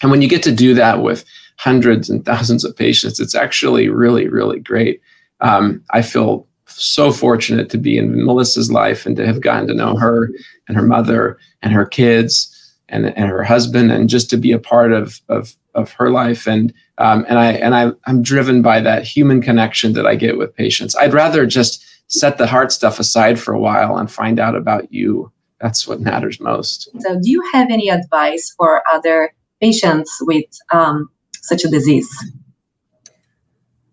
And 0.05 0.11
when 0.11 0.21
you 0.21 0.29
get 0.29 0.43
to 0.43 0.51
do 0.51 0.75
that 0.75 1.01
with 1.01 1.25
hundreds 1.57 2.11
and 2.11 2.23
thousands 2.23 2.63
of 2.63 2.77
patients, 2.77 3.19
it's 3.19 3.33
actually 3.33 3.89
really, 3.89 4.27
really 4.27 4.59
great. 4.59 5.01
Um, 5.41 5.83
I 5.89 6.03
feel 6.03 6.47
so 6.67 7.11
fortunate 7.11 7.71
to 7.71 7.79
be 7.79 7.97
in 7.97 8.23
Melissa's 8.23 8.71
life 8.71 9.07
and 9.07 9.15
to 9.15 9.25
have 9.25 9.41
gotten 9.41 9.65
to 9.69 9.73
know 9.73 9.95
her 9.95 10.29
and 10.67 10.77
her 10.77 10.85
mother 10.85 11.39
and 11.63 11.73
her 11.73 11.87
kids 11.87 12.75
and, 12.87 13.07
and 13.17 13.31
her 13.31 13.43
husband 13.43 13.91
and 13.91 14.07
just 14.07 14.29
to 14.29 14.37
be 14.37 14.51
a 14.51 14.59
part 14.59 14.93
of, 14.93 15.19
of, 15.27 15.55
of 15.73 15.91
her 15.93 16.11
life. 16.11 16.45
And, 16.45 16.71
um, 16.99 17.25
and 17.27 17.39
I, 17.39 17.53
and 17.53 17.73
I, 17.73 17.91
I'm 18.05 18.21
driven 18.21 18.61
by 18.61 18.81
that 18.81 19.05
human 19.05 19.41
connection 19.41 19.93
that 19.93 20.05
I 20.05 20.13
get 20.13 20.37
with 20.37 20.55
patients. 20.55 20.95
I'd 20.95 21.13
rather 21.13 21.47
just 21.47 21.83
set 22.09 22.37
the 22.37 22.45
heart 22.45 22.71
stuff 22.71 22.99
aside 22.99 23.39
for 23.39 23.55
a 23.55 23.59
while 23.59 23.97
and 23.97 24.11
find 24.11 24.39
out 24.39 24.55
about 24.55 24.93
you. 24.93 25.31
That's 25.61 25.87
what 25.87 25.99
matters 25.99 26.39
most. 26.39 26.89
So 26.99 27.19
do 27.19 27.31
you 27.31 27.41
have 27.53 27.71
any 27.71 27.89
advice 27.89 28.53
for 28.55 28.83
other 28.91 29.33
patients 29.65 30.17
with 30.21 30.45
um, 30.71 31.09
such 31.41 31.63
a 31.63 31.67
disease? 31.67 32.09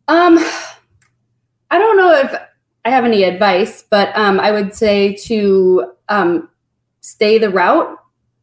Um, 0.09 0.39
I 1.71 1.79
don't 1.79 1.97
know 1.97 2.13
if 2.15 2.35
I 2.85 2.91
have 2.91 3.05
any 3.05 3.23
advice, 3.23 3.85
but 3.89 4.15
um, 4.17 4.39
I 4.39 4.51
would 4.51 4.75
say 4.75 5.15
to 5.29 5.93
um, 6.09 6.49
stay 7.01 7.39
the 7.39 7.49
route. 7.49 7.97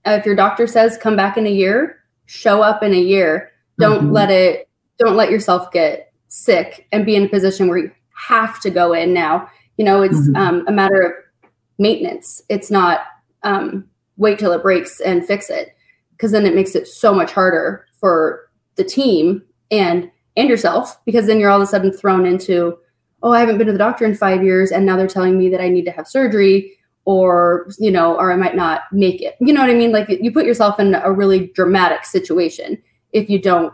Uh, 0.07 0.11
if 0.11 0.25
your 0.25 0.35
doctor 0.35 0.65
says 0.65 0.97
come 0.97 1.15
back 1.15 1.37
in 1.37 1.45
a 1.45 1.51
year, 1.51 1.99
show 2.25 2.61
up 2.63 2.81
in 2.81 2.93
a 2.93 2.99
year. 2.99 3.51
Don't 3.77 4.05
mm-hmm. 4.05 4.13
let 4.13 4.31
it. 4.31 4.67
Don't 4.97 5.15
let 5.15 5.29
yourself 5.29 5.71
get 5.71 6.11
sick 6.29 6.87
and 6.91 7.05
be 7.05 7.15
in 7.15 7.25
a 7.25 7.29
position 7.29 7.67
where 7.67 7.77
you 7.77 7.91
have 8.27 8.59
to 8.61 8.69
go 8.69 8.93
in 8.93 9.13
now. 9.13 9.49
You 9.77 9.85
know, 9.85 10.01
it's 10.01 10.19
mm-hmm. 10.19 10.35
um, 10.35 10.67
a 10.67 10.71
matter 10.71 11.01
of 11.01 11.11
maintenance. 11.77 12.41
It's 12.49 12.71
not 12.71 13.01
um, 13.43 13.87
wait 14.17 14.39
till 14.39 14.51
it 14.51 14.63
breaks 14.63 14.99
and 14.99 15.25
fix 15.25 15.49
it 15.49 15.75
because 16.19 16.33
then 16.33 16.45
it 16.45 16.53
makes 16.53 16.75
it 16.75 16.85
so 16.85 17.13
much 17.13 17.31
harder 17.31 17.85
for 17.93 18.49
the 18.75 18.83
team 18.83 19.41
and 19.71 20.11
and 20.35 20.49
yourself 20.49 21.03
because 21.05 21.25
then 21.25 21.39
you're 21.39 21.49
all 21.49 21.61
of 21.61 21.63
a 21.63 21.71
sudden 21.71 21.91
thrown 21.91 22.25
into 22.25 22.77
oh 23.23 23.31
i 23.31 23.39
haven't 23.39 23.57
been 23.57 23.67
to 23.67 23.73
the 23.73 23.79
doctor 23.79 24.05
in 24.05 24.13
five 24.13 24.43
years 24.43 24.71
and 24.71 24.85
now 24.85 24.95
they're 24.97 25.07
telling 25.07 25.37
me 25.37 25.49
that 25.49 25.61
i 25.61 25.69
need 25.69 25.85
to 25.85 25.91
have 25.91 26.07
surgery 26.07 26.73
or 27.05 27.67
you 27.79 27.89
know 27.89 28.15
or 28.17 28.31
i 28.31 28.35
might 28.35 28.55
not 28.55 28.81
make 28.91 29.21
it. 29.21 29.35
You 29.39 29.53
know 29.53 29.61
what 29.61 29.69
i 29.69 29.73
mean? 29.73 29.91
Like 29.91 30.09
you 30.09 30.31
put 30.31 30.45
yourself 30.45 30.79
in 30.79 30.93
a 30.93 31.11
really 31.11 31.47
dramatic 31.47 32.05
situation 32.05 32.81
if 33.13 33.29
you 33.29 33.41
don't 33.41 33.73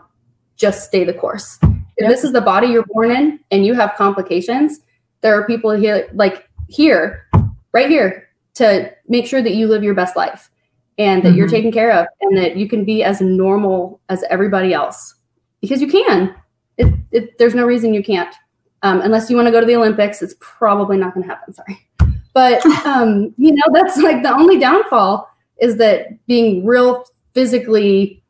just 0.56 0.86
stay 0.86 1.04
the 1.04 1.12
course. 1.12 1.58
If 1.98 2.08
this 2.08 2.24
is 2.24 2.32
the 2.32 2.40
body 2.40 2.68
you're 2.68 2.86
born 2.86 3.10
in 3.10 3.40
and 3.50 3.66
you 3.66 3.74
have 3.74 3.94
complications 3.96 4.80
there 5.20 5.38
are 5.38 5.46
people 5.46 5.70
here 5.70 6.08
like 6.14 6.48
here 6.68 7.28
right 7.72 7.88
here 7.88 8.28
to 8.54 8.92
make 9.08 9.26
sure 9.26 9.42
that 9.42 9.54
you 9.54 9.66
live 9.66 9.82
your 9.82 9.94
best 9.94 10.16
life 10.16 10.50
and 10.98 11.22
that 11.22 11.30
mm-hmm. 11.30 11.38
you're 11.38 11.48
taken 11.48 11.70
care 11.70 11.92
of 11.92 12.06
and 12.20 12.36
that 12.36 12.56
you 12.56 12.68
can 12.68 12.84
be 12.84 13.04
as 13.04 13.20
normal 13.20 14.00
as 14.08 14.24
everybody 14.30 14.72
else. 14.72 15.14
Because 15.60 15.80
you 15.80 15.88
can. 15.88 16.34
It, 16.78 16.94
it, 17.10 17.38
there's 17.38 17.54
no 17.54 17.64
reason 17.66 17.94
you 17.94 18.02
can't. 18.02 18.34
Um, 18.82 19.00
unless 19.00 19.30
you 19.30 19.36
want 19.36 19.46
to 19.46 19.52
go 19.52 19.58
to 19.58 19.66
the 19.66 19.74
olympics 19.74 20.20
it's 20.20 20.34
probably 20.38 20.98
not 20.98 21.14
going 21.14 21.26
to 21.26 21.34
happen 21.34 21.54
sorry. 21.54 21.88
But 22.34 22.64
um, 22.86 23.34
you 23.36 23.52
know 23.52 23.64
that's 23.72 23.96
like 23.98 24.22
the 24.22 24.32
only 24.32 24.58
downfall 24.58 25.28
is 25.60 25.76
that 25.78 26.24
being 26.26 26.64
real 26.64 27.04
physically 27.34 28.22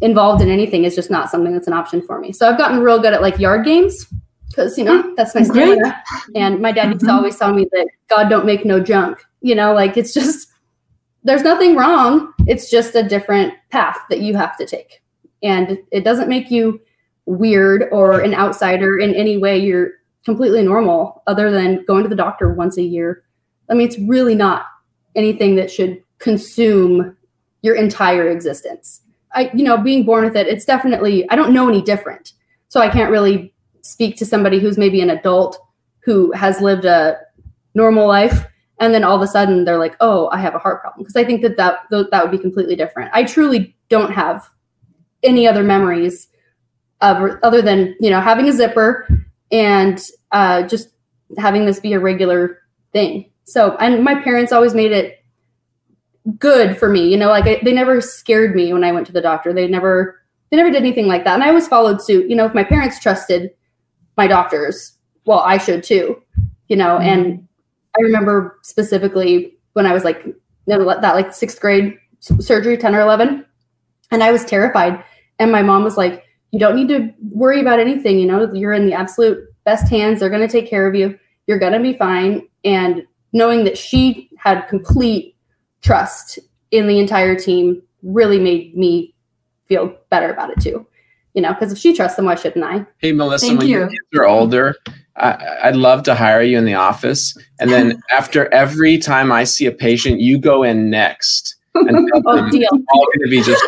involved 0.00 0.40
in 0.40 0.48
anything 0.48 0.84
is 0.84 0.94
just 0.94 1.10
not 1.10 1.28
something 1.28 1.52
that's 1.52 1.66
an 1.66 1.72
option 1.72 2.00
for 2.06 2.20
me. 2.20 2.32
So 2.32 2.48
i've 2.48 2.58
gotten 2.58 2.80
real 2.80 3.00
good 3.00 3.12
at 3.12 3.22
like 3.22 3.38
yard 3.38 3.64
games 3.64 4.06
because 4.48 4.78
you 4.78 4.84
know 4.84 5.14
that's 5.16 5.34
my 5.34 5.42
stamina. 5.42 6.02
And 6.34 6.60
my 6.60 6.72
dad 6.72 6.88
used 6.88 7.00
to 7.00 7.06
mm-hmm. 7.06 7.16
always 7.16 7.36
tell 7.36 7.52
me 7.52 7.66
that 7.72 7.88
god 8.08 8.28
don't 8.28 8.46
make 8.46 8.64
no 8.64 8.80
junk 8.80 9.18
you 9.40 9.54
know 9.54 9.72
like 9.72 9.96
it's 9.96 10.14
just 10.14 10.47
there's 11.28 11.42
nothing 11.42 11.76
wrong. 11.76 12.32
It's 12.46 12.70
just 12.70 12.94
a 12.94 13.02
different 13.02 13.54
path 13.70 13.98
that 14.10 14.20
you 14.20 14.36
have 14.36 14.56
to 14.56 14.66
take. 14.66 15.02
And 15.42 15.78
it 15.92 16.04
doesn't 16.04 16.28
make 16.28 16.50
you 16.50 16.80
weird 17.26 17.84
or 17.92 18.20
an 18.20 18.34
outsider 18.34 18.98
in 18.98 19.14
any 19.14 19.36
way. 19.36 19.58
You're 19.58 19.90
completely 20.24 20.62
normal, 20.62 21.22
other 21.26 21.50
than 21.50 21.84
going 21.84 22.02
to 22.02 22.08
the 22.08 22.16
doctor 22.16 22.52
once 22.52 22.76
a 22.76 22.82
year. 22.82 23.22
I 23.70 23.74
mean, 23.74 23.86
it's 23.86 23.98
really 23.98 24.34
not 24.34 24.66
anything 25.14 25.56
that 25.56 25.70
should 25.70 26.02
consume 26.18 27.16
your 27.62 27.74
entire 27.74 28.28
existence. 28.28 29.02
I, 29.34 29.50
you 29.54 29.64
know, 29.64 29.76
being 29.76 30.04
born 30.04 30.24
with 30.24 30.36
it, 30.36 30.46
it's 30.46 30.64
definitely, 30.64 31.28
I 31.30 31.36
don't 31.36 31.52
know 31.52 31.68
any 31.68 31.82
different. 31.82 32.32
So 32.68 32.80
I 32.80 32.88
can't 32.88 33.10
really 33.10 33.54
speak 33.82 34.16
to 34.16 34.26
somebody 34.26 34.58
who's 34.58 34.78
maybe 34.78 35.00
an 35.00 35.10
adult 35.10 35.58
who 36.00 36.32
has 36.32 36.60
lived 36.60 36.84
a 36.84 37.18
normal 37.74 38.06
life 38.06 38.46
and 38.80 38.94
then 38.94 39.04
all 39.04 39.16
of 39.16 39.22
a 39.22 39.26
sudden 39.26 39.64
they're 39.64 39.78
like, 39.78 39.96
"Oh, 40.00 40.28
I 40.30 40.38
have 40.38 40.54
a 40.54 40.58
heart 40.58 40.80
problem." 40.80 41.02
Because 41.02 41.16
I 41.16 41.24
think 41.24 41.42
that 41.42 41.56
that 41.56 41.80
that 41.90 42.22
would 42.22 42.30
be 42.30 42.38
completely 42.38 42.76
different. 42.76 43.10
I 43.12 43.24
truly 43.24 43.76
don't 43.88 44.12
have 44.12 44.48
any 45.22 45.46
other 45.46 45.62
memories 45.62 46.28
of 47.00 47.38
other 47.42 47.62
than 47.62 47.94
you 48.00 48.10
know 48.10 48.20
having 48.20 48.48
a 48.48 48.52
zipper 48.52 49.08
and 49.50 50.02
uh, 50.32 50.62
just 50.62 50.88
having 51.36 51.66
this 51.66 51.80
be 51.80 51.92
a 51.92 52.00
regular 52.00 52.58
thing. 52.92 53.30
So, 53.44 53.76
and 53.76 54.04
my 54.04 54.14
parents 54.14 54.52
always 54.52 54.74
made 54.74 54.92
it 54.92 55.24
good 56.38 56.76
for 56.76 56.88
me. 56.88 57.08
You 57.08 57.16
know, 57.16 57.28
like 57.28 57.46
I, 57.46 57.60
they 57.62 57.72
never 57.72 58.00
scared 58.00 58.54
me 58.54 58.72
when 58.72 58.84
I 58.84 58.92
went 58.92 59.06
to 59.06 59.12
the 59.12 59.20
doctor. 59.20 59.52
They 59.52 59.66
never 59.66 60.20
they 60.50 60.56
never 60.56 60.70
did 60.70 60.82
anything 60.82 61.06
like 61.06 61.24
that. 61.24 61.34
And 61.34 61.42
I 61.42 61.48
always 61.48 61.68
followed 61.68 62.02
suit. 62.02 62.28
You 62.28 62.36
know, 62.36 62.46
if 62.46 62.54
my 62.54 62.64
parents 62.64 63.00
trusted 63.00 63.50
my 64.16 64.26
doctors, 64.26 64.96
well, 65.24 65.40
I 65.40 65.58
should 65.58 65.82
too. 65.82 66.22
You 66.68 66.76
know, 66.76 66.98
mm-hmm. 66.98 67.08
and 67.08 67.47
I 67.98 68.02
remember 68.02 68.58
specifically 68.62 69.54
when 69.72 69.86
I 69.86 69.92
was 69.92 70.04
like 70.04 70.24
that 70.66 70.80
like 71.14 71.32
sixth 71.32 71.60
grade 71.60 71.98
surgery, 72.20 72.76
ten 72.76 72.94
or 72.94 73.00
eleven, 73.00 73.44
and 74.10 74.22
I 74.22 74.32
was 74.32 74.44
terrified. 74.44 75.02
And 75.38 75.52
my 75.52 75.62
mom 75.62 75.84
was 75.84 75.96
like, 75.96 76.24
"You 76.52 76.58
don't 76.58 76.76
need 76.76 76.88
to 76.88 77.12
worry 77.30 77.60
about 77.60 77.80
anything. 77.80 78.18
You 78.18 78.26
know, 78.26 78.52
you're 78.52 78.72
in 78.72 78.86
the 78.86 78.92
absolute 78.92 79.38
best 79.64 79.88
hands. 79.90 80.20
They're 80.20 80.30
going 80.30 80.46
to 80.46 80.52
take 80.52 80.68
care 80.68 80.86
of 80.86 80.94
you. 80.94 81.18
You're 81.46 81.58
going 81.58 81.72
to 81.72 81.80
be 81.80 81.94
fine." 81.96 82.46
And 82.64 83.06
knowing 83.32 83.64
that 83.64 83.78
she 83.78 84.30
had 84.36 84.66
complete 84.68 85.36
trust 85.82 86.38
in 86.70 86.86
the 86.86 86.98
entire 86.98 87.36
team 87.36 87.82
really 88.02 88.38
made 88.38 88.76
me 88.76 89.14
feel 89.66 89.96
better 90.10 90.30
about 90.30 90.50
it 90.50 90.60
too. 90.60 90.86
You 91.34 91.42
know, 91.42 91.52
because 91.52 91.72
if 91.72 91.78
she 91.78 91.94
trusts 91.94 92.16
them, 92.16 92.24
why 92.24 92.34
shouldn't 92.34 92.64
I? 92.64 92.84
Hey, 92.98 93.12
Melissa, 93.12 93.46
Thank 93.46 93.60
when 93.60 93.68
you. 93.68 93.78
your 93.78 93.88
kids 93.88 94.00
are 94.16 94.26
older, 94.26 94.74
I, 95.16 95.70
would 95.70 95.76
love 95.76 96.02
to 96.04 96.14
hire 96.14 96.42
you 96.42 96.58
in 96.58 96.64
the 96.64 96.74
office. 96.74 97.36
And 97.60 97.70
then 97.70 98.00
after 98.10 98.52
every 98.52 98.98
time 98.98 99.30
I 99.30 99.44
see 99.44 99.66
a 99.66 99.72
patient, 99.72 100.20
you 100.20 100.38
go 100.38 100.62
in 100.62 100.90
next. 100.90 101.56
And 101.74 102.10
oh, 102.26 102.50
deal. 102.50 102.68
all 102.72 103.06
going 103.06 103.24
to 103.24 103.28
be 103.28 103.42
just, 103.42 103.64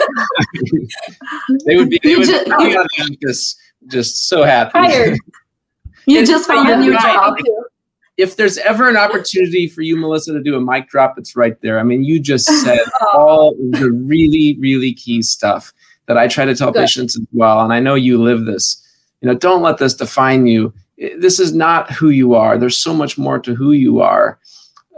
they 1.66 1.76
would 1.76 1.90
be, 1.90 2.00
they 2.02 2.16
would 2.16 2.26
just, 2.26 2.46
be 2.46 2.52
out 2.52 2.62
of 2.62 2.88
the 2.96 3.16
office 3.24 3.56
just 3.86 4.28
so 4.28 4.42
happy. 4.42 4.72
Hired. 4.74 5.18
You 6.06 6.26
just 6.26 6.48
found 6.48 6.68
a 6.68 6.76
new 6.76 6.98
job 6.98 7.36
if 8.20 8.36
there's 8.36 8.58
ever 8.58 8.88
an 8.88 8.98
opportunity 8.98 9.66
for 9.66 9.80
you, 9.80 9.96
Melissa, 9.96 10.34
to 10.34 10.42
do 10.42 10.54
a 10.54 10.60
mic 10.60 10.88
drop, 10.88 11.18
it's 11.18 11.34
right 11.36 11.58
there. 11.62 11.80
I 11.80 11.82
mean, 11.82 12.04
you 12.04 12.20
just 12.20 12.46
said 12.62 12.80
oh. 13.00 13.18
all 13.18 13.54
the 13.70 13.90
really, 13.90 14.58
really 14.60 14.92
key 14.92 15.22
stuff 15.22 15.72
that 16.10 16.18
I 16.18 16.26
try 16.26 16.44
to 16.44 16.56
tell 16.56 16.72
Good. 16.72 16.80
patients 16.80 17.16
as 17.16 17.24
well. 17.30 17.60
And 17.60 17.72
I 17.72 17.78
know 17.78 17.94
you 17.94 18.20
live 18.20 18.44
this. 18.44 18.84
You 19.20 19.28
know, 19.28 19.36
don't 19.36 19.62
let 19.62 19.78
this 19.78 19.94
define 19.94 20.48
you. 20.48 20.74
This 21.18 21.38
is 21.38 21.54
not 21.54 21.88
who 21.92 22.10
you 22.10 22.34
are. 22.34 22.58
There's 22.58 22.76
so 22.76 22.92
much 22.92 23.16
more 23.16 23.38
to 23.38 23.54
who 23.54 23.70
you 23.70 24.00
are. 24.00 24.40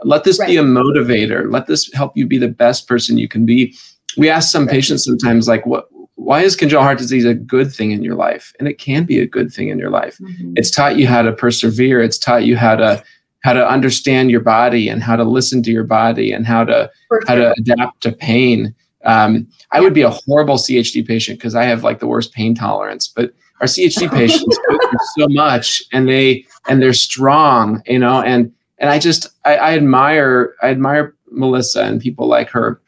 Let 0.05 0.25
this 0.25 0.39
right. 0.39 0.47
be 0.47 0.57
a 0.57 0.63
motivator. 0.63 1.53
Let 1.53 1.67
this 1.67 1.93
help 1.93 2.17
you 2.17 2.27
be 2.27 2.39
the 2.39 2.49
best 2.49 2.89
person 2.89 3.19
you 3.19 3.29
can 3.29 3.45
be. 3.45 3.77
We 4.17 4.31
ask 4.31 4.51
some 4.51 4.65
right. 4.65 4.73
patients 4.73 5.05
sometimes, 5.05 5.49
like, 5.49 5.67
what 5.67 5.87
why 6.15 6.41
is 6.41 6.57
congenital 6.57 6.83
heart 6.83 6.97
disease 6.97 7.27
a 7.27 7.35
good 7.35 7.75
thing 7.75 7.91
in 7.91 8.03
your 8.03 8.15
life? 8.15 8.55
And 8.59 8.67
it 8.67 8.79
can 8.79 9.05
be 9.05 9.19
a 9.19 9.27
good 9.27 9.53
thing 9.53 9.69
in 9.69 9.79
your 9.79 9.91
life. 9.91 10.17
Mm-hmm. 10.17 10.55
It's 10.57 10.71
taught 10.71 10.97
you 10.97 11.07
how 11.07 11.21
to 11.21 11.33
persevere. 11.33 12.01
It's 12.01 12.19
taught 12.19 12.45
you 12.45 12.57
how 12.57 12.77
to 12.77 13.05
how 13.45 13.53
to 13.53 13.69
understand 13.69 14.31
your 14.31 14.41
body 14.41 14.89
and 14.89 15.03
how 15.03 15.17
to 15.17 15.25
listen 15.25 15.63
to 15.65 15.71
your 15.71 15.85
body 15.85 16.33
and 16.33 16.47
how 16.47 16.65
to 16.65 16.91
how 17.27 17.35
to 17.35 17.53
adapt 17.59 18.01
to 18.05 18.13
pain. 18.13 18.75
Um, 19.05 19.49
I 19.73 19.81
would 19.81 19.95
be 19.95 20.03
a 20.03 20.11
horrible 20.11 20.57
CHD 20.57 21.07
patient 21.07 21.39
because 21.39 21.55
I 21.55 21.65
have 21.65 21.85
like 21.85 21.99
the 21.99 22.07
worst 22.07 22.33
pain 22.33 22.55
tolerance. 22.55 23.09
But 23.09 23.33
our 23.61 23.67
CHD 23.67 24.11
patients 24.15 24.59
go 24.69 24.79
through 24.79 24.99
so 25.19 25.29
much, 25.29 25.83
and 25.93 26.09
they 26.09 26.45
and 26.69 26.81
they're 26.81 26.93
strong, 26.93 27.83
you 27.87 27.99
know. 27.99 28.23
And 28.23 28.53
and 28.79 28.91
I 28.91 28.99
just 28.99 29.29
I, 29.45 29.57
I 29.57 29.75
admire 29.75 30.55
I 30.63 30.69
admire 30.69 31.15
Melissa 31.31 31.83
and 31.83 32.01
people 32.01 32.27
like 32.27 32.51
her 32.51 32.81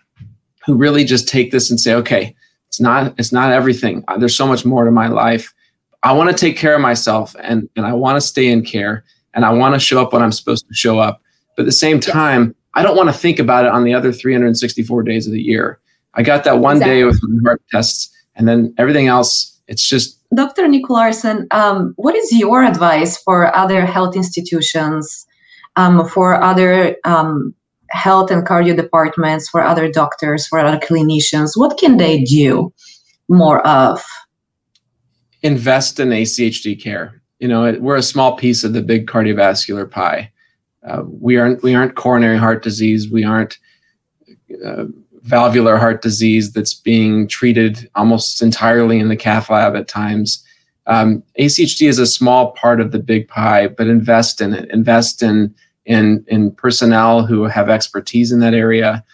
who 0.66 0.74
really 0.74 1.04
just 1.04 1.28
take 1.28 1.50
this 1.50 1.70
and 1.70 1.78
say, 1.78 1.94
okay, 1.94 2.34
it's 2.68 2.80
not 2.80 3.14
it's 3.18 3.32
not 3.32 3.52
everything. 3.52 4.04
Uh, 4.08 4.18
there's 4.18 4.36
so 4.36 4.46
much 4.46 4.64
more 4.64 4.84
to 4.84 4.90
my 4.90 5.08
life. 5.08 5.52
I 6.02 6.12
want 6.12 6.30
to 6.30 6.36
take 6.36 6.56
care 6.56 6.74
of 6.74 6.80
myself 6.80 7.34
and 7.40 7.68
and 7.76 7.86
I 7.86 7.92
want 7.92 8.16
to 8.16 8.20
stay 8.20 8.48
in 8.48 8.64
care 8.64 9.04
and 9.34 9.44
I 9.44 9.52
want 9.52 9.74
to 9.74 9.80
show 9.80 10.00
up 10.00 10.12
when 10.12 10.22
I'm 10.22 10.32
supposed 10.32 10.66
to 10.68 10.74
show 10.74 10.98
up. 10.98 11.20
But 11.56 11.62
at 11.62 11.66
the 11.66 11.72
same 11.72 12.00
time. 12.00 12.54
I 12.74 12.82
don't 12.82 12.96
want 12.96 13.08
to 13.08 13.12
think 13.12 13.38
about 13.38 13.64
it 13.64 13.70
on 13.70 13.84
the 13.84 13.94
other 13.94 14.12
364 14.12 15.02
days 15.04 15.26
of 15.26 15.32
the 15.32 15.40
year. 15.40 15.78
I 16.14 16.22
got 16.22 16.44
that 16.44 16.58
one 16.58 16.76
exactly. 16.76 16.96
day 16.96 17.04
with 17.04 17.20
my 17.22 17.48
heart 17.48 17.62
tests 17.70 18.10
and 18.36 18.48
then 18.48 18.74
everything 18.78 19.06
else 19.06 19.54
it's 19.66 19.88
just 19.88 20.18
Dr. 20.34 20.64
Nicolarsen, 20.64 21.46
um, 21.52 21.94
what 21.96 22.14
is 22.14 22.32
your 22.32 22.64
advice 22.64 23.16
for 23.22 23.54
other 23.54 23.86
health 23.86 24.16
institutions, 24.16 25.26
um, 25.76 26.08
for 26.08 26.42
other 26.42 26.96
um, 27.04 27.54
health 27.90 28.30
and 28.30 28.46
cardio 28.46 28.76
departments, 28.76 29.48
for 29.48 29.60
other 29.60 29.90
doctors, 29.90 30.46
for 30.46 30.58
other 30.58 30.78
clinicians? 30.78 31.52
What 31.54 31.78
can 31.78 31.98
they 31.98 32.24
do 32.24 32.72
more 33.28 33.64
of? 33.66 34.04
Invest 35.42 36.00
in 36.00 36.08
ACHD 36.08 36.80
care. 36.82 37.22
You 37.38 37.48
know, 37.48 37.76
we're 37.80 37.96
a 37.96 38.02
small 38.02 38.36
piece 38.36 38.64
of 38.64 38.72
the 38.72 38.82
big 38.82 39.06
cardiovascular 39.06 39.88
pie. 39.88 40.32
Uh, 40.86 41.02
we 41.06 41.36
aren't 41.36 41.62
we 41.62 41.74
aren't 41.74 41.94
coronary 41.94 42.38
heart 42.38 42.62
disease. 42.62 43.10
We 43.10 43.24
aren't 43.24 43.58
uh, 44.64 44.84
valvular 45.24 45.78
heart 45.78 46.02
disease 46.02 46.52
that's 46.52 46.74
being 46.74 47.26
treated 47.26 47.90
almost 47.94 48.42
entirely 48.42 48.98
in 48.98 49.08
the 49.08 49.16
cath 49.16 49.50
lab 49.50 49.74
at 49.74 49.88
times. 49.88 50.44
Um, 50.86 51.22
ACHD 51.40 51.88
is 51.88 51.98
a 51.98 52.06
small 52.06 52.52
part 52.52 52.80
of 52.80 52.92
the 52.92 52.98
big 52.98 53.26
pie, 53.28 53.68
but 53.68 53.86
invest 53.86 54.40
in 54.40 54.52
it. 54.52 54.70
Invest 54.70 55.22
in 55.22 55.54
in 55.86 56.24
in 56.28 56.50
personnel 56.52 57.26
who 57.26 57.44
have 57.44 57.68
expertise 57.68 58.32
in 58.32 58.40
that 58.40 58.54
area. 58.54 59.04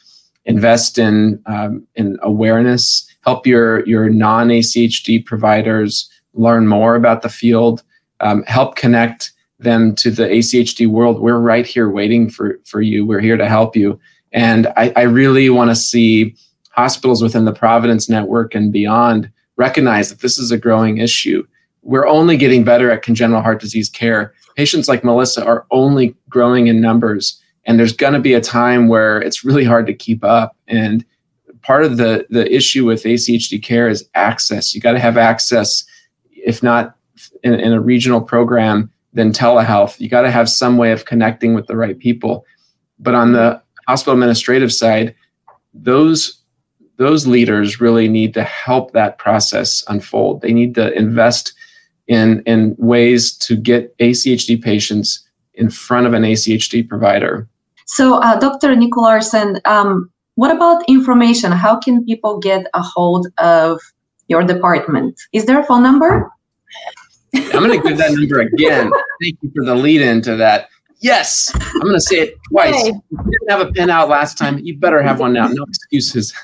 Invest 0.45 0.99
in 0.99 1.41
um, 1.47 1.87
in 1.95 2.19
awareness. 2.23 3.07
Help 3.25 3.47
your 3.47 3.87
your 3.87 4.09
non 4.09 4.49
ACHD 4.49 5.25
providers 5.25 6.11
learn 6.35 6.67
more 6.67 6.97
about 6.97 7.23
the 7.23 7.29
field. 7.29 7.83
Um, 8.19 8.43
help 8.45 8.77
connect 8.77 9.33
them 9.61 9.95
to 9.95 10.11
the 10.11 10.25
ACHD 10.25 10.89
world. 10.89 11.21
We're 11.21 11.39
right 11.39 11.67
here 11.67 11.89
waiting 11.89 12.31
for 12.31 12.59
for 12.65 12.83
you. 12.83 13.07
We're 13.07 13.21
here 13.21 13.37
to 13.37 13.49
help 13.49 13.77
you. 13.77 14.01
And 14.33 14.69
I, 14.77 14.93
I 14.97 15.03
really 15.03 15.51
want 15.51 15.71
to 15.71 15.77
see 15.77 16.37
hospitals 16.71 17.23
within 17.23 17.45
the 17.45 17.53
Providence 17.53 18.09
network 18.09 18.55
and 18.55 18.73
beyond 18.73 19.31
recognize 19.57 20.09
that 20.09 20.21
this 20.21 20.39
is 20.39 20.51
a 20.51 20.59
growing 20.59 20.99
issue. 20.99 21.47
We're 21.83 22.07
only 22.07 22.37
getting 22.37 22.65
better 22.65 22.91
at 22.91 23.03
congenital 23.03 23.43
heart 23.43 23.61
disease 23.61 23.89
care 23.89 24.35
patients 24.61 24.89
like 24.89 25.05
Melissa 25.05 25.45
are 25.45 25.67
only 25.71 26.15
growing 26.29 26.67
in 26.67 26.83
numbers. 26.83 27.41
And 27.65 27.79
there's 27.79 27.95
going 27.95 28.13
to 28.13 28.21
be 28.21 28.35
a 28.35 28.41
time 28.41 28.89
where 28.89 29.19
it's 29.19 29.43
really 29.43 29.65
hard 29.65 29.87
to 29.87 29.95
keep 29.95 30.23
up. 30.23 30.55
And 30.69 31.05
part 31.63 31.85
of 31.85 31.97
the, 31.97 32.27
the 32.29 32.53
issue 32.55 32.85
with 32.85 33.05
ACHD 33.05 33.63
care 33.63 33.89
is 33.89 34.09
access. 34.15 34.75
You 34.75 34.81
got 34.83 34.93
to 34.93 34.99
have 34.99 35.17
access, 35.17 35.85
if 36.31 36.63
not 36.63 36.95
in, 37.43 37.55
in 37.55 37.73
a 37.73 37.81
regional 37.81 38.21
program, 38.21 38.91
then 39.13 39.33
telehealth. 39.33 39.99
You 39.99 40.11
got 40.11 40.23
to 40.23 40.31
have 40.31 40.49
some 40.49 40.77
way 40.77 40.93
of 40.93 41.07
connecting 41.07 41.55
with 41.55 41.67
the 41.67 41.77
right 41.77 41.99
people. 41.99 42.45
But 42.99 43.15
on 43.15 43.33
the 43.33 43.63
hospital 43.91 44.15
administrative 44.15 44.73
side, 44.73 45.15
those 45.75 46.41
those 46.97 47.27
leaders 47.27 47.81
really 47.81 48.09
need 48.09 48.35
to 48.35 48.45
help 48.45 48.93
that 48.93 49.17
process 49.17 49.83
unfold. 49.89 50.43
They 50.43 50.53
need 50.53 50.75
to 50.75 50.93
invest 50.93 51.55
in, 52.09 52.43
in 52.45 52.77
ways 52.79 53.33
to 53.47 53.57
get 53.57 53.97
ACHD 53.99 54.63
patients 54.63 55.27
in 55.55 55.71
front 55.71 56.07
of 56.07 56.13
an 56.13 56.25
ACHD 56.25 56.87
provider. 56.87 57.49
So, 57.87 58.17
uh, 58.17 58.39
Dr. 58.39 58.77
Nicolarsen, 58.77 59.67
um, 59.67 60.11
what 60.35 60.55
about 60.55 60.87
information? 60.89 61.53
How 61.53 61.79
can 61.79 62.05
people 62.05 62.39
get 62.39 62.67
a 62.75 62.83
hold 62.83 63.29
of 63.39 63.81
your 64.29 64.43
department? 64.43 65.19
Is 65.33 65.47
there 65.47 65.59
a 65.59 65.65
phone 65.65 65.83
number? 65.83 66.31
I'm 67.35 67.65
going 67.65 67.81
to 67.81 67.89
give 67.89 67.97
that 67.97 68.13
number 68.13 68.41
again. 68.41 68.91
Thank 69.23 69.39
you 69.41 69.51
for 69.55 69.65
the 69.65 69.75
lead 69.75 70.03
into 70.03 70.37
that. 70.37 70.69
Yes, 71.01 71.51
I'm 71.55 71.81
going 71.81 71.95
to 71.95 72.01
say 72.01 72.21
it 72.21 72.35
twice. 72.51 72.87
You 72.87 73.03
didn't 73.11 73.51
have 73.51 73.61
a 73.67 73.73
pen 73.73 73.89
out 73.89 74.11
last 74.11 74.37
time. 74.37 74.59
You 74.59 74.77
better 74.77 75.03
have 75.03 75.19
one 75.19 75.33
now. 75.33 75.49
No 75.49 75.65
excuses. 75.65 76.35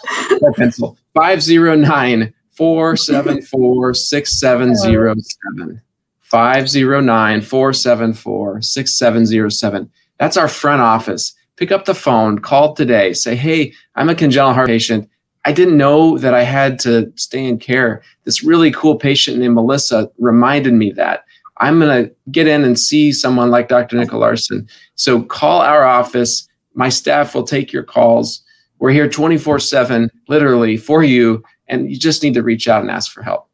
pencil. 0.56 0.96
509 1.14 2.32
474 2.52 3.94
6707. 3.94 5.82
509 6.22 7.40
474 7.42 8.62
6707. 8.62 9.90
That's 10.18 10.36
our 10.38 10.48
front 10.48 10.80
office. 10.80 11.34
Pick 11.56 11.70
up 11.70 11.84
the 11.84 11.94
phone, 11.94 12.38
call 12.38 12.74
today, 12.74 13.12
say, 13.12 13.36
Hey, 13.36 13.74
I'm 13.94 14.08
a 14.08 14.14
congenital 14.14 14.54
heart 14.54 14.68
patient. 14.68 15.08
I 15.44 15.52
didn't 15.52 15.76
know 15.76 16.18
that 16.18 16.34
I 16.34 16.42
had 16.42 16.78
to 16.80 17.12
stay 17.16 17.44
in 17.44 17.58
care. 17.58 18.02
This 18.24 18.42
really 18.42 18.72
cool 18.72 18.96
patient 18.96 19.38
named 19.38 19.54
Melissa 19.54 20.10
reminded 20.18 20.72
me 20.72 20.90
that. 20.92 21.25
I'm 21.58 21.78
going 21.80 22.04
to 22.04 22.14
get 22.30 22.46
in 22.46 22.64
and 22.64 22.78
see 22.78 23.12
someone 23.12 23.50
like 23.50 23.68
Dr. 23.68 23.96
Nicolarsen. 23.96 24.68
So 24.94 25.22
call 25.22 25.60
our 25.60 25.84
office. 25.84 26.48
My 26.74 26.88
staff 26.88 27.34
will 27.34 27.44
take 27.44 27.72
your 27.72 27.82
calls. 27.82 28.42
We're 28.78 28.90
here 28.90 29.08
24 29.08 29.58
7, 29.58 30.10
literally 30.28 30.76
for 30.76 31.02
you 31.02 31.42
and 31.68 31.90
you 31.90 31.98
just 31.98 32.22
need 32.22 32.34
to 32.34 32.42
reach 32.42 32.68
out 32.68 32.82
and 32.82 32.90
ask 32.90 33.10
for 33.10 33.22
help. 33.22 33.48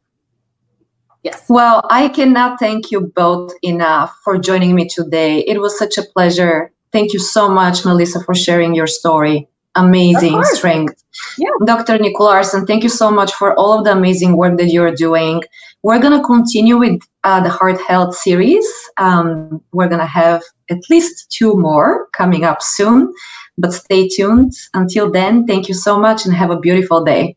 Yes. 1.23 1.45
Well, 1.47 1.87
I 1.89 2.09
cannot 2.09 2.59
thank 2.59 2.91
you 2.91 3.11
both 3.15 3.53
enough 3.61 4.13
for 4.23 4.37
joining 4.37 4.75
me 4.75 4.89
today. 4.89 5.39
It 5.39 5.61
was 5.61 5.77
such 5.79 5.97
a 5.97 6.03
pleasure 6.03 6.73
Thank 6.93 7.11
you 7.11 7.17
so 7.17 7.49
much, 7.49 7.83
Melissa, 7.85 8.23
for 8.23 8.35
sharing 8.35 8.75
your 8.75 8.85
story. 8.85 9.49
Amazing 9.75 10.43
strength. 10.43 11.03
Yeah. 11.37 11.49
Dr. 11.65 11.97
Nicolarsen, 11.97 12.67
thank 12.67 12.83
you 12.83 12.89
so 12.89 13.09
much 13.09 13.33
for 13.33 13.57
all 13.57 13.77
of 13.77 13.85
the 13.85 13.91
amazing 13.91 14.37
work 14.37 14.57
that 14.57 14.69
you're 14.69 14.93
doing. 14.93 15.41
We're 15.81 15.99
going 15.99 16.17
to 16.17 16.23
continue 16.25 16.77
with 16.77 17.01
uh, 17.23 17.41
the 17.41 17.49
heart 17.49 17.81
health 17.81 18.15
series. 18.15 18.65
Um, 18.97 19.61
we're 19.71 19.87
going 19.87 19.99
to 19.99 20.05
have 20.05 20.43
at 20.69 20.79
least 20.89 21.31
two 21.31 21.55
more 21.55 22.07
coming 22.13 22.43
up 22.43 22.61
soon, 22.61 23.13
but 23.57 23.73
stay 23.73 24.07
tuned. 24.07 24.53
Until 24.73 25.11
then, 25.11 25.45
thank 25.47 25.67
you 25.67 25.73
so 25.73 25.99
much 25.99 26.25
and 26.25 26.33
have 26.33 26.51
a 26.51 26.59
beautiful 26.59 27.03
day. 27.03 27.35